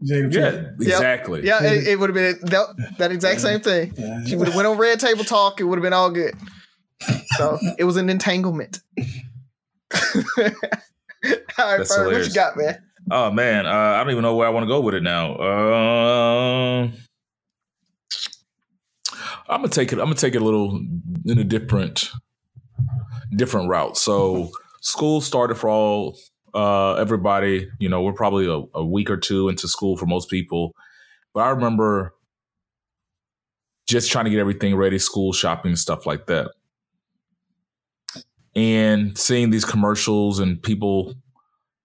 Jada 0.03 0.33
yeah, 0.33 0.41
Pinkett. 0.41 0.75
exactly. 0.81 1.47
Yeah, 1.47 1.63
it, 1.63 1.87
it 1.89 1.99
would 1.99 2.11
have 2.11 2.15
been 2.15 2.51
that, 2.51 2.95
that 2.99 3.13
exact 3.13 3.41
same 3.41 3.61
thing. 3.61 3.95
She 4.27 4.37
would 4.37 4.49
have 4.49 4.57
went 4.57 4.67
on 4.67 4.77
Red 4.77 5.01
Table 5.01 5.25
Talk. 5.25 5.61
It 5.61 5.65
would 5.65 5.79
have 5.79 5.83
been 5.83 5.93
all 5.93 6.11
good. 6.11 6.35
So 7.37 7.59
it 7.79 7.85
was 7.85 7.97
an 7.97 8.09
entanglement. 8.09 8.81
all 9.03 9.13
right, 10.39 10.53
That's 11.59 11.97
Ferg, 11.97 12.13
what 12.13 12.27
you 12.27 12.35
got, 12.35 12.57
man? 12.57 12.83
Oh 13.11 13.31
man, 13.31 13.67
uh, 13.67 13.71
I 13.71 13.99
don't 13.99 14.11
even 14.13 14.23
know 14.23 14.35
where 14.35 14.47
I 14.47 14.51
want 14.51 14.65
to 14.65 14.69
go 14.69 14.81
with 14.81 14.95
it 14.95 15.03
now. 15.03 15.35
Uh, 15.35 16.91
I'm 19.49 19.61
gonna 19.61 19.69
take 19.69 19.93
it. 19.93 19.99
I'm 19.99 20.07
gonna 20.07 20.15
take 20.15 20.35
it 20.35 20.41
a 20.41 20.45
little 20.45 20.81
in 21.27 21.39
a 21.39 21.45
different, 21.45 22.11
different 23.37 23.69
route. 23.69 23.99
So 23.99 24.51
school 24.81 25.21
started 25.21 25.57
for 25.57 25.69
all 25.69 26.17
uh, 26.55 26.95
everybody. 26.95 27.69
You 27.79 27.89
know, 27.89 28.03
we're 28.03 28.13
probably 28.13 28.47
a, 28.47 28.63
a 28.79 28.85
week 28.85 29.11
or 29.11 29.17
two 29.17 29.49
into 29.49 29.69
school 29.69 29.97
for 29.97 30.07
most 30.07 30.31
people, 30.31 30.75
but 31.33 31.41
I 31.41 31.51
remember 31.51 32.15
just 33.87 34.11
trying 34.11 34.25
to 34.25 34.31
get 34.31 34.41
everything 34.41 34.77
ready, 34.77 34.99
school 34.99 35.33
shopping, 35.33 35.77
stuff 35.77 36.07
like 36.07 36.27
that, 36.27 36.53
and 38.55 39.19
seeing 39.19 39.51
these 39.51 39.65
commercials 39.65 40.39
and 40.39 40.63
people 40.63 41.15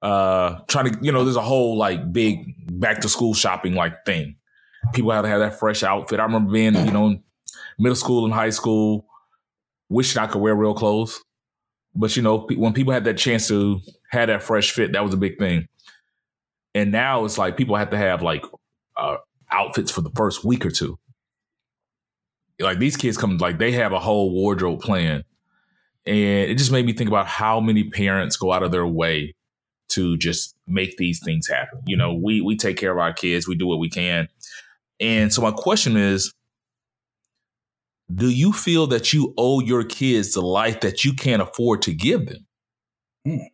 uh 0.01 0.59
trying 0.69 0.89
to 0.89 0.97
you 1.01 1.11
know 1.11 1.25
there's 1.25 1.35
a 1.35 1.41
whole 1.41 1.75
like 1.75 2.13
big 2.13 2.55
back 2.79 3.01
to 3.01 3.09
school 3.09 3.33
shopping 3.33 3.73
like 3.73 4.05
thing. 4.05 4.35
People 4.93 5.11
had 5.11 5.23
to 5.23 5.27
have 5.27 5.41
that 5.41 5.59
fresh 5.59 5.83
outfit. 5.83 6.21
I 6.21 6.23
remember 6.23 6.53
being 6.53 6.75
you 6.75 6.91
know 6.91 7.07
in 7.07 7.23
middle 7.77 7.95
school 7.95 8.23
and 8.23 8.33
high 8.33 8.49
school 8.51 9.05
wishing 9.89 10.21
i 10.21 10.27
could 10.27 10.41
wear 10.41 10.55
real 10.55 10.73
clothes. 10.73 11.21
But 11.95 12.15
you 12.15 12.21
know 12.21 12.47
when 12.55 12.71
people 12.73 12.93
had 12.93 13.03
that 13.05 13.17
chance 13.17 13.47
to 13.49 13.81
have 14.09 14.27
that 14.27 14.43
fresh 14.43 14.71
fit 14.71 14.93
that 14.93 15.03
was 15.03 15.13
a 15.13 15.17
big 15.17 15.37
thing 15.37 15.67
and 16.75 16.91
now 16.91 17.25
it's 17.25 17.37
like 17.37 17.57
people 17.57 17.75
have 17.75 17.89
to 17.89 17.97
have 17.97 18.21
like 18.21 18.43
uh 18.97 19.17
outfits 19.51 19.91
for 19.91 20.01
the 20.01 20.11
first 20.11 20.43
week 20.43 20.65
or 20.65 20.71
two 20.71 20.97
like 22.59 22.79
these 22.79 22.97
kids 22.97 23.17
come 23.17 23.37
like 23.37 23.57
they 23.57 23.71
have 23.71 23.93
a 23.93 23.99
whole 23.99 24.31
wardrobe 24.31 24.79
plan 24.79 25.23
and 26.05 26.49
it 26.49 26.57
just 26.57 26.71
made 26.71 26.85
me 26.85 26.93
think 26.93 27.07
about 27.07 27.27
how 27.27 27.59
many 27.59 27.83
parents 27.83 28.35
go 28.35 28.51
out 28.51 28.63
of 28.63 28.71
their 28.71 28.87
way 28.87 29.35
to 29.89 30.17
just 30.17 30.55
make 30.67 30.97
these 30.97 31.19
things 31.23 31.47
happen. 31.47 31.81
You 31.85 31.97
know, 31.97 32.13
we 32.13 32.41
we 32.41 32.55
take 32.55 32.77
care 32.77 32.91
of 32.91 32.97
our 32.97 33.13
kids, 33.13 33.47
we 33.47 33.55
do 33.55 33.67
what 33.67 33.79
we 33.79 33.89
can. 33.89 34.27
And 34.99 35.33
so 35.33 35.41
my 35.41 35.51
question 35.51 35.97
is 35.97 36.33
do 38.13 38.29
you 38.29 38.51
feel 38.51 38.87
that 38.87 39.13
you 39.13 39.33
owe 39.37 39.59
your 39.59 39.83
kids 39.83 40.33
the 40.33 40.41
life 40.41 40.79
that 40.79 41.05
you 41.05 41.13
can't 41.13 41.43
afford 41.43 41.83
to 41.83 41.93
give 41.93 42.25
them? 42.25 42.47
Mm-mm. 43.27 43.45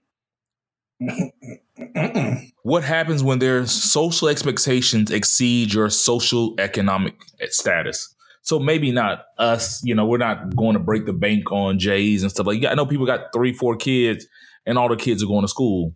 What 2.64 2.84
happens 2.84 3.24
when 3.24 3.40
their 3.40 3.66
social 3.66 4.28
expectations 4.28 5.12
exceed 5.12 5.74
your 5.74 5.90
social 5.90 6.56
economic 6.60 7.16
status? 7.50 8.16
So 8.42 8.60
maybe 8.60 8.92
not 8.92 9.26
us, 9.38 9.84
you 9.84 9.96
know, 9.96 10.06
we're 10.06 10.18
not 10.18 10.56
going 10.56 10.74
to 10.74 10.80
break 10.80 11.06
the 11.06 11.14
bank 11.14 11.52
on 11.52 11.80
J's 11.80 12.22
and 12.22 12.32
stuff 12.32 12.48
like 12.48 12.62
that. 12.62 12.72
I 12.72 12.76
know 12.76 12.86
people 12.86 13.06
got 13.06 13.34
three, 13.34 13.54
four 13.54 13.76
kids, 13.76 14.28
and 14.66 14.78
all 14.78 14.88
the 14.88 14.96
kids 14.96 15.24
are 15.24 15.28
going 15.28 15.44
to 15.44 15.48
school 15.48 15.96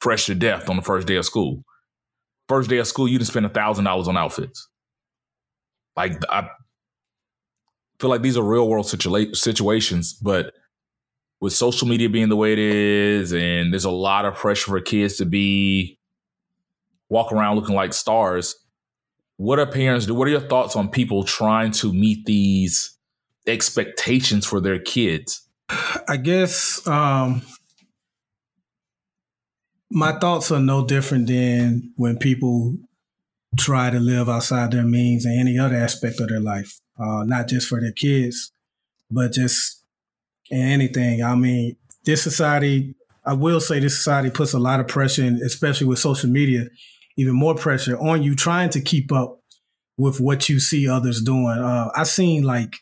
fresh 0.00 0.26
to 0.26 0.34
death 0.34 0.68
on 0.68 0.76
the 0.76 0.82
first 0.82 1.06
day 1.06 1.16
of 1.16 1.24
school. 1.24 1.64
First 2.48 2.68
day 2.68 2.78
of 2.78 2.88
school, 2.88 3.06
you 3.06 3.18
didn't 3.18 3.28
spend 3.28 3.46
a 3.46 3.50
thousand 3.50 3.84
dollars 3.84 4.08
on 4.08 4.16
outfits. 4.16 4.68
Like 5.96 6.14
I 6.28 6.48
feel 8.00 8.10
like 8.10 8.22
these 8.22 8.36
are 8.36 8.42
real 8.42 8.68
world 8.68 8.86
situa- 8.86 9.36
situations, 9.36 10.12
but 10.12 10.52
with 11.42 11.52
social 11.52 11.88
media 11.88 12.08
being 12.08 12.28
the 12.28 12.36
way 12.36 12.52
it 12.52 12.58
is, 12.60 13.32
and 13.32 13.72
there's 13.72 13.84
a 13.84 13.90
lot 13.90 14.24
of 14.24 14.36
pressure 14.36 14.70
for 14.70 14.80
kids 14.80 15.16
to 15.16 15.24
be 15.24 15.98
walk 17.08 17.32
around 17.32 17.56
looking 17.56 17.74
like 17.74 17.92
stars. 17.92 18.54
What 19.38 19.58
are 19.58 19.66
parents 19.66 20.06
do? 20.06 20.14
What 20.14 20.28
are 20.28 20.30
your 20.30 20.48
thoughts 20.48 20.76
on 20.76 20.88
people 20.88 21.24
trying 21.24 21.72
to 21.72 21.92
meet 21.92 22.26
these 22.26 22.96
expectations 23.48 24.46
for 24.46 24.60
their 24.60 24.78
kids? 24.78 25.42
I 26.08 26.16
guess 26.16 26.86
um, 26.86 27.42
my 29.90 30.16
thoughts 30.20 30.52
are 30.52 30.60
no 30.60 30.86
different 30.86 31.26
than 31.26 31.92
when 31.96 32.18
people 32.18 32.76
try 33.58 33.90
to 33.90 33.98
live 33.98 34.28
outside 34.28 34.70
their 34.70 34.84
means 34.84 35.26
in 35.26 35.32
any 35.32 35.58
other 35.58 35.74
aspect 35.74 36.20
of 36.20 36.28
their 36.28 36.40
life, 36.40 36.80
uh, 37.00 37.24
not 37.24 37.48
just 37.48 37.66
for 37.66 37.80
their 37.80 37.90
kids, 37.90 38.52
but 39.10 39.32
just 39.32 39.71
in 40.52 40.60
anything. 40.60 41.24
I 41.24 41.34
mean, 41.34 41.74
this 42.04 42.22
society, 42.22 42.94
I 43.26 43.32
will 43.32 43.60
say 43.60 43.80
this 43.80 43.96
society 43.96 44.30
puts 44.30 44.52
a 44.52 44.58
lot 44.60 44.78
of 44.78 44.86
pressure, 44.86 45.24
in, 45.24 45.40
especially 45.44 45.88
with 45.88 45.98
social 45.98 46.30
media, 46.30 46.66
even 47.16 47.34
more 47.34 47.54
pressure 47.56 47.96
on 47.98 48.22
you 48.22 48.36
trying 48.36 48.70
to 48.70 48.80
keep 48.80 49.10
up 49.12 49.40
with 49.98 50.20
what 50.20 50.48
you 50.48 50.60
see 50.60 50.88
others 50.88 51.20
doing. 51.22 51.58
Uh, 51.58 51.90
I 51.96 52.04
seen 52.04 52.44
like 52.44 52.74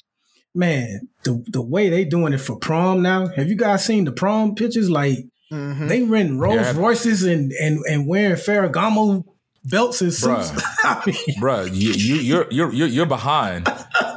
man, 0.55 1.09
the 1.25 1.43
the 1.49 1.63
way 1.63 1.89
they 1.89 2.05
doing 2.05 2.33
it 2.33 2.39
for 2.41 2.57
prom 2.59 3.03
now. 3.03 3.29
Have 3.29 3.49
you 3.49 3.57
guys 3.57 3.85
seen 3.85 4.05
the 4.05 4.13
prom 4.13 4.55
pictures? 4.55 4.91
Like 4.91 5.19
Mhm. 5.53 5.89
they 5.89 6.03
renting 6.03 6.39
Rolls 6.39 6.57
Yeah. 6.57 6.73
Royces 6.77 7.23
and, 7.25 7.53
and 7.53 7.81
and 7.89 8.07
wearing 8.07 8.37
Ferragamo 8.37 9.25
belts 9.65 10.01
and 10.01 10.13
suits. 10.13 10.51
Bruh. 10.51 10.63
I 10.85 11.03
mean, 11.07 11.41
Bruh, 11.41 11.67
you, 11.73 11.93
you 11.93 12.15
you're 12.17 12.47
you're 12.51 12.73
you're 12.73 12.89
you're 12.89 13.07
behind. 13.07 13.69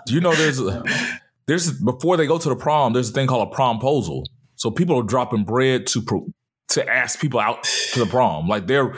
You 0.08 0.22
know, 0.22 0.34
there's 0.34 0.60
a, 0.60 0.84
there's 1.45 1.71
before 1.71 2.17
they 2.17 2.27
go 2.27 2.37
to 2.37 2.49
the 2.49 2.55
prom, 2.55 2.93
there's 2.93 3.09
a 3.09 3.13
thing 3.13 3.27
called 3.27 3.51
a 3.51 3.55
promposal. 3.55 4.23
So 4.55 4.71
people 4.71 4.99
are 4.99 5.03
dropping 5.03 5.43
bread 5.43 5.87
to 5.87 6.01
pro, 6.01 6.27
to 6.69 6.87
ask 6.87 7.19
people 7.19 7.39
out 7.39 7.63
to 7.93 7.99
the 7.99 8.05
prom. 8.05 8.47
Like 8.47 8.67
they're 8.67 8.95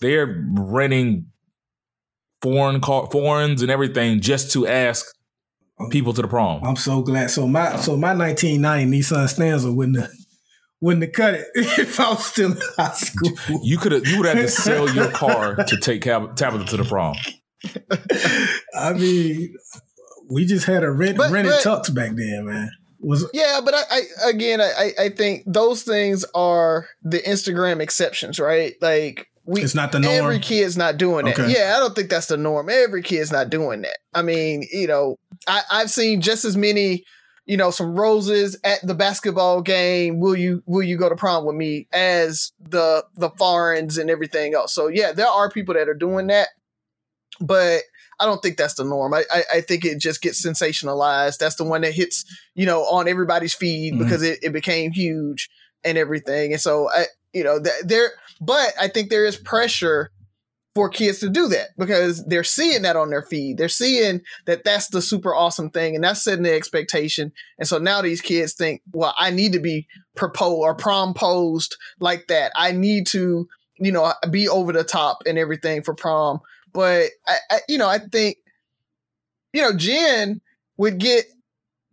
they're 0.00 0.44
renting 0.54 1.26
foreign 2.42 2.80
car 2.80 3.08
foreigns 3.10 3.62
and 3.62 3.70
everything 3.70 4.20
just 4.20 4.52
to 4.52 4.66
ask 4.66 5.06
people 5.90 6.12
to 6.12 6.22
the 6.22 6.28
prom. 6.28 6.62
I'm 6.64 6.76
so 6.76 7.02
glad. 7.02 7.30
So 7.30 7.46
my 7.46 7.76
so 7.76 7.96
my 7.96 8.14
1990 8.14 8.98
Nissan 8.98 9.28
Stanza 9.28 9.72
wouldn't 9.72 10.00
have, 10.00 10.10
wouldn't 10.80 11.04
have 11.04 11.12
cut 11.12 11.34
it 11.34 11.46
if 11.54 12.00
I 12.00 12.10
was 12.10 12.26
still 12.26 12.52
in 12.52 12.58
high 12.76 12.92
school. 12.92 13.32
You 13.62 13.78
could 13.78 13.92
have 13.92 14.06
you 14.06 14.18
would 14.18 14.26
have 14.26 14.38
to 14.38 14.48
sell 14.48 14.88
your 14.90 15.10
car 15.12 15.56
to 15.56 15.76
take 15.78 16.02
Tab- 16.02 16.36
Tabitha 16.36 16.64
to 16.66 16.76
the 16.78 16.84
prom. 16.84 17.16
I 18.74 18.94
mean, 18.94 19.54
we 20.30 20.46
just 20.46 20.66
had 20.66 20.82
a 20.84 20.90
rent 20.90 21.16
But- 21.16 21.30
rented 21.30 21.54
but- 21.62 21.84
tux 21.84 21.94
back 21.94 22.12
then, 22.14 22.46
man. 22.46 22.70
Was 23.02 23.26
Yeah, 23.32 23.60
but 23.64 23.72
I, 23.74 23.80
I 23.90 24.28
again, 24.28 24.60
I, 24.60 24.92
I 24.98 25.08
think 25.08 25.44
those 25.46 25.82
things 25.84 26.22
are 26.34 26.86
the 27.02 27.18
Instagram 27.20 27.80
exceptions, 27.80 28.38
right? 28.38 28.74
Like 28.82 29.26
we, 29.46 29.62
it's 29.62 29.74
not 29.74 29.90
the 29.90 30.00
norm. 30.00 30.14
every 30.14 30.38
kid's 30.38 30.76
not 30.76 30.98
doing 30.98 31.24
that. 31.24 31.38
Okay. 31.38 31.50
Yeah, 31.50 31.74
I 31.76 31.80
don't 31.80 31.96
think 31.96 32.10
that's 32.10 32.26
the 32.26 32.36
norm. 32.36 32.68
Every 32.68 33.02
kid's 33.02 33.32
not 33.32 33.48
doing 33.48 33.80
that. 33.82 33.96
I 34.12 34.20
mean, 34.20 34.66
you 34.70 34.86
know, 34.86 35.16
I, 35.48 35.62
I've 35.70 35.90
seen 35.90 36.20
just 36.20 36.44
as 36.44 36.58
many, 36.58 37.04
you 37.46 37.56
know, 37.56 37.70
some 37.70 37.98
roses 37.98 38.58
at 38.64 38.86
the 38.86 38.94
basketball 38.94 39.62
game. 39.62 40.20
Will 40.20 40.36
you 40.36 40.62
will 40.66 40.82
you 40.82 40.98
go 40.98 41.08
to 41.08 41.16
prom 41.16 41.46
with 41.46 41.56
me? 41.56 41.88
As 41.92 42.52
the 42.60 43.06
the 43.16 43.30
foreigns 43.30 43.96
and 43.96 44.10
everything 44.10 44.52
else. 44.54 44.74
So 44.74 44.88
yeah, 44.88 45.12
there 45.12 45.26
are 45.26 45.50
people 45.50 45.72
that 45.72 45.88
are 45.88 45.94
doing 45.94 46.26
that, 46.26 46.48
but 47.40 47.80
I 48.20 48.26
don't 48.26 48.42
think 48.42 48.56
that's 48.58 48.74
the 48.74 48.84
norm. 48.84 49.14
I, 49.14 49.24
I, 49.32 49.42
I 49.56 49.60
think 49.62 49.84
it 49.84 49.98
just 49.98 50.20
gets 50.22 50.44
sensationalized. 50.46 51.38
That's 51.38 51.56
the 51.56 51.64
one 51.64 51.80
that 51.80 51.94
hits, 51.94 52.24
you 52.54 52.66
know, 52.66 52.82
on 52.82 53.08
everybody's 53.08 53.54
feed 53.54 53.94
Mhm. 53.94 53.98
because 53.98 54.22
it, 54.22 54.38
it 54.42 54.52
became 54.52 54.92
huge 54.92 55.48
and 55.84 55.96
everything. 55.98 56.52
And 56.52 56.60
so 56.60 56.90
I, 56.90 57.06
you 57.32 57.42
know, 57.44 57.60
th- 57.62 57.82
there, 57.84 58.10
but 58.40 58.72
I 58.80 58.88
think 58.88 59.08
there 59.10 59.24
is 59.24 59.36
pressure 59.36 60.10
for 60.76 60.88
kids 60.88 61.18
to 61.18 61.28
do 61.28 61.48
that 61.48 61.70
because 61.78 62.24
they're 62.26 62.44
seeing 62.44 62.82
that 62.82 62.94
on 62.94 63.10
their 63.10 63.22
feed. 63.22 63.58
They're 63.58 63.68
seeing 63.68 64.20
that 64.46 64.62
that's 64.64 64.88
the 64.88 65.02
super 65.02 65.34
awesome 65.34 65.70
thing 65.70 65.94
and 65.96 66.04
that's 66.04 66.22
setting 66.22 66.44
the 66.44 66.52
expectation. 66.54 67.32
And 67.58 67.66
so 67.66 67.78
now 67.78 68.02
these 68.02 68.20
kids 68.20 68.52
think, 68.54 68.80
well, 68.92 69.14
I 69.18 69.30
need 69.30 69.52
to 69.54 69.58
be 69.60 69.88
proposed 70.14 70.60
or 70.60 70.74
promposed 70.76 71.76
like 71.98 72.28
that. 72.28 72.52
I 72.54 72.70
need 72.72 73.06
to, 73.08 73.48
you 73.78 73.90
know, 73.90 74.12
be 74.30 74.48
over 74.48 74.72
the 74.72 74.84
top 74.84 75.22
and 75.26 75.38
everything 75.38 75.82
for 75.82 75.94
prom. 75.94 76.38
But 76.72 77.10
I, 77.26 77.36
I 77.50 77.58
you 77.68 77.78
know, 77.78 77.88
I 77.88 77.98
think, 77.98 78.38
you 79.52 79.62
know, 79.62 79.74
Jen 79.76 80.40
would 80.76 80.98
get 80.98 81.26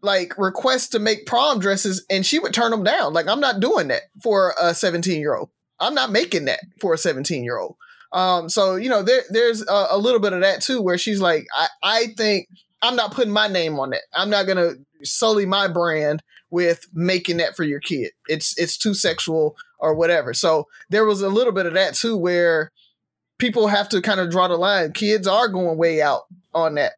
like 0.02 0.38
requests 0.38 0.90
to 0.90 1.00
make 1.00 1.26
prom 1.26 1.60
dresses 1.60 2.06
and 2.10 2.26
she 2.26 2.40
would 2.40 2.54
turn 2.54 2.72
them 2.72 2.84
down. 2.84 3.14
Like, 3.14 3.28
I'm 3.28 3.40
not 3.40 3.60
doing 3.60 3.88
that 3.88 4.04
for 4.22 4.54
a 4.62 4.74
17 4.74 5.20
year 5.20 5.36
old. 5.36 5.50
I'm 5.80 5.94
not 5.94 6.12
making 6.12 6.46
that 6.46 6.62
for 6.80 6.94
a 6.94 6.98
17 6.98 7.44
year 7.44 7.58
old. 7.58 7.76
Um, 8.12 8.50
so 8.50 8.76
you 8.76 8.90
know, 8.90 9.04
there 9.04 9.24
there's 9.30 9.62
a, 9.68 9.88
a 9.92 9.98
little 9.98 10.20
bit 10.20 10.34
of 10.34 10.42
that 10.42 10.62
too, 10.62 10.82
where 10.82 10.98
she's 10.98 11.20
like, 11.20 11.46
I, 11.56 11.68
I 11.84 12.08
think 12.18 12.48
I'm 12.82 12.96
not 12.96 13.14
putting 13.14 13.34
my 13.34 13.48
name 13.48 13.80
on 13.80 13.94
it. 13.94 14.02
I'm 14.14 14.30
not 14.30 14.48
gonna 14.48 14.74
sully 15.04 15.46
my 15.46 15.68
brand 15.68 16.24
with 16.50 16.88
making 16.94 17.38
that 17.38 17.56
for 17.56 17.64
your 17.64 17.80
kid. 17.80 18.12
It's 18.28 18.58
it's 18.58 18.78
too 18.78 18.94
sexual 18.94 19.56
or 19.80 19.94
whatever. 19.94 20.34
So 20.34 20.68
there 20.90 21.06
was 21.06 21.22
a 21.22 21.30
little 21.30 21.54
bit 21.54 21.66
of 21.66 21.74
that 21.74 21.96
too, 21.96 22.18
where 22.18 22.72
people 23.38 23.68
have 23.68 23.90
to 23.90 24.02
kind 24.02 24.20
of 24.20 24.32
draw 24.32 24.48
the 24.48 24.58
line. 24.58 24.94
Kids 24.94 25.28
are 25.28 25.48
going 25.48 25.78
way 25.78 26.02
out 26.02 26.24
on 26.54 26.76
that 26.76 26.94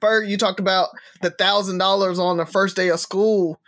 Ferg, 0.00 0.28
you 0.28 0.36
talked 0.36 0.60
about 0.60 0.88
the 1.22 1.30
thousand 1.30 1.78
dollars 1.78 2.18
on 2.18 2.38
the 2.38 2.46
first 2.46 2.76
day 2.76 2.88
of 2.88 3.00
school. 3.00 3.60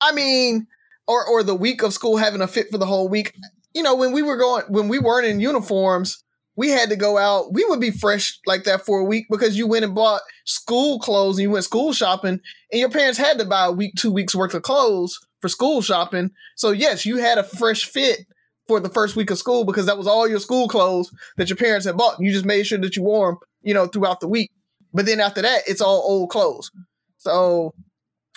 I 0.00 0.12
mean, 0.12 0.66
or 1.06 1.26
or 1.26 1.42
the 1.42 1.54
week 1.54 1.82
of 1.82 1.92
school 1.92 2.16
having 2.16 2.40
a 2.40 2.46
fit 2.46 2.70
for 2.70 2.78
the 2.78 2.86
whole 2.86 3.08
week. 3.08 3.34
You 3.74 3.82
know, 3.82 3.94
when 3.94 4.12
we 4.12 4.22
were 4.22 4.36
going 4.36 4.64
when 4.68 4.88
we 4.88 4.98
weren't 4.98 5.26
in 5.26 5.40
uniforms, 5.40 6.22
we 6.54 6.70
had 6.70 6.88
to 6.90 6.96
go 6.96 7.18
out. 7.18 7.52
We 7.52 7.64
would 7.64 7.80
be 7.80 7.90
fresh 7.90 8.38
like 8.46 8.64
that 8.64 8.86
for 8.86 9.00
a 9.00 9.04
week 9.04 9.26
because 9.30 9.58
you 9.58 9.66
went 9.66 9.84
and 9.84 9.94
bought 9.94 10.22
school 10.44 10.98
clothes 10.98 11.36
and 11.36 11.42
you 11.42 11.50
went 11.50 11.64
school 11.64 11.92
shopping, 11.92 12.40
and 12.70 12.80
your 12.80 12.90
parents 12.90 13.18
had 13.18 13.38
to 13.38 13.44
buy 13.44 13.66
a 13.66 13.72
week, 13.72 13.94
two 13.96 14.12
weeks 14.12 14.34
worth 14.34 14.54
of 14.54 14.62
clothes 14.62 15.18
for 15.40 15.48
school 15.48 15.82
shopping. 15.82 16.30
So 16.54 16.70
yes, 16.70 17.04
you 17.04 17.18
had 17.18 17.38
a 17.38 17.42
fresh 17.42 17.84
fit 17.84 18.26
for 18.68 18.80
the 18.80 18.88
first 18.88 19.16
week 19.16 19.30
of 19.30 19.38
school 19.38 19.64
because 19.64 19.86
that 19.86 19.98
was 19.98 20.06
all 20.06 20.28
your 20.28 20.40
school 20.40 20.68
clothes 20.68 21.10
that 21.36 21.48
your 21.48 21.56
parents 21.56 21.86
had 21.86 21.96
bought. 21.96 22.16
You 22.20 22.32
just 22.32 22.44
made 22.44 22.66
sure 22.66 22.78
that 22.78 22.96
you 22.96 23.02
wore 23.02 23.30
them, 23.32 23.38
you 23.62 23.74
know, 23.74 23.86
throughout 23.86 24.20
the 24.20 24.28
week. 24.28 24.50
But 24.92 25.06
then 25.06 25.20
after 25.20 25.42
that, 25.42 25.60
it's 25.66 25.80
all 25.80 26.02
old 26.04 26.30
clothes. 26.30 26.70
So, 27.18 27.74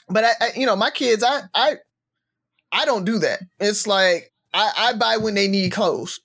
but 0.07 0.23
I, 0.23 0.31
I 0.41 0.49
you 0.55 0.65
know, 0.65 0.75
my 0.75 0.89
kids, 0.91 1.23
I, 1.23 1.41
I, 1.53 1.75
I 2.71 2.85
don't 2.85 3.05
do 3.05 3.17
that. 3.19 3.39
It's 3.59 3.87
like 3.87 4.31
I, 4.53 4.71
I 4.77 4.93
buy 4.93 5.17
when 5.17 5.35
they 5.35 5.47
need 5.47 5.71
clothes. 5.71 6.19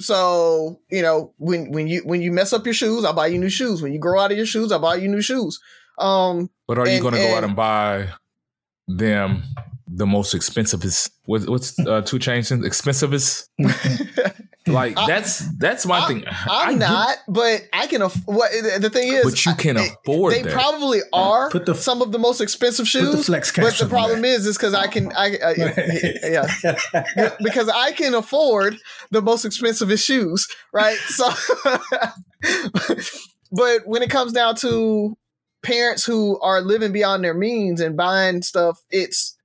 So 0.00 0.80
you 0.90 1.00
know 1.02 1.32
when 1.38 1.70
when 1.70 1.86
you 1.86 2.02
when 2.04 2.22
you 2.22 2.32
mess 2.32 2.52
up 2.52 2.64
your 2.64 2.74
shoes, 2.74 3.04
I'll 3.04 3.12
buy 3.12 3.28
you 3.28 3.38
new 3.38 3.48
shoes. 3.48 3.82
When 3.82 3.92
you 3.92 4.00
grow 4.00 4.18
out 4.20 4.32
of 4.32 4.36
your 4.36 4.46
shoes, 4.46 4.72
I'll 4.72 4.80
buy 4.80 4.96
you 4.96 5.06
new 5.08 5.20
shoes. 5.22 5.60
Um, 5.98 6.50
but 6.66 6.78
are 6.78 6.88
you 6.88 7.00
going 7.00 7.14
to 7.14 7.20
go 7.20 7.28
out 7.32 7.36
and- 7.38 7.46
and 7.46 7.56
buy 7.56 8.08
them 8.88 9.42
the 9.86 10.06
most 10.06 10.34
expensivest? 10.34 11.10
What, 11.26 11.48
what's 11.48 11.78
uh, 11.78 12.02
2 12.02 12.18
Chainz? 12.18 12.50
Expensivest? 12.64 13.48
Like 14.64 14.96
I- 14.96 15.08
that's 15.08 15.40
that's 15.58 15.84
my 15.86 15.98
I- 16.04 16.06
thing. 16.06 16.24
I'm 16.28 16.68
I 16.68 16.70
get- 16.70 16.78
not, 16.78 17.16
but 17.26 17.62
I 17.72 17.88
can. 17.88 18.00
Aff- 18.00 18.22
what 18.26 18.52
the 18.80 18.90
thing 18.90 19.12
is, 19.12 19.24
but 19.24 19.44
you 19.44 19.54
can 19.56 19.76
I- 19.76 19.88
afford 20.04 20.34
they 20.34 20.42
that. 20.42 20.52
probably 20.52 21.00
are 21.12 21.50
Put 21.50 21.66
the- 21.66 21.74
some 21.74 22.00
of 22.00 22.12
the 22.12 22.20
most 22.20 22.40
expensive 22.40 22.86
Put 22.86 23.00
the 23.00 23.10
shoes. 23.16 23.26
flex 23.26 23.50
But 23.50 23.74
the 23.74 23.88
problem 23.88 24.22
that. 24.22 24.28
is, 24.28 24.46
is 24.46 24.56
because 24.56 24.72
I 24.72 24.86
can, 24.86 25.10
I, 25.16 25.36
I 25.44 25.54
yeah, 26.30 27.30
because 27.42 27.68
I 27.70 27.90
can 27.90 28.14
afford 28.14 28.76
the 29.10 29.20
most 29.20 29.44
expensive 29.44 29.98
shoes, 29.98 30.46
right? 30.72 30.96
So, 31.08 31.28
but 33.50 33.80
when 33.84 34.02
it 34.02 34.10
comes 34.10 34.32
down 34.32 34.54
to 34.56 35.16
parents 35.62 36.04
who 36.04 36.38
are 36.40 36.60
living 36.60 36.92
beyond 36.92 37.24
their 37.24 37.34
means 37.34 37.80
and 37.80 37.96
buying 37.96 38.42
stuff, 38.42 38.80
it's. 38.90 39.36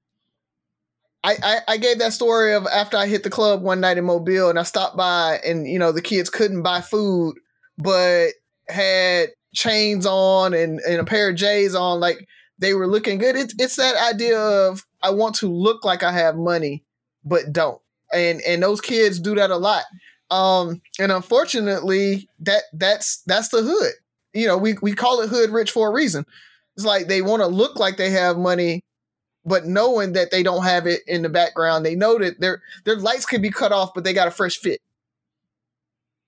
I, 1.27 1.35
I, 1.43 1.59
I 1.73 1.77
gave 1.77 1.99
that 1.99 2.13
story 2.13 2.53
of 2.53 2.65
after 2.67 2.95
I 2.95 3.05
hit 3.05 3.23
the 3.23 3.29
club 3.29 3.61
one 3.61 3.81
night 3.81 3.97
in 3.97 4.05
Mobile 4.05 4.49
and 4.49 4.57
I 4.57 4.63
stopped 4.63 4.95
by 4.95 5.41
and 5.45 5.67
you 5.67 5.77
know 5.77 5.91
the 5.91 6.01
kids 6.01 6.29
couldn't 6.29 6.63
buy 6.63 6.79
food 6.79 7.35
but 7.77 8.29
had 8.69 9.29
chains 9.53 10.05
on 10.05 10.53
and, 10.53 10.79
and 10.79 11.01
a 11.01 11.03
pair 11.03 11.29
of 11.29 11.35
J's 11.35 11.75
on 11.75 11.99
like 11.99 12.25
they 12.59 12.73
were 12.73 12.87
looking 12.87 13.17
good. 13.17 13.35
It's 13.35 13.53
it's 13.59 13.75
that 13.75 13.95
idea 14.13 14.39
of 14.39 14.85
I 15.03 15.09
want 15.11 15.35
to 15.35 15.47
look 15.47 15.83
like 15.83 16.01
I 16.01 16.13
have 16.13 16.37
money, 16.37 16.85
but 17.25 17.51
don't. 17.51 17.81
And 18.13 18.41
and 18.47 18.63
those 18.63 18.79
kids 18.79 19.19
do 19.19 19.35
that 19.35 19.51
a 19.51 19.57
lot. 19.57 19.83
Um, 20.31 20.81
and 20.97 21.11
unfortunately, 21.11 22.29
that 22.39 22.63
that's 22.73 23.21
that's 23.27 23.49
the 23.49 23.63
hood. 23.63 23.93
You 24.33 24.47
know, 24.47 24.57
we 24.57 24.75
we 24.81 24.93
call 24.93 25.21
it 25.21 25.29
hood 25.29 25.49
rich 25.49 25.71
for 25.71 25.89
a 25.89 25.93
reason. 25.93 26.25
It's 26.77 26.85
like 26.85 27.07
they 27.07 27.21
want 27.21 27.41
to 27.41 27.47
look 27.47 27.77
like 27.77 27.97
they 27.97 28.11
have 28.11 28.37
money, 28.37 28.81
but 29.47 29.65
knowing 29.65 30.13
that 30.13 30.29
they 30.29 30.43
don't 30.43 30.63
have 30.63 30.85
it 30.85 31.01
in 31.07 31.21
the 31.21 31.29
background, 31.29 31.85
they 31.85 31.95
know 31.95 32.19
that 32.19 32.39
their 32.39 32.61
their 32.83 32.97
lights 32.97 33.25
could 33.25 33.41
be 33.41 33.49
cut 33.49 33.71
off, 33.71 33.93
but 33.93 34.03
they 34.03 34.13
got 34.13 34.27
a 34.27 34.31
fresh 34.31 34.57
fit. 34.57 34.81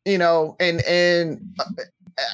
You 0.05 0.17
know, 0.17 0.55
and 0.59 0.82
and 0.86 1.53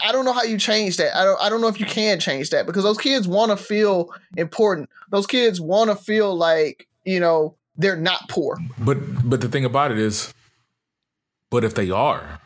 I 0.04 0.12
don't 0.12 0.26
know 0.26 0.34
how 0.34 0.44
you 0.44 0.58
change 0.58 0.98
that. 0.98 1.18
I 1.18 1.26
don't 1.26 1.42
I 1.42 1.50
don't 1.50 1.60
know 1.60 1.68
if 1.68 1.80
you 1.80 1.88
can 1.88 2.20
change 2.20 2.52
that 2.52 2.68
because 2.68 2.84
those 2.84 3.00
kids 3.00 3.28
want 3.28 3.50
to 3.50 3.58
feel 3.58 4.14
important. 4.38 4.90
Those 5.10 5.26
kids 5.26 5.60
want 5.60 5.90
to 5.90 5.96
feel 5.96 6.36
like, 6.36 6.88
you 7.04 7.20
know, 7.20 7.56
they're 7.76 7.98
not 7.98 8.30
poor. 8.30 8.58
But 8.78 8.98
but 9.28 9.42
the 9.42 9.50
thing 9.50 9.66
about 9.66 9.92
it 9.92 9.98
is, 9.98 10.34
but 11.50 11.64
if 11.64 11.74
they 11.74 11.90
are, 11.90 12.40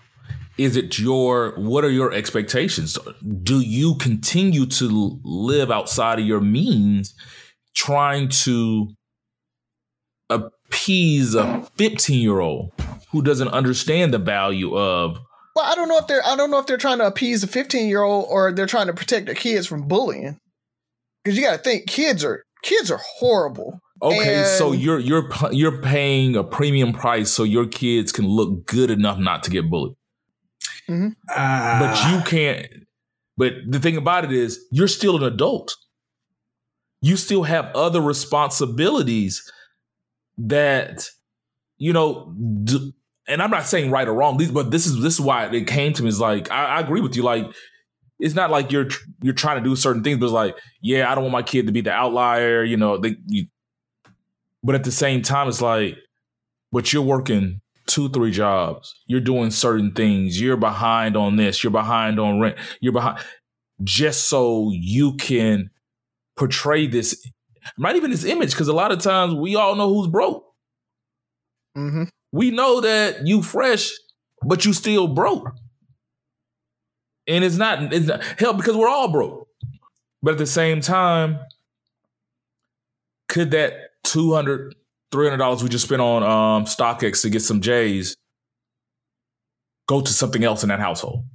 is 0.58 0.78
it 0.78 0.98
your 0.98 1.54
what 1.58 1.84
are 1.84 1.92
your 1.92 2.14
expectations? 2.14 2.98
Do 3.44 3.60
you 3.60 3.96
continue 3.96 4.66
to 4.68 5.20
live 5.24 5.70
outside 5.72 6.20
of 6.20 6.26
your 6.26 6.42
means, 6.42 7.14
trying 7.86 8.28
to 8.30 8.90
appease 10.30 11.34
a 11.36 11.64
15 11.78 12.22
year 12.22 12.40
old 12.40 12.72
who 13.12 13.22
doesn't 13.22 13.48
understand 13.50 14.14
the 14.14 14.20
value 14.20 14.78
of 14.78 15.18
Well, 15.56 15.66
I 15.66 15.76
don't 15.76 15.88
know 15.90 15.98
if 15.98 16.08
they're 16.08 16.26
I 16.26 16.36
don't 16.36 16.52
know 16.52 16.60
if 16.60 16.66
they're 16.68 16.78
trying 16.78 17.00
to 17.00 17.08
appease 17.08 17.44
a 17.44 17.48
15-year-old 17.48 18.26
or 18.30 18.52
they're 18.52 18.66
trying 18.68 18.88
to 18.88 18.94
protect 18.94 19.26
their 19.26 19.36
kids 19.36 19.66
from 19.66 19.88
bullying. 19.88 20.38
Cuz 21.26 21.36
you 21.38 21.44
got 21.44 21.58
to 21.58 21.64
think 21.64 21.88
kids 21.88 22.24
are 22.24 22.44
kids 22.64 22.92
are 22.92 23.02
horrible. 23.20 23.80
okay 24.02 24.44
so 24.58 24.72
you're 24.74 25.00
you're 25.00 25.30
you're 25.52 25.82
paying 25.82 26.36
a 26.36 26.44
premium 26.44 26.92
price 26.94 27.32
so 27.32 27.44
your 27.44 27.66
kids 27.66 28.12
can 28.12 28.26
look 28.28 28.66
good 28.66 28.92
enough 28.92 29.18
not 29.18 29.44
to 29.44 29.50
get 29.50 29.70
bullied 29.70 29.96
but 30.88 31.14
Ah, 31.30 32.12
you 32.12 32.24
can't. 32.24 32.66
But 33.38 33.54
the 33.68 33.80
thing 33.80 33.96
about 33.96 34.26
it 34.26 34.32
is, 34.34 34.60
you're 34.72 34.88
still 34.90 35.16
an 35.18 35.24
adult. 35.24 35.76
You 37.02 37.16
still 37.18 37.44
have 37.44 37.66
other 37.76 38.02
responsibilities 38.02 39.50
that, 40.38 41.10
you 41.78 41.94
know, 41.94 42.34
d- 42.64 42.94
and 43.28 43.42
I'm 43.42 43.52
not 43.52 43.66
saying 43.66 43.92
right 43.92 44.08
or 44.08 44.14
wrong. 44.14 44.38
But 44.52 44.72
this 44.72 44.86
is 44.86 45.02
this 45.02 45.14
is 45.14 45.22
why 45.22 45.46
it 45.46 45.68
came 45.68 45.94
to 45.94 46.04
me. 46.04 46.10
Is 46.10 46.20
like 46.20 46.52
I, 46.52 46.66
I 46.66 46.80
agree 46.80 47.02
with 47.02 47.16
you. 47.16 47.24
Like 47.24 47.46
it's 48.20 48.36
not 48.36 48.50
like 48.52 48.72
you're 48.72 48.88
you're 49.22 49.34
trying 49.34 49.64
to 49.64 49.70
do 49.70 49.76
certain 49.76 50.04
things, 50.04 50.20
but 50.20 50.26
it's 50.26 50.34
like 50.34 50.58
yeah, 50.82 51.10
I 51.10 51.16
don't 51.16 51.26
want 51.26 51.34
my 51.34 51.44
kid 51.44 51.68
to 51.68 51.72
be 51.72 51.82
the 51.82 51.92
outlier. 51.92 52.64
You 52.64 52.78
know, 52.78 52.98
they. 52.98 53.16
You, 53.28 53.46
but 54.64 54.76
at 54.76 54.84
the 54.84 54.92
same 54.92 55.22
time, 55.22 55.48
it's 55.48 55.62
like, 55.62 55.98
but 56.72 56.92
you're 56.92 57.02
working 57.02 57.62
two, 57.88 58.10
three 58.10 58.32
jobs. 58.32 58.94
You're 59.08 59.22
doing 59.22 59.52
certain 59.52 59.94
things. 59.94 60.40
You're 60.40 60.58
behind 60.58 61.16
on 61.16 61.38
this. 61.38 61.64
You're 61.64 61.72
behind 61.72 62.20
on 62.20 62.40
rent. 62.40 62.58
You're 62.82 62.94
behind 62.94 63.20
just 63.84 64.28
so 64.28 64.72
you 64.74 65.16
can 65.16 65.70
portray 66.40 66.88
this, 66.88 67.22
not 67.78 67.96
even 67.96 68.10
this 68.10 68.24
image, 68.24 68.52
because 68.52 68.70
a 68.70 68.74
lot 68.74 68.92
of 68.92 69.00
times 69.00 69.36
we 69.36 69.56
all 69.56 69.76
know 69.76 69.94
who's 69.94 70.08
broke. 70.08 70.44
Mhm. 71.78 72.10
We 72.32 72.50
know 72.50 72.82
that 72.82 73.28
you 73.28 73.44
fresh, 73.44 73.92
but 74.44 74.66
you 74.66 74.74
still 74.74 75.08
broke. 75.08 75.52
And 77.28 77.44
it's 77.44 77.58
not, 77.58 77.94
it's 77.94 78.08
not 78.08 78.24
hell 78.40 78.54
because 78.54 78.76
we're 78.76 78.88
all 78.88 79.12
broke. 79.12 79.48
But 80.24 80.32
at 80.32 80.38
the 80.38 80.48
same 80.48 80.82
time, 80.82 81.40
could 83.28 83.52
that 83.52 83.74
200 84.06 84.76
$300 85.12 85.64
we 85.64 85.70
just 85.70 85.86
spent 85.86 86.02
on 86.02 86.24
um, 86.24 86.66
StockX 86.66 87.24
to 87.24 87.30
get 87.30 87.42
some 87.42 87.62
J's 87.62 88.16
go 89.88 90.02
to 90.02 90.14
something 90.14 90.44
else 90.44 90.64
in 90.64 90.70
that 90.70 90.80
household? 90.80 91.26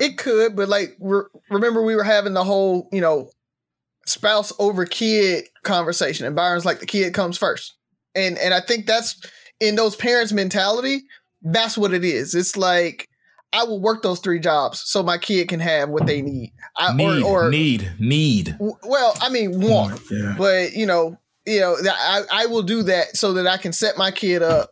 It 0.00 0.18
could, 0.18 0.56
but 0.56 0.68
like 0.68 0.96
re- 0.98 1.22
remember 1.50 1.82
we 1.82 1.94
were 1.94 2.02
having 2.02 2.32
the 2.34 2.42
whole, 2.42 2.88
you 2.92 3.00
know, 3.00 3.30
spouse 4.06 4.52
over 4.58 4.84
kid 4.84 5.44
conversation 5.62 6.26
and 6.26 6.36
Byron's 6.36 6.64
like 6.64 6.80
the 6.80 6.86
kid 6.86 7.14
comes 7.14 7.38
first. 7.38 7.74
And 8.14 8.38
and 8.38 8.52
I 8.52 8.60
think 8.60 8.86
that's 8.86 9.20
in 9.60 9.76
those 9.76 9.96
parents 9.96 10.32
mentality, 10.32 11.02
that's 11.42 11.78
what 11.78 11.94
it 11.94 12.04
is. 12.04 12.34
It's 12.34 12.56
like 12.56 13.08
I 13.52 13.64
will 13.64 13.80
work 13.80 14.02
those 14.02 14.20
three 14.20 14.40
jobs 14.40 14.82
so 14.84 15.02
my 15.02 15.18
kid 15.18 15.48
can 15.48 15.60
have 15.60 15.90
what 15.90 16.06
they 16.06 16.22
need. 16.22 16.52
I, 16.76 16.94
Need, 16.94 17.22
or, 17.22 17.44
or 17.46 17.50
need, 17.50 17.92
need. 17.98 18.52
w- 18.52 18.76
well, 18.82 19.14
I 19.20 19.28
mean, 19.28 19.60
want, 19.60 20.00
yeah. 20.10 20.34
but 20.38 20.72
you 20.72 20.86
know, 20.86 21.18
you 21.46 21.60
know, 21.60 21.80
that 21.82 21.94
I 21.98 22.44
I 22.44 22.46
will 22.46 22.62
do 22.62 22.82
that 22.84 23.16
so 23.16 23.34
that 23.34 23.46
I 23.46 23.58
can 23.58 23.72
set 23.72 23.98
my 23.98 24.10
kid 24.10 24.42
up 24.42 24.70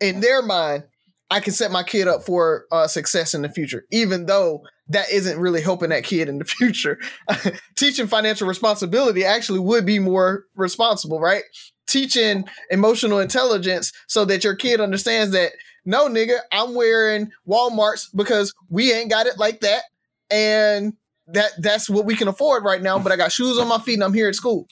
in 0.00 0.20
their 0.20 0.42
mind. 0.42 0.84
I 1.30 1.40
can 1.40 1.52
set 1.52 1.70
my 1.70 1.82
kid 1.82 2.08
up 2.08 2.24
for 2.24 2.66
uh, 2.72 2.86
success 2.88 3.34
in 3.34 3.42
the 3.42 3.48
future, 3.48 3.84
even 3.92 4.26
though 4.26 4.62
that 4.88 5.10
isn't 5.12 5.38
really 5.38 5.60
helping 5.62 5.90
that 5.90 6.02
kid 6.04 6.28
in 6.28 6.38
the 6.38 6.44
future. 6.58 6.98
Teaching 7.76 8.06
financial 8.06 8.48
responsibility 8.48 9.24
actually 9.24 9.60
would 9.60 9.86
be 9.86 9.98
more 9.98 10.44
responsible, 10.56 11.20
right? 11.20 11.44
Teaching 11.86 12.44
emotional 12.70 13.20
intelligence 13.20 13.92
so 14.08 14.24
that 14.24 14.42
your 14.44 14.54
kid 14.56 14.80
understands 14.80 15.32
that 15.32 15.52
no, 15.86 16.08
nigga, 16.08 16.38
I'm 16.52 16.74
wearing 16.74 17.30
Walmart's 17.48 18.10
because 18.14 18.52
we 18.68 18.92
ain't 18.92 19.08
got 19.10 19.26
it 19.26 19.38
like 19.38 19.60
that, 19.60 19.84
and 20.30 20.92
that 21.28 21.52
that's 21.58 21.88
what 21.88 22.04
we 22.04 22.14
can 22.16 22.28
afford 22.28 22.64
right 22.64 22.82
now. 22.82 22.98
But 22.98 23.12
I 23.12 23.16
got 23.16 23.32
shoes 23.32 23.58
on 23.58 23.66
my 23.68 23.78
feet 23.78 23.94
and 23.94 24.04
I'm 24.04 24.12
here 24.12 24.28
at 24.28 24.34
school. 24.34 24.66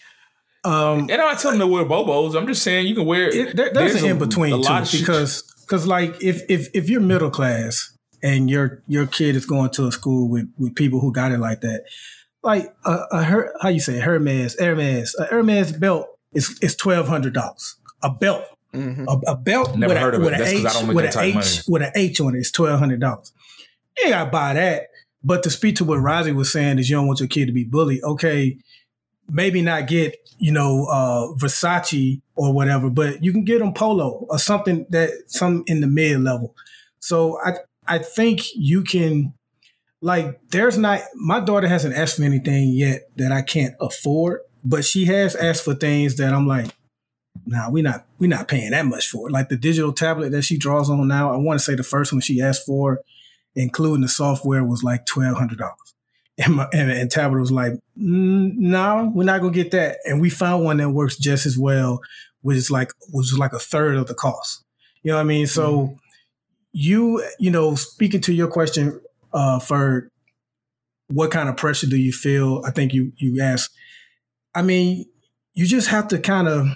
Um, 0.64 1.00
And 1.09 1.12
I'm 1.12 1.18
not 1.18 1.38
telling 1.38 1.59
them 1.59 1.68
to 1.68 1.72
wear 1.72 1.84
Bobos. 1.84 2.36
I'm 2.36 2.46
just 2.46 2.62
saying 2.62 2.88
you 2.88 2.94
can 2.94 3.06
wear 3.06 3.28
it, 3.30 3.56
there, 3.56 3.70
there's, 3.72 3.94
an 3.94 4.04
a- 4.04 4.11
in 4.11 4.18
between 4.18 4.52
a 4.52 4.56
lot 4.56 4.82
of 4.82 4.90
too, 4.90 4.98
because 4.98 5.44
because 5.68 5.86
like 5.86 6.22
if 6.22 6.42
if 6.48 6.68
if 6.74 6.88
you're 6.88 7.00
middle 7.00 7.30
class 7.30 7.92
and 8.22 8.48
your 8.48 8.82
your 8.88 9.06
kid 9.06 9.36
is 9.36 9.44
going 9.44 9.70
to 9.70 9.86
a 9.86 9.92
school 9.92 10.28
with 10.28 10.50
with 10.58 10.74
people 10.74 11.00
who 11.00 11.12
got 11.12 11.30
it 11.32 11.38
like 11.38 11.60
that, 11.60 11.84
like 12.42 12.72
a, 12.86 12.98
a 13.12 13.22
Her, 13.22 13.52
how 13.60 13.68
you 13.68 13.80
say 13.80 13.98
Hermes 13.98 14.58
Hermes 14.58 15.14
a 15.18 15.24
Hermes 15.26 15.72
belt 15.72 16.08
is 16.32 16.58
is 16.62 16.74
twelve 16.74 17.06
hundred 17.08 17.34
dollars 17.34 17.76
a 18.02 18.10
belt 18.10 18.44
Mm-hmm. 18.74 19.06
a, 19.08 19.32
a 19.32 19.34
belt 19.34 19.76
Never 19.78 19.94
with, 19.94 20.02
heard 20.02 20.14
a, 20.14 20.16
of 20.18 20.22
it. 20.22 20.24
with 20.26 20.34
an 20.34 20.40
That's 20.40 20.52
'cause 20.52 20.64
I 20.66 20.68
H 20.68 20.74
don't 20.74 20.86
make 20.88 20.96
with 20.96 21.04
that 21.06 21.16
an 21.16 21.32
type 21.32 21.42
of 21.42 21.48
H 21.48 21.62
with 21.68 21.82
an 21.82 21.92
H 21.94 22.20
on 22.20 22.34
it 22.36 22.38
is 22.40 22.52
twelve 22.52 22.78
hundred 22.78 23.00
dollars. 23.00 23.32
You 23.96 24.04
ain't 24.04 24.12
gotta 24.12 24.30
buy 24.30 24.52
that, 24.54 24.88
But 25.24 25.42
to 25.44 25.50
speak 25.50 25.76
to 25.76 25.84
what 25.84 26.00
Rozzy 26.00 26.34
was 26.34 26.52
saying 26.52 26.78
is 26.78 26.90
you 26.90 26.96
don't 26.96 27.06
want 27.06 27.18
your 27.18 27.28
kid 27.28 27.46
to 27.46 27.52
be 27.52 27.64
bullied. 27.64 28.02
Okay, 28.04 28.58
maybe 29.31 29.62
not 29.62 29.87
get, 29.87 30.16
you 30.39 30.53
know, 30.53 30.87
uh, 30.87 31.35
Versace 31.37 32.20
or 32.35 32.53
whatever, 32.53 32.91
but 32.91 33.22
you 33.22 33.33
can 33.33 33.45
get 33.45 33.59
them 33.59 33.74
polo 33.74 34.26
or 34.29 34.39
something 34.39 34.87
that 34.91 35.11
some 35.26 35.64
in 35.66 35.81
the 35.81 35.87
mid 35.87 36.20
level. 36.20 36.55
So 37.01 37.39
I 37.45 37.55
I 37.87 37.99
think 37.99 38.55
you 38.55 38.83
can 38.83 39.35
like 40.01 40.41
there's 40.51 40.79
not 40.79 41.01
my 41.14 41.41
daughter 41.41 41.68
hasn't 41.68 41.97
asked 41.97 42.16
for 42.16 42.22
anything 42.22 42.68
yet 42.68 43.09
that 43.16 43.33
I 43.33 43.43
can't 43.43 43.74
afford, 43.81 44.41
but 44.64 44.85
she 44.85 45.07
has 45.07 45.35
asked 45.35 45.64
for 45.64 45.74
things 45.74 46.16
that 46.16 46.33
I'm 46.33 46.47
like, 46.47 46.70
nah, 47.47 47.70
we're 47.70 47.83
not 47.83 48.07
we're 48.18 48.29
not 48.29 48.49
paying 48.49 48.70
that 48.70 48.87
much 48.87 49.09
for 49.09 49.29
it. 49.29 49.33
Like 49.33 49.49
the 49.49 49.57
digital 49.57 49.93
tablet 49.93 50.31
that 50.31 50.43
she 50.43 50.59
draws 50.59 50.91
on 50.91 51.09
now, 51.09 51.33
I 51.33 51.37
want 51.37 51.59
to 51.59 51.64
say 51.64 51.74
the 51.74 51.83
first 51.83 52.12
one 52.12 52.20
she 52.20 52.41
asked 52.41 52.66
for, 52.66 53.01
including 53.55 54.03
the 54.03 54.09
software, 54.09 54.64
was 54.64 54.83
like 54.83 55.07
twelve 55.07 55.37
hundred 55.37 55.59
dollars. 55.59 55.95
And, 56.39 56.55
my, 56.55 56.68
and, 56.72 56.91
and 56.91 57.11
Tablet 57.11 57.41
was 57.41 57.51
like, 57.51 57.72
mm, 57.72 58.53
no, 58.55 59.11
we're 59.12 59.24
not 59.24 59.41
gonna 59.41 59.53
get 59.53 59.72
that. 59.72 59.99
And 60.05 60.20
we 60.20 60.30
found 60.30 60.64
one 60.64 60.76
that 60.76 60.91
works 60.91 61.16
just 61.16 61.47
as 61.47 61.59
well, 61.59 62.01
which 62.43 62.57
is 62.57 62.70
like 62.70 62.93
which 63.11 63.32
is 63.32 63.39
like 63.39 63.53
a 63.53 63.59
third 63.59 63.97
of 63.97 64.07
the 64.07 64.14
cost. 64.14 64.64
You 65.03 65.11
know 65.11 65.16
what 65.16 65.22
I 65.22 65.24
mean? 65.24 65.47
So 65.49 65.78
mm-hmm. 65.78 65.95
you, 66.72 67.24
you 67.41 67.51
know, 67.51 67.74
speaking 67.74 68.20
to 68.22 68.32
your 68.32 68.49
question, 68.49 69.01
uh, 69.32 69.59
for 69.59 70.11
what 71.09 71.30
kind 71.30 71.49
of 71.49 71.57
pressure 71.57 71.86
do 71.86 71.97
you 71.97 72.12
feel? 72.12 72.62
I 72.64 72.70
think 72.70 72.93
you 72.93 73.12
you 73.16 73.43
asked. 73.43 73.70
I 74.55 74.62
mean, 74.62 75.07
you 75.55 75.66
just 75.66 75.89
have 75.89 76.09
to 76.09 76.18
kind 76.18 76.49
of 76.49 76.68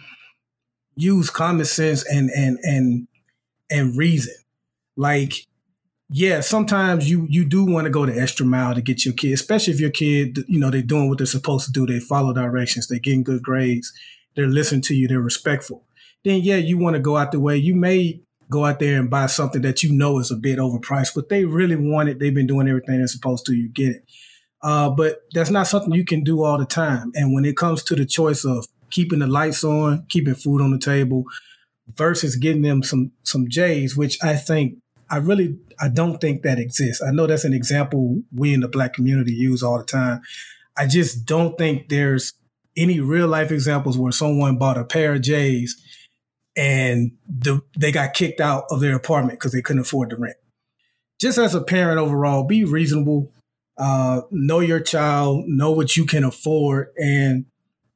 use 0.97 1.31
common 1.31 1.65
sense 1.65 2.05
and 2.05 2.31
and 2.31 2.59
and 2.63 3.09
and 3.71 3.97
reason. 3.97 4.35
Like 4.97 5.47
yeah, 6.13 6.41
sometimes 6.41 7.09
you 7.09 7.27
you 7.31 7.45
do 7.45 7.65
want 7.65 7.85
to 7.85 7.91
go 7.91 8.05
the 8.05 8.21
extra 8.21 8.45
mile 8.45 8.75
to 8.75 8.83
get 8.83 9.05
your 9.05 9.15
kid, 9.15 9.33
especially 9.33 9.73
if 9.73 9.81
your 9.81 9.91
kid, 9.91 10.45
you 10.47 10.61
know, 10.61 10.71
they're 10.71 10.83
doing 10.83 11.09
what 11.09 11.19
they're 11.19 11.27
supposed 11.27 11.67
to 11.67 11.73
do. 11.73 11.87
They 11.87 12.01
follow 12.01 12.35
directions, 12.35 12.87
they're 12.87 12.99
getting 12.99 13.25
good 13.25 13.43
grades, 13.43 13.93
they're 14.37 14.47
listening 14.47 14.83
to 14.83 14.95
you, 14.95 15.09
they're 15.09 15.21
respectful. 15.21 15.85
Then 16.25 16.43
yeah, 16.43 16.57
you 16.57 16.77
want 16.77 16.95
to 16.95 17.01
go 17.01 17.17
out 17.17 17.33
the 17.33 17.41
way. 17.41 17.57
You 17.57 17.75
may 17.75 18.21
go 18.51 18.67
out 18.67 18.79
there 18.79 19.01
and 19.01 19.09
buy 19.09 19.27
something 19.27 19.63
that 19.63 19.83
you 19.83 19.91
know 19.91 20.19
is 20.19 20.31
a 20.31 20.37
bit 20.37 20.59
overpriced, 20.59 21.15
but 21.15 21.31
they 21.31 21.47
really 21.47 21.77
want 21.77 22.11
it. 22.11 22.19
They've 22.19 22.35
been 22.35 22.47
doing 22.47 22.69
everything 22.69 22.99
they're 22.99 23.07
supposed 23.07 23.47
to. 23.47 23.55
You 23.55 23.71
get 23.71 23.97
it. 23.97 24.05
Uh, 24.63 24.91
but 24.91 25.23
that's 25.33 25.51
not 25.51 25.67
something 25.67 25.93
you 25.93 26.05
can 26.05 26.23
do 26.23 26.45
all 26.45 26.59
the 26.59 26.67
time. 26.67 27.11
And 27.15 27.35
when 27.35 27.45
it 27.47 27.57
comes 27.57 27.83
to 27.85 27.97
the 27.97 28.05
choice 28.05 28.45
of 28.45 28.67
keeping 28.91 29.21
the 29.21 29.27
lights 29.27 29.65
on, 29.65 30.05
keeping 30.09 30.35
food 30.35 30.61
on 30.61 30.71
the 30.71 30.79
table, 30.79 31.25
versus 31.97 32.37
getting 32.37 32.63
them 32.63 32.83
some 32.83 33.13
some 33.23 33.49
J's, 33.49 33.97
which 33.97 34.23
I 34.23 34.37
think 34.37 34.79
I 35.13 35.19
really 35.19 35.59
I 35.79 35.89
don't 35.89 36.21
think 36.21 36.43
that 36.43 36.59
exists. 36.59 37.03
I 37.03 37.11
know 37.11 37.27
that's 37.27 37.45
an 37.45 37.53
example 37.53 38.23
we 38.35 38.55
in 38.55 38.61
the 38.61 38.69
black 38.69 38.95
community 38.95 39.33
use 39.33 39.63
all 39.63 39.79
the 39.79 39.85
time. 39.85 40.23
I 40.77 40.87
just 40.87 41.27
don't 41.27 41.59
think 41.59 41.91
there's 41.91 42.33
any 42.79 42.99
real 42.99 43.29
life 43.29 43.53
examples 43.53 43.99
where 43.99 44.11
someone 44.11 44.57
bought 44.57 44.79
a 44.79 44.85
pair 44.85 45.13
of 45.13 45.21
J's 45.21 45.77
and 46.57 47.13
the, 47.29 47.61
they 47.79 47.93
got 47.93 48.15
kicked 48.15 48.41
out 48.41 48.65
of 48.71 48.81
their 48.81 48.97
apartment 48.97 49.39
because 49.39 49.53
they 49.53 49.61
couldn't 49.61 49.83
afford 49.83 50.11
the 50.11 50.17
rent. 50.17 50.37
Just 51.21 51.37
as 51.37 51.55
a 51.55 51.63
parent 51.63 51.99
overall, 51.99 52.45
be 52.45 52.65
reasonable, 52.65 53.31
uh, 53.79 54.23
know 54.31 54.61
your 54.61 54.81
child, 54.81 55.45
know 55.47 55.73
what 55.73 55.95
you 55.95 56.07
can 56.07 56.25
afford, 56.25 56.89
and 56.97 57.45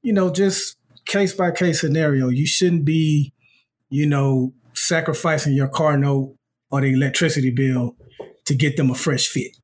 you 0.02 0.12
know, 0.12 0.30
just 0.30 0.76
case 1.06 1.32
by 1.32 1.50
case 1.50 1.80
scenario. 1.80 2.28
You 2.28 2.46
shouldn't 2.46 2.84
be, 2.84 3.32
you 3.88 4.06
know, 4.06 4.52
sacrificing 4.74 5.54
your 5.54 5.68
car 5.68 5.96
note 5.96 6.35
or 6.70 6.80
the 6.80 6.92
electricity 6.92 7.50
bill 7.50 7.96
to 8.44 8.54
get 8.54 8.76
them 8.76 8.90
a 8.90 8.94
fresh 8.94 9.28
fit. 9.28 9.56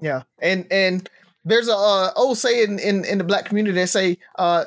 Yeah, 0.00 0.22
and 0.40 0.66
and 0.70 1.08
there's 1.44 1.68
a 1.68 1.76
uh, 1.76 2.10
old 2.16 2.38
saying 2.38 2.78
in 2.78 3.04
in 3.04 3.18
the 3.18 3.24
black 3.24 3.44
community 3.46 3.78
that 3.78 3.88
say, 3.88 4.18
uh, 4.38 4.64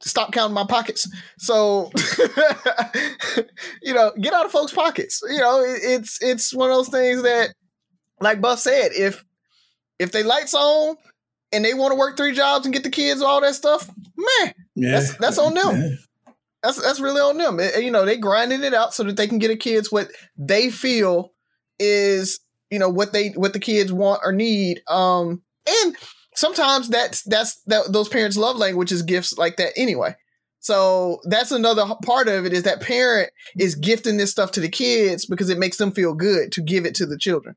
"Stop 0.00 0.32
counting 0.32 0.54
my 0.54 0.66
pockets." 0.66 1.08
So, 1.38 1.90
you 3.82 3.94
know, 3.94 4.12
get 4.20 4.34
out 4.34 4.46
of 4.46 4.52
folks' 4.52 4.72
pockets. 4.72 5.22
You 5.28 5.38
know, 5.38 5.60
it, 5.62 5.80
it's 5.82 6.22
it's 6.22 6.54
one 6.54 6.70
of 6.70 6.76
those 6.76 6.88
things 6.88 7.22
that, 7.22 7.54
like 8.20 8.40
Buff 8.40 8.58
said, 8.58 8.92
if 8.92 9.24
if 9.98 10.12
they 10.12 10.22
lights 10.22 10.54
on 10.54 10.96
and 11.52 11.64
they 11.64 11.74
want 11.74 11.92
to 11.92 11.96
work 11.96 12.16
three 12.16 12.32
jobs 12.34 12.66
and 12.66 12.72
get 12.72 12.84
the 12.84 12.90
kids 12.90 13.22
all 13.22 13.40
that 13.40 13.54
stuff, 13.54 13.88
man, 14.16 14.54
yeah. 14.74 14.90
that's 14.92 15.16
that's 15.16 15.38
on 15.38 15.54
them. 15.54 15.98
That's 16.64 16.80
that's 16.80 16.98
really 17.00 17.20
on 17.20 17.36
them. 17.36 17.60
It, 17.60 17.84
you 17.84 17.90
know, 17.90 18.06
they 18.06 18.16
grinding 18.16 18.64
it 18.64 18.72
out 18.72 18.94
so 18.94 19.04
that 19.04 19.16
they 19.16 19.28
can 19.28 19.38
get 19.38 19.48
the 19.48 19.56
kids 19.56 19.92
what 19.92 20.08
they 20.36 20.70
feel 20.70 21.32
is 21.78 22.40
you 22.70 22.78
know 22.78 22.88
what 22.88 23.12
they 23.12 23.28
what 23.28 23.52
the 23.52 23.60
kids 23.60 23.92
want 23.92 24.22
or 24.24 24.32
need. 24.32 24.80
Um, 24.88 25.42
and 25.68 25.94
sometimes 26.34 26.88
that's 26.88 27.22
that's 27.24 27.60
that 27.66 27.92
those 27.92 28.08
parents' 28.08 28.38
love 28.38 28.56
language 28.56 28.92
is 28.92 29.02
gifts 29.02 29.36
like 29.36 29.58
that 29.58 29.74
anyway. 29.76 30.16
So 30.60 31.20
that's 31.24 31.52
another 31.52 31.84
part 32.02 32.28
of 32.28 32.46
it 32.46 32.54
is 32.54 32.62
that 32.62 32.80
parent 32.80 33.30
is 33.58 33.74
gifting 33.74 34.16
this 34.16 34.30
stuff 34.30 34.50
to 34.52 34.60
the 34.60 34.70
kids 34.70 35.26
because 35.26 35.50
it 35.50 35.58
makes 35.58 35.76
them 35.76 35.92
feel 35.92 36.14
good 36.14 36.50
to 36.52 36.62
give 36.62 36.86
it 36.86 36.94
to 36.94 37.04
the 37.04 37.18
children. 37.18 37.56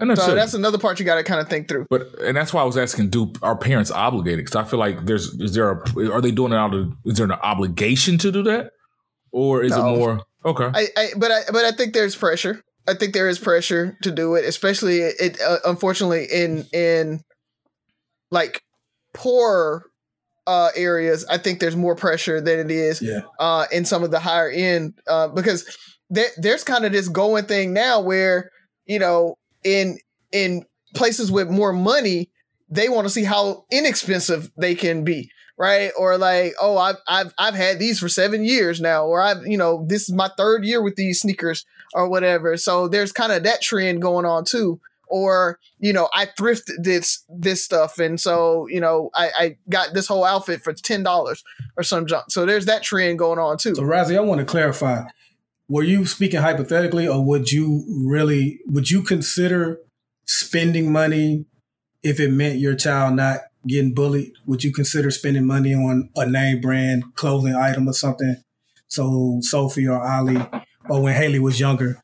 So 0.00 0.34
that's 0.34 0.54
another 0.54 0.78
part 0.78 0.98
you 0.98 1.04
got 1.04 1.16
to 1.16 1.22
kind 1.22 1.40
of 1.40 1.48
think 1.48 1.68
through. 1.68 1.86
But 1.90 2.18
and 2.20 2.36
that's 2.36 2.52
why 2.52 2.62
I 2.62 2.64
was 2.64 2.78
asking: 2.78 3.10
Do 3.10 3.32
our 3.42 3.56
parents 3.56 3.90
obligated? 3.90 4.38
Because 4.44 4.56
I 4.56 4.64
feel 4.64 4.78
like 4.78 5.04
there's 5.04 5.34
is 5.38 5.54
there 5.54 5.70
a 5.70 6.10
are 6.10 6.20
they 6.20 6.30
doing 6.30 6.52
it 6.52 6.56
out 6.56 6.74
of 6.74 6.92
is 7.04 7.18
there 7.18 7.26
an 7.26 7.32
obligation 7.32 8.16
to 8.18 8.32
do 8.32 8.42
that, 8.44 8.70
or 9.32 9.62
is 9.62 9.72
no. 9.72 9.94
it 9.94 9.98
more 9.98 10.22
okay? 10.46 10.70
I, 10.74 10.86
I 10.96 11.08
but 11.16 11.30
I 11.30 11.40
but 11.52 11.64
I 11.64 11.72
think 11.72 11.92
there's 11.92 12.16
pressure. 12.16 12.62
I 12.88 12.94
think 12.94 13.12
there 13.12 13.28
is 13.28 13.38
pressure 13.38 13.96
to 14.02 14.10
do 14.10 14.34
it, 14.34 14.44
especially 14.44 15.00
it 15.00 15.40
uh, 15.40 15.58
unfortunately 15.66 16.26
in 16.32 16.64
in 16.72 17.20
like 18.30 18.62
poor 19.12 19.84
uh, 20.46 20.70
areas. 20.74 21.24
I 21.26 21.38
think 21.38 21.60
there's 21.60 21.76
more 21.76 21.94
pressure 21.94 22.40
than 22.40 22.58
it 22.58 22.70
is 22.70 23.02
yeah. 23.02 23.20
uh, 23.38 23.66
in 23.70 23.84
some 23.84 24.02
of 24.02 24.10
the 24.10 24.18
higher 24.18 24.50
end 24.50 24.94
uh, 25.06 25.28
because 25.28 25.76
there, 26.10 26.28
there's 26.38 26.64
kind 26.64 26.84
of 26.84 26.92
this 26.92 27.08
going 27.08 27.44
thing 27.44 27.72
now 27.72 28.00
where 28.00 28.50
you 28.86 28.98
know 28.98 29.36
in 29.64 29.98
in 30.32 30.64
places 30.94 31.30
with 31.30 31.48
more 31.48 31.72
money, 31.72 32.30
they 32.68 32.88
want 32.88 33.06
to 33.06 33.10
see 33.10 33.24
how 33.24 33.64
inexpensive 33.70 34.50
they 34.56 34.74
can 34.74 35.04
be, 35.04 35.30
right? 35.58 35.92
Or 35.98 36.16
like, 36.18 36.54
oh, 36.60 36.78
I've 36.78 36.96
I've 37.06 37.34
I've 37.38 37.54
had 37.54 37.78
these 37.78 37.98
for 37.98 38.08
seven 38.08 38.44
years 38.44 38.80
now, 38.80 39.06
or 39.06 39.20
I've 39.22 39.46
you 39.46 39.58
know 39.58 39.84
this 39.86 40.08
is 40.08 40.14
my 40.14 40.30
third 40.36 40.64
year 40.64 40.82
with 40.82 40.96
these 40.96 41.20
sneakers 41.20 41.64
or 41.94 42.08
whatever. 42.08 42.56
So 42.56 42.88
there's 42.88 43.12
kind 43.12 43.32
of 43.32 43.42
that 43.44 43.62
trend 43.62 44.02
going 44.02 44.26
on 44.26 44.44
too. 44.44 44.80
Or 45.08 45.58
you 45.78 45.92
know, 45.92 46.08
I 46.14 46.24
thrifted 46.24 46.82
this 46.82 47.22
this 47.28 47.62
stuff, 47.62 47.98
and 47.98 48.18
so 48.18 48.66
you 48.68 48.80
know, 48.80 49.10
I, 49.14 49.30
I 49.38 49.56
got 49.68 49.92
this 49.92 50.06
whole 50.06 50.24
outfit 50.24 50.62
for 50.62 50.72
ten 50.72 51.02
dollars 51.02 51.44
or 51.76 51.82
some 51.82 52.06
junk. 52.06 52.30
So 52.30 52.46
there's 52.46 52.64
that 52.64 52.82
trend 52.82 53.18
going 53.18 53.38
on 53.38 53.58
too. 53.58 53.74
So 53.74 53.82
Razzie, 53.82 54.16
I 54.16 54.20
want 54.20 54.38
to 54.38 54.46
clarify 54.46 55.04
were 55.72 55.82
you 55.82 56.04
speaking 56.04 56.38
hypothetically 56.38 57.08
or 57.08 57.24
would 57.24 57.50
you 57.50 57.82
really 58.06 58.60
would 58.66 58.90
you 58.90 59.02
consider 59.02 59.78
spending 60.26 60.92
money 60.92 61.46
if 62.02 62.20
it 62.20 62.30
meant 62.30 62.58
your 62.58 62.74
child 62.74 63.16
not 63.16 63.40
getting 63.66 63.94
bullied? 63.94 64.32
Would 64.44 64.64
you 64.64 64.70
consider 64.70 65.10
spending 65.10 65.46
money 65.46 65.72
on 65.72 66.10
a 66.14 66.26
name 66.26 66.60
brand 66.60 67.04
clothing 67.14 67.54
item 67.54 67.88
or 67.88 67.94
something 67.94 68.36
so 68.88 69.38
sophie 69.40 69.88
or 69.88 69.98
ali 69.98 70.36
or 70.90 71.00
when 71.00 71.14
haley 71.14 71.38
was 71.38 71.58
younger 71.58 72.02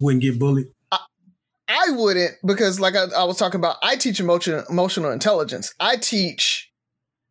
wouldn't 0.00 0.22
get 0.22 0.40
bullied? 0.40 0.66
I, 0.90 0.98
I 1.68 1.90
wouldn't 1.90 2.32
because 2.44 2.80
like 2.80 2.96
I, 2.96 3.04
I, 3.16 3.22
was 3.22 3.36
talking 3.36 3.60
about 3.60 3.76
i 3.84 3.94
teach 3.94 4.18
emotional 4.18 4.64
emotional 4.68 5.12
intelligence. 5.12 5.72
I 5.78 5.94
teach 5.94 6.68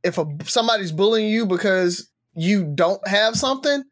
if 0.05 0.17
a, 0.17 0.25
somebody's 0.45 0.93
bullying 0.93 1.27
you 1.27 1.45
because 1.45 2.09
you 2.33 2.63
don't 2.63 3.05
have 3.05 3.35
something 3.35 3.83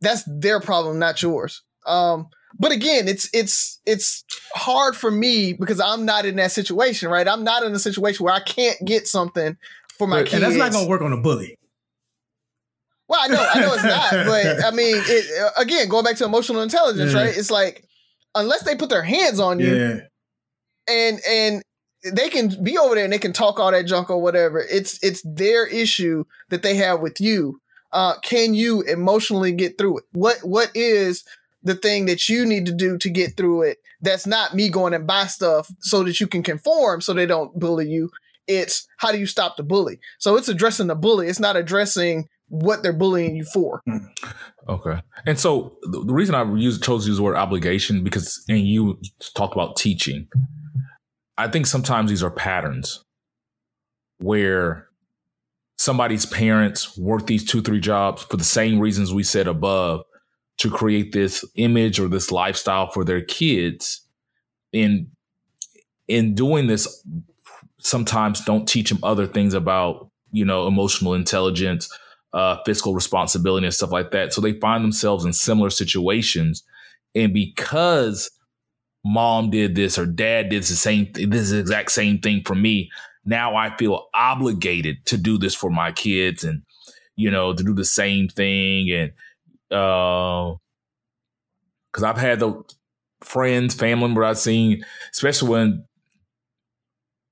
that's 0.00 0.22
their 0.26 0.60
problem, 0.60 0.98
not 0.98 1.22
yours. 1.22 1.62
Um, 1.86 2.28
but 2.58 2.72
again, 2.72 3.08
it's 3.08 3.28
it's 3.32 3.80
it's 3.86 4.24
hard 4.54 4.96
for 4.96 5.10
me 5.10 5.52
because 5.52 5.80
I'm 5.80 6.04
not 6.04 6.26
in 6.26 6.36
that 6.36 6.52
situation, 6.52 7.08
right? 7.08 7.26
I'm 7.26 7.44
not 7.44 7.62
in 7.62 7.72
a 7.72 7.78
situation 7.78 8.24
where 8.24 8.34
I 8.34 8.40
can't 8.40 8.76
get 8.84 9.06
something 9.06 9.56
for 9.98 10.06
my 10.06 10.22
kids. 10.22 10.34
And 10.34 10.42
that's 10.42 10.56
not 10.56 10.72
gonna 10.72 10.88
work 10.88 11.02
on 11.02 11.12
a 11.12 11.16
bully. 11.16 11.56
Well, 13.08 13.20
I 13.22 13.28
know, 13.28 13.50
I 13.54 13.60
know 13.60 13.74
it's 13.74 13.84
not, 13.84 14.10
but 14.26 14.64
I 14.64 14.70
mean, 14.70 14.96
it, 14.96 15.42
uh, 15.42 15.60
again, 15.60 15.88
going 15.88 16.04
back 16.04 16.16
to 16.16 16.24
emotional 16.24 16.62
intelligence, 16.62 17.12
yeah. 17.12 17.20
right? 17.20 17.36
It's 17.36 17.50
like 17.50 17.84
unless 18.34 18.62
they 18.64 18.76
put 18.76 18.88
their 18.88 19.02
hands 19.02 19.40
on 19.40 19.58
you, 19.60 19.74
yeah. 19.74 20.00
and 20.88 21.20
and 21.28 21.62
they 22.04 22.28
can 22.28 22.62
be 22.62 22.78
over 22.78 22.94
there 22.94 23.04
and 23.04 23.12
they 23.12 23.18
can 23.18 23.32
talk 23.32 23.60
all 23.60 23.70
that 23.70 23.86
junk 23.86 24.10
or 24.10 24.20
whatever. 24.20 24.64
It's 24.70 24.98
it's 25.02 25.22
their 25.24 25.66
issue 25.66 26.24
that 26.48 26.62
they 26.62 26.74
have 26.76 27.00
with 27.00 27.20
you 27.20 27.60
uh, 27.92 28.18
can 28.20 28.54
you 28.54 28.82
emotionally 28.82 29.52
get 29.52 29.78
through 29.78 29.98
it? 29.98 30.04
What 30.12 30.38
what 30.42 30.70
is 30.74 31.24
the 31.62 31.74
thing 31.74 32.06
that 32.06 32.28
you 32.28 32.46
need 32.46 32.66
to 32.66 32.72
do 32.72 32.98
to 32.98 33.10
get 33.10 33.36
through 33.36 33.62
it? 33.62 33.78
That's 34.00 34.26
not 34.26 34.54
me 34.54 34.70
going 34.70 34.94
and 34.94 35.06
buy 35.06 35.26
stuff 35.26 35.70
so 35.80 36.02
that 36.04 36.20
you 36.20 36.26
can 36.26 36.42
conform 36.42 37.00
so 37.00 37.12
they 37.12 37.26
don't 37.26 37.58
bully 37.58 37.88
you. 37.88 38.10
It's 38.46 38.86
how 38.98 39.12
do 39.12 39.18
you 39.18 39.26
stop 39.26 39.56
the 39.56 39.62
bully? 39.62 40.00
So 40.18 40.36
it's 40.36 40.48
addressing 40.48 40.86
the 40.86 40.94
bully. 40.94 41.28
It's 41.28 41.40
not 41.40 41.56
addressing 41.56 42.28
what 42.48 42.82
they're 42.82 42.92
bullying 42.92 43.36
you 43.36 43.44
for. 43.44 43.82
Okay. 44.68 45.00
And 45.26 45.38
so 45.38 45.76
the 45.82 46.04
the 46.04 46.12
reason 46.12 46.34
I 46.34 46.42
use, 46.54 46.78
chose 46.80 47.04
to 47.04 47.10
use 47.10 47.16
the 47.16 47.22
word 47.22 47.36
obligation 47.36 48.04
because, 48.04 48.44
and 48.48 48.66
you 48.66 49.00
talked 49.34 49.54
about 49.54 49.76
teaching. 49.76 50.28
I 51.38 51.48
think 51.48 51.66
sometimes 51.66 52.10
these 52.10 52.22
are 52.22 52.30
patterns 52.30 53.02
where 54.18 54.89
somebody's 55.80 56.26
parents 56.26 56.98
work 56.98 57.26
these 57.26 57.42
two, 57.42 57.62
three 57.62 57.80
jobs 57.80 58.22
for 58.24 58.36
the 58.36 58.44
same 58.44 58.78
reasons 58.78 59.14
we 59.14 59.22
said 59.22 59.46
above 59.46 60.02
to 60.58 60.70
create 60.70 61.12
this 61.12 61.42
image 61.54 61.98
or 61.98 62.06
this 62.06 62.30
lifestyle 62.30 62.90
for 62.90 63.02
their 63.02 63.22
kids. 63.22 64.02
In 64.74 65.10
in 66.06 66.34
doing 66.34 66.66
this, 66.66 67.02
sometimes 67.78 68.44
don't 68.44 68.68
teach 68.68 68.90
them 68.90 68.98
other 69.02 69.26
things 69.26 69.54
about, 69.54 70.10
you 70.32 70.44
know, 70.44 70.66
emotional 70.66 71.14
intelligence, 71.14 71.88
uh, 72.34 72.58
fiscal 72.66 72.92
responsibility 72.92 73.64
and 73.64 73.74
stuff 73.74 73.90
like 73.90 74.10
that. 74.10 74.34
So 74.34 74.42
they 74.42 74.60
find 74.60 74.84
themselves 74.84 75.24
in 75.24 75.32
similar 75.32 75.70
situations. 75.70 76.62
And 77.14 77.32
because 77.32 78.30
mom 79.02 79.48
did 79.48 79.76
this 79.76 79.98
or 79.98 80.04
dad 80.04 80.50
did 80.50 80.62
the 80.62 80.66
same, 80.66 81.10
this 81.14 81.40
is 81.40 81.52
the 81.52 81.58
exact 81.58 81.90
same 81.90 82.18
thing 82.18 82.42
for 82.44 82.54
me. 82.54 82.90
Now 83.30 83.54
I 83.54 83.76
feel 83.76 84.08
obligated 84.12 85.06
to 85.06 85.16
do 85.16 85.38
this 85.38 85.54
for 85.54 85.70
my 85.70 85.92
kids 85.92 86.42
and, 86.42 86.62
you 87.14 87.30
know, 87.30 87.54
to 87.54 87.62
do 87.62 87.72
the 87.72 87.84
same 87.84 88.28
thing. 88.28 88.90
And, 88.90 89.12
uh, 89.70 90.56
cause 91.92 92.02
I've 92.02 92.18
had 92.18 92.40
the 92.40 92.60
friends, 93.20 93.74
family 93.74 94.08
member 94.08 94.24
I've 94.24 94.36
seen, 94.38 94.84
especially 95.12 95.48
when 95.48 95.84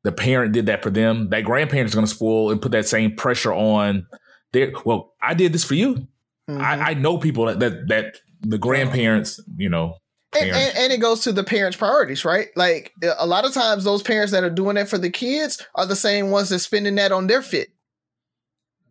the 0.05 0.13
parent 0.13 0.53
did 0.53 0.67
that 0.67 0.85
for 0.85 0.91
them, 0.91 1.31
that 1.31 1.43
grandparent's 1.43 1.95
going 1.95 2.07
to 2.07 2.15
spoil 2.15 2.53
and 2.53 2.63
put 2.63 2.71
that 2.73 2.87
same 2.87 3.17
pressure 3.17 3.53
on 3.53 4.07
their. 4.53 4.73
Well, 4.85 5.15
I 5.21 5.35
did 5.35 5.53
this 5.53 5.65
for 5.65 5.75
you. 5.75 6.07
Mhm. 6.49 6.61
I, 6.61 6.91
I 6.91 6.95
know 6.95 7.19
people 7.19 7.47
that, 7.47 7.59
that 7.59 7.89
that 7.89 8.19
the 8.43 8.59
grandparents, 8.59 9.41
you 9.57 9.69
know, 9.69 9.97
and, 10.37 10.51
and, 10.51 10.77
and 10.77 10.93
it 10.93 11.01
goes 11.01 11.21
to 11.21 11.33
the 11.33 11.45
parents' 11.45 11.77
priorities, 11.77 12.25
right? 12.25 12.49
Like 12.55 12.93
a 13.19 13.27
lot 13.27 13.45
of 13.45 13.53
times, 13.53 13.85
those 13.85 14.03
parents 14.03 14.33
that 14.33 14.45
are 14.45 14.51
doing 14.51 14.75
that 14.75 14.89
for 14.89 14.99
the 14.99 15.11
kids 15.11 15.65
are 15.75 15.87
the 15.87 15.97
same 15.97 16.31
ones 16.31 16.51
that 16.51 16.59
spending 16.59 16.97
that 16.97 17.13
on 17.13 17.27
their 17.27 17.43
fit. 17.43 17.69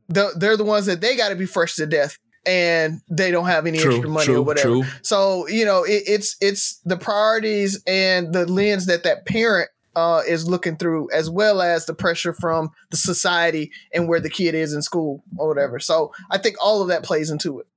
The, 0.09 0.31
they're 0.35 0.57
the 0.57 0.63
ones 0.63 0.85
that 0.85 1.01
they 1.01 1.15
got 1.15 1.29
to 1.29 1.35
be 1.35 1.45
fresh 1.45 1.75
to 1.75 1.85
death, 1.85 2.17
and 2.45 3.01
they 3.09 3.29
don't 3.29 3.45
have 3.45 3.67
any 3.67 3.77
extra 3.77 3.99
true, 3.99 4.09
money 4.09 4.33
or 4.33 4.41
whatever. 4.41 4.67
true. 4.67 4.83
So 5.03 5.47
you 5.47 5.65
know, 5.65 5.83
it, 5.83 6.03
it's 6.07 6.37
it's 6.41 6.79
the 6.85 6.97
priorities 6.97 7.83
and 7.85 8.33
the 8.33 8.45
lens 8.45 8.85
that 8.85 9.03
that 9.03 9.25
parent 9.25 9.69
uh, 9.97 10.21
is 10.27 10.47
looking 10.47 10.77
through, 10.77 11.09
as 11.11 11.29
well 11.29 11.61
as 11.61 11.85
the 11.85 11.93
pressure 11.93 12.31
from 12.31 12.69
the 12.89 12.97
society 12.97 13.71
and 13.93 14.07
where 14.07 14.19
the 14.19 14.29
kid 14.29 14.55
is 14.55 14.73
in 14.73 14.81
school 14.81 15.23
or 15.37 15.47
whatever. 15.47 15.79
So 15.79 16.13
I 16.31 16.37
think 16.37 16.55
all 16.61 16.81
of 16.81 16.87
that 16.87 17.03
plays 17.03 17.29
into 17.29 17.59
it. 17.59 17.67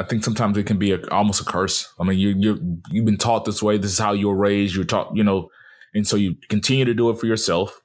I 0.00 0.02
think 0.02 0.24
sometimes 0.24 0.56
it 0.56 0.64
can 0.64 0.78
be 0.78 0.92
a, 0.92 1.08
almost 1.10 1.42
a 1.42 1.44
curse. 1.44 1.92
I 2.00 2.04
mean, 2.04 2.18
you 2.18 2.30
you 2.38 2.80
you've 2.90 3.04
been 3.04 3.18
taught 3.18 3.44
this 3.44 3.62
way. 3.62 3.76
This 3.76 3.92
is 3.92 3.98
how 3.98 4.12
you 4.12 4.28
were 4.28 4.36
raised. 4.36 4.74
You're 4.74 4.86
taught, 4.86 5.14
you 5.14 5.22
know, 5.22 5.50
and 5.94 6.08
so 6.08 6.16
you 6.16 6.36
continue 6.48 6.86
to 6.86 6.94
do 6.94 7.10
it 7.10 7.18
for 7.18 7.26
yourself, 7.26 7.82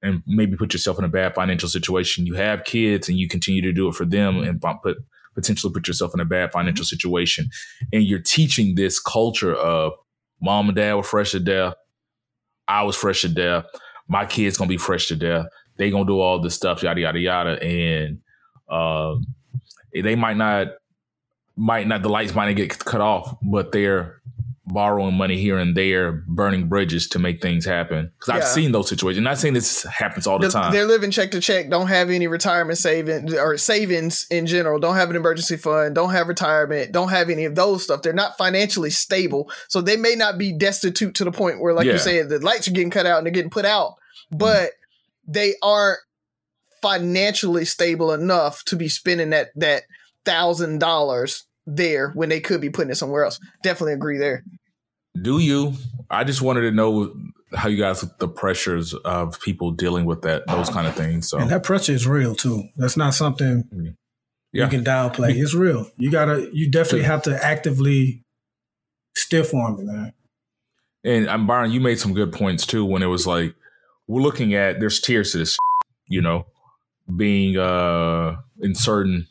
and 0.00 0.22
maybe 0.24 0.56
put 0.56 0.72
yourself 0.72 1.00
in 1.00 1.04
a 1.04 1.08
bad 1.08 1.34
financial 1.34 1.68
situation. 1.68 2.26
You 2.26 2.34
have 2.34 2.62
kids, 2.62 3.08
and 3.08 3.18
you 3.18 3.28
continue 3.28 3.60
to 3.62 3.72
do 3.72 3.88
it 3.88 3.96
for 3.96 4.04
them, 4.04 4.38
and 4.38 4.62
put 4.82 4.98
potentially 5.34 5.72
put 5.72 5.88
yourself 5.88 6.14
in 6.14 6.20
a 6.20 6.24
bad 6.24 6.52
financial 6.52 6.84
situation. 6.84 7.48
And 7.92 8.04
you're 8.04 8.20
teaching 8.20 8.76
this 8.76 9.00
culture 9.00 9.54
of 9.54 9.94
mom 10.40 10.68
and 10.68 10.76
dad 10.76 10.94
were 10.94 11.02
fresh 11.02 11.32
to 11.32 11.40
death. 11.40 11.74
I 12.68 12.84
was 12.84 12.94
fresh 12.94 13.22
to 13.22 13.28
death. 13.28 13.64
My 14.06 14.26
kids 14.26 14.56
gonna 14.56 14.68
be 14.68 14.76
fresh 14.76 15.08
to 15.08 15.16
death. 15.16 15.46
They 15.76 15.90
gonna 15.90 16.06
do 16.06 16.20
all 16.20 16.40
this 16.40 16.54
stuff, 16.54 16.84
yada 16.84 17.00
yada 17.00 17.18
yada, 17.18 17.62
and 17.62 18.20
um, 18.70 19.26
they 19.92 20.14
might 20.14 20.36
not 20.36 20.68
might 21.58 21.86
not 21.86 22.02
the 22.02 22.08
lights 22.08 22.34
might 22.34 22.46
not 22.46 22.56
get 22.56 22.78
cut 22.78 23.00
off, 23.00 23.36
but 23.42 23.72
they're 23.72 24.22
borrowing 24.64 25.14
money 25.14 25.38
here 25.38 25.56
and 25.58 25.74
there, 25.74 26.12
burning 26.28 26.68
bridges 26.68 27.08
to 27.08 27.18
make 27.18 27.40
things 27.40 27.64
happen. 27.64 28.12
Because 28.18 28.28
I've 28.28 28.42
Yeah. 28.42 28.48
seen 28.48 28.72
those 28.72 28.86
situations. 28.88 29.24
Not 29.24 29.38
saying 29.38 29.54
this 29.54 29.82
happens 29.84 30.26
all 30.26 30.38
the 30.38 30.48
They're, 30.48 30.50
time. 30.62 30.72
they're 30.72 30.84
living 30.86 31.10
check 31.10 31.30
to 31.30 31.40
check, 31.40 31.70
don't 31.70 31.86
have 31.86 32.10
any 32.10 32.26
retirement 32.26 32.78
savings 32.78 33.32
or 33.32 33.56
savings 33.56 34.26
in 34.30 34.46
general, 34.46 34.78
don't 34.78 34.96
have 34.96 35.08
an 35.08 35.16
emergency 35.16 35.56
fund, 35.56 35.94
don't 35.94 36.10
have 36.10 36.28
retirement, 36.28 36.92
don't 36.92 37.08
have 37.08 37.30
any 37.30 37.46
of 37.46 37.54
those 37.54 37.82
stuff. 37.82 38.02
They're 38.02 38.12
not 38.12 38.36
financially 38.36 38.90
stable. 38.90 39.50
So 39.68 39.80
they 39.80 39.96
may 39.96 40.14
not 40.14 40.36
be 40.36 40.52
destitute 40.52 41.14
to 41.14 41.24
the 41.24 41.32
point 41.32 41.60
where, 41.60 41.72
like 41.72 41.86
Yeah. 41.86 41.94
you 41.94 41.98
said, 41.98 42.28
the 42.28 42.38
lights 42.38 42.68
are 42.68 42.72
getting 42.72 42.90
cut 42.90 43.06
out 43.06 43.16
and 43.18 43.26
they're 43.26 43.32
getting 43.32 43.50
put 43.50 43.64
out, 43.64 43.92
mm-hmm. 43.92 44.36
but 44.36 44.72
they 45.26 45.54
aren't 45.62 46.00
financially 46.82 47.64
stable 47.64 48.12
enough 48.12 48.62
to 48.64 48.76
be 48.76 48.88
spending 48.88 49.30
that 49.30 49.48
that 49.56 49.84
thousand 50.24 50.78
dollars 50.78 51.44
there 51.76 52.10
when 52.10 52.28
they 52.28 52.40
could 52.40 52.60
be 52.60 52.70
putting 52.70 52.90
it 52.90 52.96
somewhere 52.96 53.24
else. 53.24 53.38
Definitely 53.62 53.94
agree 53.94 54.18
there. 54.18 54.42
Do 55.20 55.38
you? 55.38 55.74
I 56.10 56.24
just 56.24 56.42
wanted 56.42 56.62
to 56.62 56.70
know 56.70 57.14
how 57.54 57.68
you 57.68 57.76
guys 57.76 58.04
the 58.18 58.28
pressures 58.28 58.94
of 58.94 59.40
people 59.40 59.70
dealing 59.70 60.04
with 60.04 60.22
that 60.22 60.46
those 60.46 60.68
kind 60.70 60.86
of 60.86 60.94
things. 60.94 61.28
So 61.28 61.38
And 61.38 61.50
that 61.50 61.62
pressure 61.62 61.92
is 61.92 62.06
real 62.06 62.34
too. 62.34 62.64
That's 62.76 62.96
not 62.96 63.14
something 63.14 63.64
Yeah. 64.52 64.64
you 64.64 64.70
can 64.70 64.84
downplay. 64.84 65.34
It's 65.34 65.54
real. 65.54 65.90
You 65.96 66.10
gotta. 66.10 66.48
You 66.52 66.70
definitely 66.70 67.02
have 67.04 67.22
to 67.22 67.44
actively 67.44 68.22
stiff 69.16 69.52
arm 69.54 69.80
it, 69.80 69.84
man. 69.84 70.12
And 71.04 71.28
um, 71.28 71.46
Byron, 71.46 71.70
you 71.72 71.80
made 71.80 71.98
some 71.98 72.12
good 72.14 72.32
points 72.32 72.66
too 72.66 72.84
when 72.84 73.02
it 73.02 73.06
was 73.06 73.26
like 73.26 73.54
we're 74.06 74.22
looking 74.22 74.54
at 74.54 74.78
there's 74.80 75.00
tiers 75.00 75.32
to 75.32 75.38
this, 75.38 75.56
you 76.06 76.20
know, 76.22 76.46
being 77.16 77.56
uh 77.56 78.36
in 78.60 78.74
certain, 78.74 79.26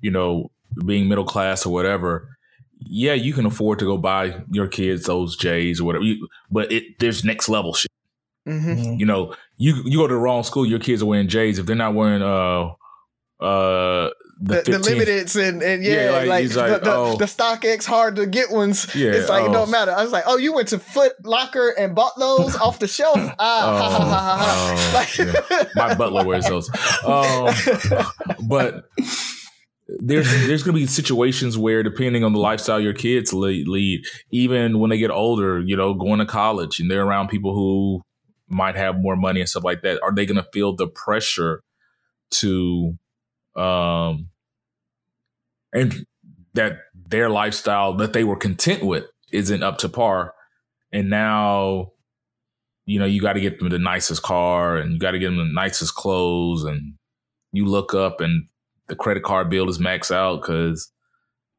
you 0.00 0.10
know, 0.10 0.50
being 0.84 1.08
middle 1.08 1.24
class 1.24 1.66
or 1.66 1.72
whatever. 1.72 2.28
Yeah, 2.82 3.12
you 3.14 3.32
can 3.34 3.44
afford 3.46 3.78
to 3.80 3.84
go 3.84 3.96
buy 3.98 4.42
your 4.50 4.66
kids 4.66 5.04
those 5.04 5.36
J's 5.36 5.80
or 5.80 5.84
whatever, 5.84 6.04
you, 6.04 6.28
but 6.50 6.72
it 6.72 6.98
there's 6.98 7.24
next 7.24 7.48
level 7.48 7.74
shit. 7.74 7.90
hmm 8.46 8.94
You 8.98 9.04
know, 9.06 9.34
you 9.58 9.82
you 9.84 9.98
go 9.98 10.06
to 10.06 10.14
the 10.14 10.20
wrong 10.20 10.42
school, 10.44 10.64
your 10.64 10.78
kids 10.78 11.02
are 11.02 11.06
wearing 11.06 11.28
J's 11.28 11.58
if 11.58 11.66
they're 11.66 11.76
not 11.76 11.94
wearing 11.94 12.22
uh 12.22 12.70
uh 13.40 14.10
the, 14.42 14.62
The, 14.62 14.72
the 14.72 14.78
limiteds 14.78 15.36
and, 15.36 15.62
and 15.62 15.84
yeah, 15.84 16.04
Yeah, 16.04 16.10
like, 16.12 16.28
like, 16.28 16.42
he's 16.42 16.56
like, 16.56 16.72
the, 16.72 16.78
the, 16.78 16.94
oh. 16.94 17.16
the 17.16 17.26
StockX 17.26 17.84
hard 17.84 18.16
to 18.16 18.24
get 18.26 18.50
ones. 18.50 18.94
Yeah, 18.94 19.10
it's 19.12 19.28
like 19.28 19.44
it 19.44 19.50
oh. 19.50 19.52
don't 19.52 19.70
matter. 19.70 19.92
I 19.92 20.02
was 20.02 20.12
like, 20.12 20.24
oh, 20.26 20.38
you 20.38 20.54
went 20.54 20.68
to 20.68 20.78
Foot 20.78 21.12
Locker 21.24 21.74
and 21.78 21.94
bought 21.94 22.18
those 22.18 22.56
off 22.56 22.78
the 22.78 22.88
shelf. 22.88 23.18
Ah, 23.38 23.78
ha, 23.78 23.90
ha, 23.90 24.04
ha, 24.08 24.36
ha, 24.38 24.46
Oh, 24.72 25.04
ha. 25.04 25.56
yeah. 25.58 25.64
my 25.74 25.94
butler 25.94 26.24
wears 26.24 26.46
those. 26.46 26.70
Um, 27.04 27.52
but 28.48 28.84
there's 29.98 30.30
there's 30.46 30.62
gonna 30.62 30.78
be 30.78 30.86
situations 30.86 31.58
where 31.58 31.82
depending 31.82 32.24
on 32.24 32.32
the 32.32 32.38
lifestyle 32.38 32.80
your 32.80 32.92
kids 32.92 33.32
lead, 33.32 34.04
even 34.30 34.78
when 34.78 34.90
they 34.90 34.98
get 34.98 35.10
older, 35.10 35.60
you 35.60 35.76
know, 35.76 35.94
going 35.94 36.18
to 36.20 36.26
college 36.26 36.80
and 36.80 36.90
they're 36.90 37.04
around 37.04 37.28
people 37.28 37.54
who 37.54 38.02
might 38.48 38.76
have 38.76 38.98
more 38.98 39.16
money 39.16 39.40
and 39.40 39.48
stuff 39.48 39.64
like 39.64 39.82
that, 39.82 40.00
are 40.02 40.14
they 40.14 40.26
gonna 40.26 40.46
feel 40.52 40.74
the 40.74 40.86
pressure 40.86 41.62
to 42.32 42.96
um 43.56 44.28
and 45.72 46.06
that 46.54 46.78
their 47.08 47.28
lifestyle 47.28 47.94
that 47.94 48.12
they 48.12 48.24
were 48.24 48.36
content 48.36 48.84
with 48.84 49.04
isn't 49.32 49.62
up 49.62 49.78
to 49.78 49.88
par 49.88 50.32
and 50.92 51.10
now 51.10 51.92
you 52.86 52.98
know 52.98 53.04
you 53.04 53.20
got 53.20 53.34
to 53.34 53.40
get 53.40 53.58
them 53.58 53.68
the 53.68 53.78
nicest 53.78 54.22
car 54.22 54.76
and 54.76 54.92
you 54.92 54.98
got 54.98 55.12
to 55.12 55.18
get 55.18 55.26
them 55.26 55.36
the 55.36 55.52
nicest 55.52 55.94
clothes 55.94 56.64
and 56.64 56.94
you 57.52 57.64
look 57.64 57.94
up 57.94 58.20
and 58.20 58.46
the 58.90 58.96
credit 58.96 59.22
card 59.22 59.48
bill 59.48 59.70
is 59.70 59.78
maxed 59.78 60.10
out 60.14 60.42
because 60.42 60.92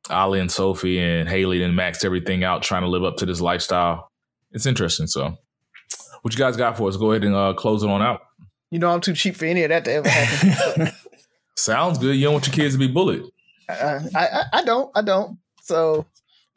Ali 0.10 0.40
and 0.40 0.52
Sophie 0.52 1.00
and 1.00 1.28
Haley 1.28 1.60
then 1.60 1.72
maxed 1.74 2.06
everything 2.06 2.44
out 2.44 2.62
trying 2.62 2.82
to 2.84 2.88
live 2.90 3.04
up 3.04 3.18
to 3.18 3.26
this 3.26 3.42
lifestyle. 3.42 4.12
It's 4.52 4.66
interesting. 4.66 5.08
So, 5.08 5.38
what 6.22 6.34
you 6.34 6.38
guys 6.38 6.58
got 6.58 6.78
for 6.78 6.88
us? 6.90 6.98
Go 6.98 7.12
ahead 7.12 7.24
and 7.24 7.34
uh, 7.34 7.54
close 7.54 7.84
it 7.84 7.90
on 7.90 8.02
out. 8.02 8.22
you 8.70 8.80
know, 8.80 8.90
I'm 8.92 9.02
too 9.02 9.14
cheap 9.14 9.36
for 9.36 9.46
any 9.46 9.64
of 9.64 9.70
that 9.70 9.86
to 9.86 9.92
ever 9.94 10.10
happen. 10.10 10.92
Sounds 11.58 11.98
good. 11.98 12.16
You 12.16 12.26
don't 12.26 12.34
want 12.34 12.48
your 12.48 12.56
kids 12.56 12.76
to 12.76 12.80
be 12.80 12.88
bullied. 12.88 13.24
Uh, 13.70 14.00
I, 14.16 14.28
I 14.28 14.44
I 14.54 14.64
don't 14.64 14.92
I 14.96 15.02
don't. 15.02 15.38
So 15.62 16.06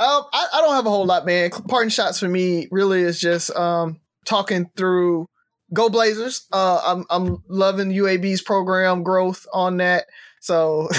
um 0.00 0.22
I, 0.32 0.46
I 0.54 0.60
don't 0.60 0.74
have 0.74 0.86
a 0.86 0.90
whole 0.90 1.06
lot, 1.06 1.24
man. 1.26 1.50
Parting 1.50 1.90
shots 1.90 2.18
for 2.18 2.28
me 2.28 2.68
really 2.70 3.02
is 3.02 3.20
just 3.20 3.54
um 3.56 4.00
talking 4.24 4.70
through 4.76 5.26
Go 5.72 5.88
Blazers. 5.88 6.46
Uh 6.52 6.80
I'm 6.84 7.04
I'm 7.10 7.42
loving 7.48 7.90
UAB's 7.90 8.42
program 8.42 9.02
growth 9.04 9.46
on 9.52 9.76
that. 9.76 10.06
So 10.44 10.90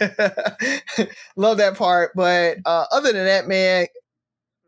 love 1.36 1.58
that 1.58 1.76
part. 1.76 2.10
But 2.16 2.58
uh 2.64 2.86
other 2.90 3.12
than 3.12 3.26
that, 3.26 3.46
man, 3.46 3.86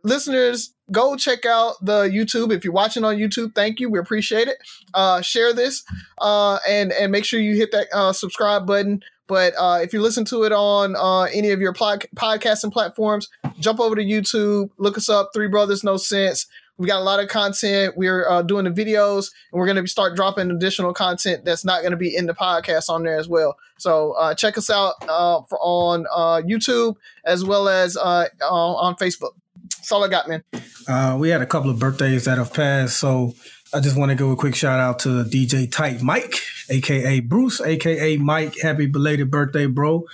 listeners, 0.05 0.73
go 0.93 1.17
check 1.17 1.45
out 1.45 1.75
the 1.85 2.05
YouTube. 2.05 2.53
If 2.53 2.63
you're 2.63 2.73
watching 2.73 3.05
on 3.05 3.17
YouTube, 3.17 3.57
thank 3.57 3.81
you. 3.81 3.91
We 3.91 3.99
appreciate 3.99 4.47
it. 4.47 4.59
Uh 4.95 5.21
share 5.21 5.53
this 5.53 5.83
uh 6.19 6.61
and 6.69 6.93
and 6.93 7.11
make 7.11 7.25
sure 7.25 7.41
you 7.41 7.57
hit 7.57 7.73
that 7.73 7.89
uh 7.93 8.13
subscribe 8.13 8.69
button. 8.69 9.03
But 9.27 9.55
uh, 9.57 9.79
if 9.81 9.93
you 9.93 10.03
listen 10.03 10.25
to 10.25 10.43
it 10.43 10.51
on 10.51 10.97
uh, 10.97 11.23
any 11.33 11.51
of 11.51 11.61
your 11.61 11.73
pod- 11.73 12.05
podcasting 12.17 12.73
platforms, 12.73 13.29
jump 13.61 13.79
over 13.79 13.95
to 13.95 14.03
YouTube, 14.03 14.71
look 14.77 14.99
us 14.99 15.09
up, 15.09 15.31
Three 15.33 15.47
Brothers 15.47 15.85
No 15.85 15.97
Sense. 15.97 16.49
We 16.81 16.87
got 16.87 17.01
a 17.01 17.05
lot 17.05 17.21
of 17.21 17.29
content. 17.29 17.95
We're 17.99 18.27
uh, 18.27 18.41
doing 18.41 18.65
the 18.65 18.71
videos, 18.71 19.31
and 19.53 19.61
we're 19.61 19.67
going 19.67 19.77
to 19.77 19.87
start 19.87 20.17
dropping 20.17 20.51
additional 20.51 20.95
content 20.95 21.45
that's 21.45 21.63
not 21.63 21.83
going 21.83 21.91
to 21.91 21.99
be 21.99 22.17
in 22.17 22.25
the 22.25 22.33
podcast 22.33 22.89
on 22.89 23.03
there 23.03 23.19
as 23.19 23.29
well. 23.29 23.59
So 23.77 24.13
uh, 24.13 24.35
check 24.35 24.57
us 24.57 24.71
out 24.71 24.95
uh, 25.07 25.43
for, 25.43 25.59
on 25.61 26.07
uh, 26.11 26.41
YouTube 26.41 26.97
as 27.23 27.45
well 27.45 27.69
as 27.69 27.99
uh, 27.99 28.29
on 28.41 28.97
Facebook. 28.97 29.33
That's 29.77 29.93
all 29.93 30.03
I 30.03 30.09
got, 30.09 30.27
man. 30.27 30.43
Uh, 30.89 31.19
we 31.21 31.29
had 31.29 31.43
a 31.43 31.47
couple 31.47 31.69
of 31.69 31.79
birthdays 31.79 32.25
that 32.25 32.39
have 32.39 32.55
passed, 32.55 32.97
so 32.97 33.35
I 33.75 33.81
just 33.81 33.99
want 33.99 34.09
to 34.09 34.15
give 34.15 34.31
a 34.31 34.37
quick 34.37 34.55
shout 34.55 34.81
out 34.81 35.01
to 35.01 35.25
DJ 35.25 35.71
Tight 35.71 36.01
Mike, 36.01 36.37
aka 36.71 37.21
Bruce, 37.21 37.61
aka 37.61 38.17
Mike. 38.17 38.59
Happy 38.59 38.87
belated 38.87 39.31
birthday, 39.31 39.67
bro. 39.67 40.07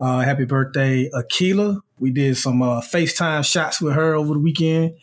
Happy 0.00 0.46
birthday, 0.46 1.10
Akila. 1.10 1.82
We 1.98 2.12
did 2.12 2.38
some 2.38 2.60
FaceTime 2.60 3.44
shots 3.44 3.82
with 3.82 3.92
her 3.92 4.14
over 4.14 4.32
the 4.32 4.40
weekend. 4.40 4.94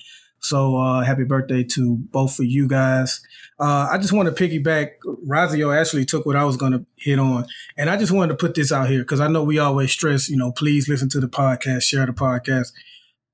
So 0.41 0.75
uh, 0.77 1.03
happy 1.03 1.23
birthday 1.23 1.63
to 1.63 1.97
both 2.11 2.39
of 2.39 2.45
you 2.45 2.67
guys. 2.67 3.21
Uh, 3.59 3.87
I 3.91 3.99
just 3.99 4.11
want 4.11 4.35
to 4.35 4.43
piggyback. 4.43 4.93
Razio 5.27 5.75
actually 5.79 6.03
took 6.03 6.25
what 6.25 6.35
I 6.35 6.43
was 6.43 6.57
going 6.57 6.71
to 6.71 6.85
hit 6.97 7.19
on. 7.19 7.45
And 7.77 7.89
I 7.89 7.97
just 7.97 8.11
wanted 8.11 8.29
to 8.29 8.37
put 8.37 8.55
this 8.55 8.71
out 8.71 8.89
here 8.89 8.99
because 8.99 9.19
I 9.19 9.27
know 9.27 9.43
we 9.43 9.59
always 9.59 9.91
stress, 9.91 10.29
you 10.29 10.37
know, 10.37 10.51
please 10.51 10.89
listen 10.89 11.09
to 11.09 11.19
the 11.19 11.27
podcast, 11.29 11.83
share 11.83 12.05
the 12.07 12.11
podcast. 12.11 12.73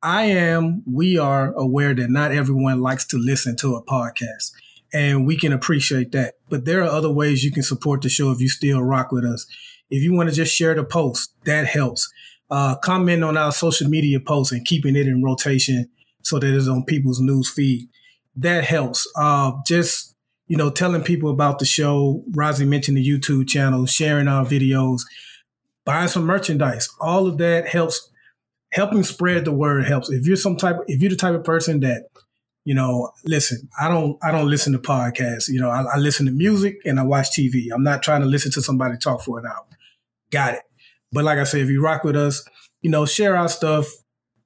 I 0.04 0.24
am, 0.24 0.84
we 0.86 1.18
are 1.18 1.54
aware 1.54 1.94
that 1.94 2.10
not 2.10 2.32
everyone 2.32 2.82
likes 2.82 3.08
to 3.08 3.18
listen 3.18 3.56
to 3.58 3.76
a 3.76 3.84
podcast 3.84 4.52
and 4.94 5.26
we 5.26 5.38
can 5.38 5.54
appreciate 5.54 6.12
that. 6.12 6.36
But 6.50 6.66
there 6.66 6.82
are 6.82 6.90
other 6.90 7.12
ways 7.12 7.44
you 7.44 7.52
can 7.52 7.64
support 7.64 8.02
the 8.02 8.10
show 8.10 8.32
if 8.32 8.42
you 8.42 8.50
still 8.50 8.84
rock 8.84 9.12
with 9.12 9.24
us. 9.24 9.48
If 9.90 10.04
you 10.04 10.14
want 10.14 10.30
to 10.30 10.36
just 10.36 10.54
share 10.54 10.76
the 10.76 10.84
post, 10.84 11.34
that 11.46 11.68
helps. 11.68 12.12
Uh, 12.50 12.76
comment 12.76 13.24
on 13.24 13.38
our 13.38 13.52
social 13.52 13.90
media 13.90 14.20
posts 14.20 14.52
and 14.52 14.66
keeping 14.66 14.96
it 14.96 15.08
in 15.08 15.24
rotation 15.24 15.90
so 16.28 16.40
that 16.40 16.56
it's 16.56 16.68
on 16.68 16.84
people's 16.84 17.20
news 17.20 17.50
feed. 17.50 17.88
That 18.36 18.64
helps. 18.64 19.08
Uh, 19.16 19.54
just 19.66 20.16
you 20.48 20.56
know, 20.56 20.70
telling 20.70 21.04
people 21.04 21.30
about 21.30 21.60
the 21.60 21.66
show. 21.66 22.24
Rozzy 22.32 22.68
mentioned 22.68 22.98
the 22.98 23.06
YouTube 23.06 23.48
channel, 23.48 23.86
sharing 23.86 24.28
our 24.28 24.46
videos, 24.46 25.02
buying 25.86 26.08
some 26.08 26.26
merchandise. 26.26 26.90
All 27.00 27.28
of 27.28 27.38
that 27.40 27.68
helps. 27.68 28.10
Helping 28.74 29.04
spread 29.04 29.46
the 29.46 29.54
word 29.54 29.86
helps. 29.86 30.10
If 30.10 30.28
you're 30.28 30.36
some 30.36 30.58
type, 30.58 30.76
if 30.88 31.02
you're 31.02 31.10
the 31.10 31.16
type 31.16 31.34
of 31.34 31.44
person 31.44 31.80
that 31.82 32.04
you 32.68 32.74
know, 32.74 33.12
listen, 33.24 33.70
I 33.80 33.88
don't, 33.88 34.18
I 34.22 34.30
don't 34.30 34.50
listen 34.50 34.74
to 34.74 34.78
podcasts. 34.78 35.48
You 35.48 35.62
know, 35.62 35.70
I, 35.70 35.84
I, 35.84 35.98
listen 35.98 36.26
to 36.26 36.34
music 36.34 36.80
and 36.84 37.00
I 37.00 37.04
watch 37.04 37.28
TV. 37.30 37.68
I'm 37.74 37.82
not 37.82 38.04
trying 38.04 38.20
to 38.20 38.28
listen 38.28 38.52
to 38.52 38.62
somebody 38.62 38.98
talk 38.98 39.22
for 39.22 39.40
an 39.40 39.46
hour. 39.46 39.66
Got 40.32 40.56
it. 40.56 40.64
But 41.14 41.24
like 41.24 41.40
I 41.40 41.46
said, 41.46 41.62
if 41.62 41.70
you 41.70 41.82
rock 41.82 42.04
with 42.04 42.18
us, 42.18 42.46
you 42.82 42.90
know, 42.90 43.06
share 43.06 43.38
our 43.38 43.48
stuff. 43.48 43.88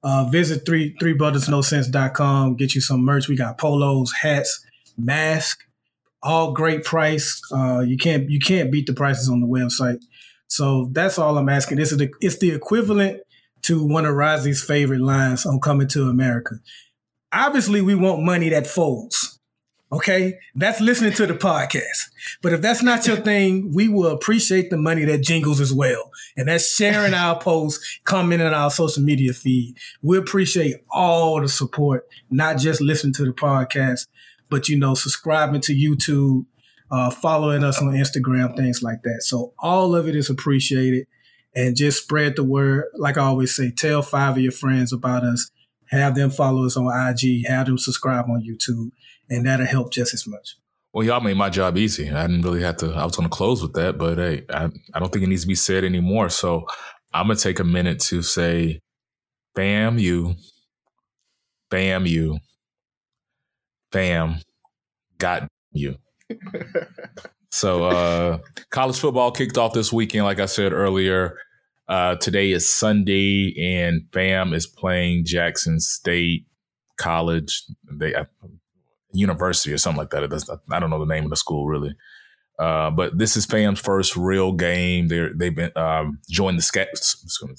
Uh, 0.02 0.24
visit 0.24 0.66
three 0.66 0.96
three 0.98 1.12
brothers 1.12 1.48
no 1.48 1.62
sense.com, 1.62 2.56
get 2.56 2.74
you 2.74 2.80
some 2.80 3.04
merch. 3.04 3.28
We 3.28 3.36
got 3.36 3.58
polos, 3.58 4.12
hats, 4.12 4.64
mask, 4.98 5.60
all 6.22 6.52
great 6.52 6.84
price. 6.84 7.40
Uh, 7.52 7.80
you 7.80 7.96
can't 7.96 8.28
you 8.28 8.40
can't 8.40 8.72
beat 8.72 8.86
the 8.86 8.94
prices 8.94 9.28
on 9.28 9.40
the 9.40 9.46
website. 9.46 10.02
So 10.48 10.90
that's 10.92 11.18
all 11.18 11.38
I'm 11.38 11.48
asking. 11.48 11.78
This 11.78 11.92
is 11.92 11.98
the 11.98 12.10
it's 12.20 12.38
the 12.38 12.50
equivalent 12.50 13.20
to 13.62 13.86
one 13.86 14.04
of 14.04 14.14
Rozzy's 14.14 14.62
favorite 14.62 15.00
lines 15.00 15.46
on 15.46 15.60
Coming 15.60 15.88
to 15.88 16.08
America 16.08 16.56
obviously 17.32 17.80
we 17.80 17.94
want 17.94 18.22
money 18.22 18.50
that 18.50 18.66
folds. 18.66 19.31
Okay. 19.92 20.38
That's 20.54 20.80
listening 20.80 21.12
to 21.14 21.26
the 21.26 21.34
podcast. 21.34 22.08
But 22.40 22.54
if 22.54 22.62
that's 22.62 22.82
not 22.82 23.06
your 23.06 23.16
thing, 23.24 23.72
we 23.74 23.88
will 23.88 24.10
appreciate 24.10 24.70
the 24.70 24.78
money 24.78 25.04
that 25.04 25.22
jingles 25.22 25.60
as 25.60 25.72
well. 25.72 26.10
And 26.36 26.48
that's 26.48 26.74
sharing 26.74 27.12
our 27.12 27.38
posts, 27.40 28.00
commenting 28.04 28.46
on 28.46 28.54
our 28.54 28.70
social 28.70 29.02
media 29.02 29.32
feed. 29.34 29.76
We 30.00 30.16
appreciate 30.16 30.76
all 30.90 31.40
the 31.40 31.48
support, 31.48 32.06
not 32.30 32.56
just 32.58 32.80
listening 32.80 33.12
to 33.14 33.24
the 33.24 33.32
podcast, 33.32 34.06
but, 34.48 34.68
you 34.68 34.78
know, 34.78 34.94
subscribing 34.94 35.60
to 35.62 35.74
YouTube, 35.74 36.46
uh, 36.90 37.10
following 37.10 37.62
us 37.62 37.80
on 37.80 37.88
Instagram, 37.88 38.56
things 38.56 38.82
like 38.82 39.02
that. 39.02 39.22
So 39.22 39.52
all 39.58 39.94
of 39.94 40.08
it 40.08 40.16
is 40.16 40.30
appreciated 40.30 41.06
and 41.54 41.76
just 41.76 42.02
spread 42.02 42.36
the 42.36 42.44
word. 42.44 42.84
Like 42.96 43.18
I 43.18 43.24
always 43.24 43.54
say, 43.54 43.70
tell 43.70 44.00
five 44.00 44.36
of 44.36 44.42
your 44.42 44.52
friends 44.52 44.92
about 44.92 45.22
us 45.22 45.50
have 45.92 46.14
them 46.14 46.30
follow 46.30 46.64
us 46.64 46.76
on 46.76 46.86
IG, 46.86 47.46
have 47.46 47.66
them 47.66 47.78
subscribe 47.78 48.24
on 48.24 48.42
YouTube, 48.42 48.90
and 49.32 49.46
that'll 49.46 49.66
help 49.66 49.92
just 49.92 50.14
as 50.14 50.26
much. 50.26 50.56
Well, 50.92 51.06
y'all 51.06 51.20
made 51.20 51.38
my 51.38 51.48
job 51.48 51.78
easy. 51.78 52.10
I 52.10 52.26
didn't 52.26 52.42
really 52.42 52.62
have 52.62 52.76
to. 52.78 52.92
I 52.92 53.04
was 53.04 53.16
going 53.16 53.28
to 53.28 53.34
close 53.34 53.62
with 53.62 53.72
that, 53.74 53.96
but 53.96 54.18
hey, 54.18 54.44
I, 54.50 54.68
I 54.92 55.00
don't 55.00 55.10
think 55.10 55.24
it 55.24 55.28
needs 55.28 55.42
to 55.42 55.48
be 55.48 55.54
said 55.54 55.84
anymore. 55.84 56.28
So 56.28 56.66
I'm 57.14 57.26
going 57.26 57.36
to 57.36 57.42
take 57.42 57.60
a 57.60 57.64
minute 57.64 57.98
to 58.00 58.20
say, 58.20 58.80
bam, 59.54 59.98
you, 59.98 60.34
bam, 61.70 62.04
you, 62.04 62.40
bam, 63.90 64.36
got 65.16 65.48
you. 65.72 65.96
so 67.50 67.84
uh, 67.84 68.38
college 68.70 68.98
football 68.98 69.32
kicked 69.32 69.56
off 69.56 69.72
this 69.72 69.92
weekend, 69.92 70.24
like 70.24 70.40
I 70.40 70.46
said 70.46 70.72
earlier. 70.72 71.38
Uh, 71.88 72.16
today 72.16 72.52
is 72.52 72.72
Sunday, 72.72 73.54
and 73.58 74.02
Fam 74.12 74.52
is 74.52 74.66
playing 74.66 75.24
Jackson 75.24 75.80
State 75.80 76.46
College, 77.02 77.64
they 77.90 78.14
uh, 78.14 78.24
university 79.12 79.72
or 79.72 79.78
something 79.78 79.98
like 79.98 80.10
that. 80.10 80.28
Does, 80.28 80.50
I 80.70 80.80
don't 80.80 80.90
know 80.90 80.98
the 80.98 81.12
name 81.12 81.24
of 81.24 81.30
the 81.30 81.36
school 81.36 81.66
really. 81.66 81.94
Uh, 82.58 82.90
but 82.90 83.16
this 83.18 83.36
is 83.36 83.46
Fam's 83.46 83.80
first 83.80 84.16
real 84.16 84.52
game. 84.52 85.08
They 85.08 85.28
they've 85.34 85.54
been 85.54 85.72
um, 85.76 86.18
joined 86.30 86.58
the 86.58 86.62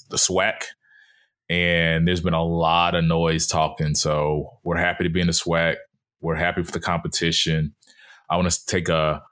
the 0.08 0.16
SWAC, 0.16 0.54
and 1.50 2.06
there's 2.06 2.20
been 2.20 2.34
a 2.34 2.44
lot 2.44 2.94
of 2.94 3.04
noise 3.04 3.46
talking. 3.46 3.94
So 3.94 4.58
we're 4.64 4.76
happy 4.76 5.04
to 5.04 5.10
be 5.10 5.20
in 5.20 5.26
the 5.26 5.32
SWAC. 5.32 5.76
We're 6.20 6.36
happy 6.36 6.62
for 6.62 6.72
the 6.72 6.80
competition. 6.80 7.74
I 8.30 8.36
want 8.36 8.50
to 8.50 8.66
take 8.66 8.88
a 8.88 9.22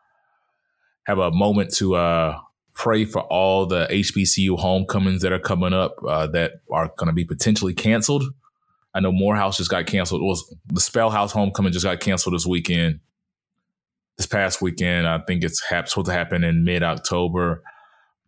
have 1.07 1.19
a 1.19 1.31
moment 1.31 1.75
to 1.77 1.95
uh, 1.95 2.39
pray 2.75 3.05
for 3.05 3.23
all 3.23 3.67
the 3.67 3.87
HBCU 3.91 4.59
homecomings 4.59 5.23
that 5.23 5.33
are 5.33 5.39
coming 5.39 5.73
up 5.73 5.97
uh, 6.07 6.27
that 6.29 6.53
are 6.71 6.93
going 6.97 7.09
to 7.09 7.15
be 7.15 7.25
potentially 7.25 7.75
canceled. 7.75 8.25
I 8.95 9.01
know 9.01 9.13
Morehouse 9.13 9.57
just 9.57 9.71
got 9.71 9.87
canceled. 9.87 10.23
It 10.23 10.27
was 10.27 10.55
the 10.67 10.81
Spellhouse 10.81 11.33
homecoming 11.33 11.73
just 11.73 11.85
got 11.85 12.01
canceled 12.01 12.35
this 12.35 12.47
weekend. 12.47 13.01
This 14.19 14.27
past 14.27 14.61
weekend, 14.61 15.09
I 15.09 15.19
think 15.27 15.43
it's 15.43 15.63
supposed 15.67 16.07
to 16.07 16.13
happen 16.13 16.45
in 16.45 16.65
mid 16.65 16.83
October. 16.83 17.63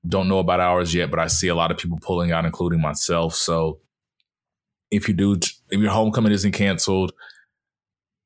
Don't 0.07 0.29
know 0.29 0.39
about 0.39 0.61
ours 0.61 0.95
yet, 0.95 1.11
but 1.11 1.21
I 1.21 1.27
see 1.27 1.49
a 1.49 1.55
lot 1.55 1.71
of 1.71 1.77
people 1.77 1.99
pulling 2.01 2.33
out, 2.33 2.47
including 2.47 2.81
myself. 2.81 3.35
So, 3.35 3.81
if 4.91 5.09
you 5.09 5.15
do, 5.15 5.35
if 5.35 5.81
your 5.81 5.91
homecoming 5.91 6.33
isn't 6.33 6.53
canceled, 6.53 7.13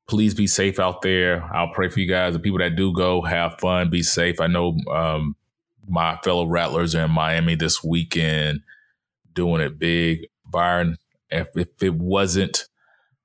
please 0.08 0.34
be 0.34 0.46
safe 0.46 0.78
out 0.78 1.02
there. 1.02 1.44
I'll 1.52 1.72
pray 1.72 1.88
for 1.88 2.00
you 2.00 2.08
guys. 2.08 2.32
The 2.32 2.40
people 2.40 2.58
that 2.58 2.76
do 2.76 2.92
go, 2.92 3.22
have 3.22 3.58
fun, 3.60 3.90
be 3.90 4.02
safe. 4.02 4.40
I 4.40 4.46
know 4.46 4.76
um, 4.92 5.36
my 5.88 6.18
fellow 6.24 6.46
Rattlers 6.46 6.94
are 6.94 7.04
in 7.04 7.10
Miami 7.10 7.54
this 7.54 7.82
weekend 7.82 8.60
doing 9.32 9.60
it 9.60 9.78
big. 9.78 10.26
Byron, 10.46 10.96
if, 11.30 11.48
if 11.54 11.82
it 11.82 11.94
wasn't 11.94 12.64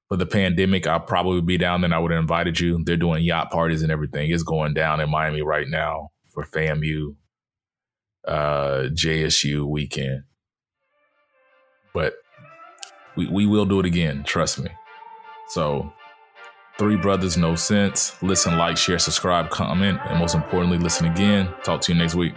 for 0.07 0.17
the 0.17 0.25
pandemic, 0.25 0.87
I'd 0.87 1.07
probably 1.07 1.41
be 1.41 1.57
down 1.57 1.81
there 1.81 1.93
I 1.93 1.97
would 1.99 2.11
have 2.11 2.19
invited 2.19 2.59
you. 2.59 2.83
They're 2.83 2.97
doing 2.97 3.23
yacht 3.23 3.51
parties 3.51 3.81
and 3.81 3.91
everything. 3.91 4.31
It's 4.31 4.43
going 4.43 4.73
down 4.73 4.99
in 4.99 5.09
Miami 5.09 5.41
right 5.41 5.67
now 5.67 6.11
for 6.27 6.45
FAMU, 6.45 7.15
uh, 8.27 8.89
JSU 8.93 9.65
weekend. 9.65 10.23
But 11.93 12.15
we, 13.15 13.27
we 13.27 13.45
will 13.45 13.65
do 13.65 13.79
it 13.79 13.85
again, 13.85 14.23
trust 14.23 14.59
me. 14.59 14.69
So, 15.49 15.93
Three 16.79 16.97
Brothers 16.97 17.37
No 17.37 17.55
Sense. 17.55 18.15
Listen, 18.23 18.57
like, 18.57 18.77
share, 18.77 18.97
subscribe, 18.97 19.51
comment, 19.51 19.99
and 20.05 20.17
most 20.17 20.33
importantly, 20.33 20.79
listen 20.79 21.05
again. 21.05 21.53
Talk 21.63 21.81
to 21.81 21.93
you 21.93 21.99
next 21.99 22.15
week. 22.15 22.33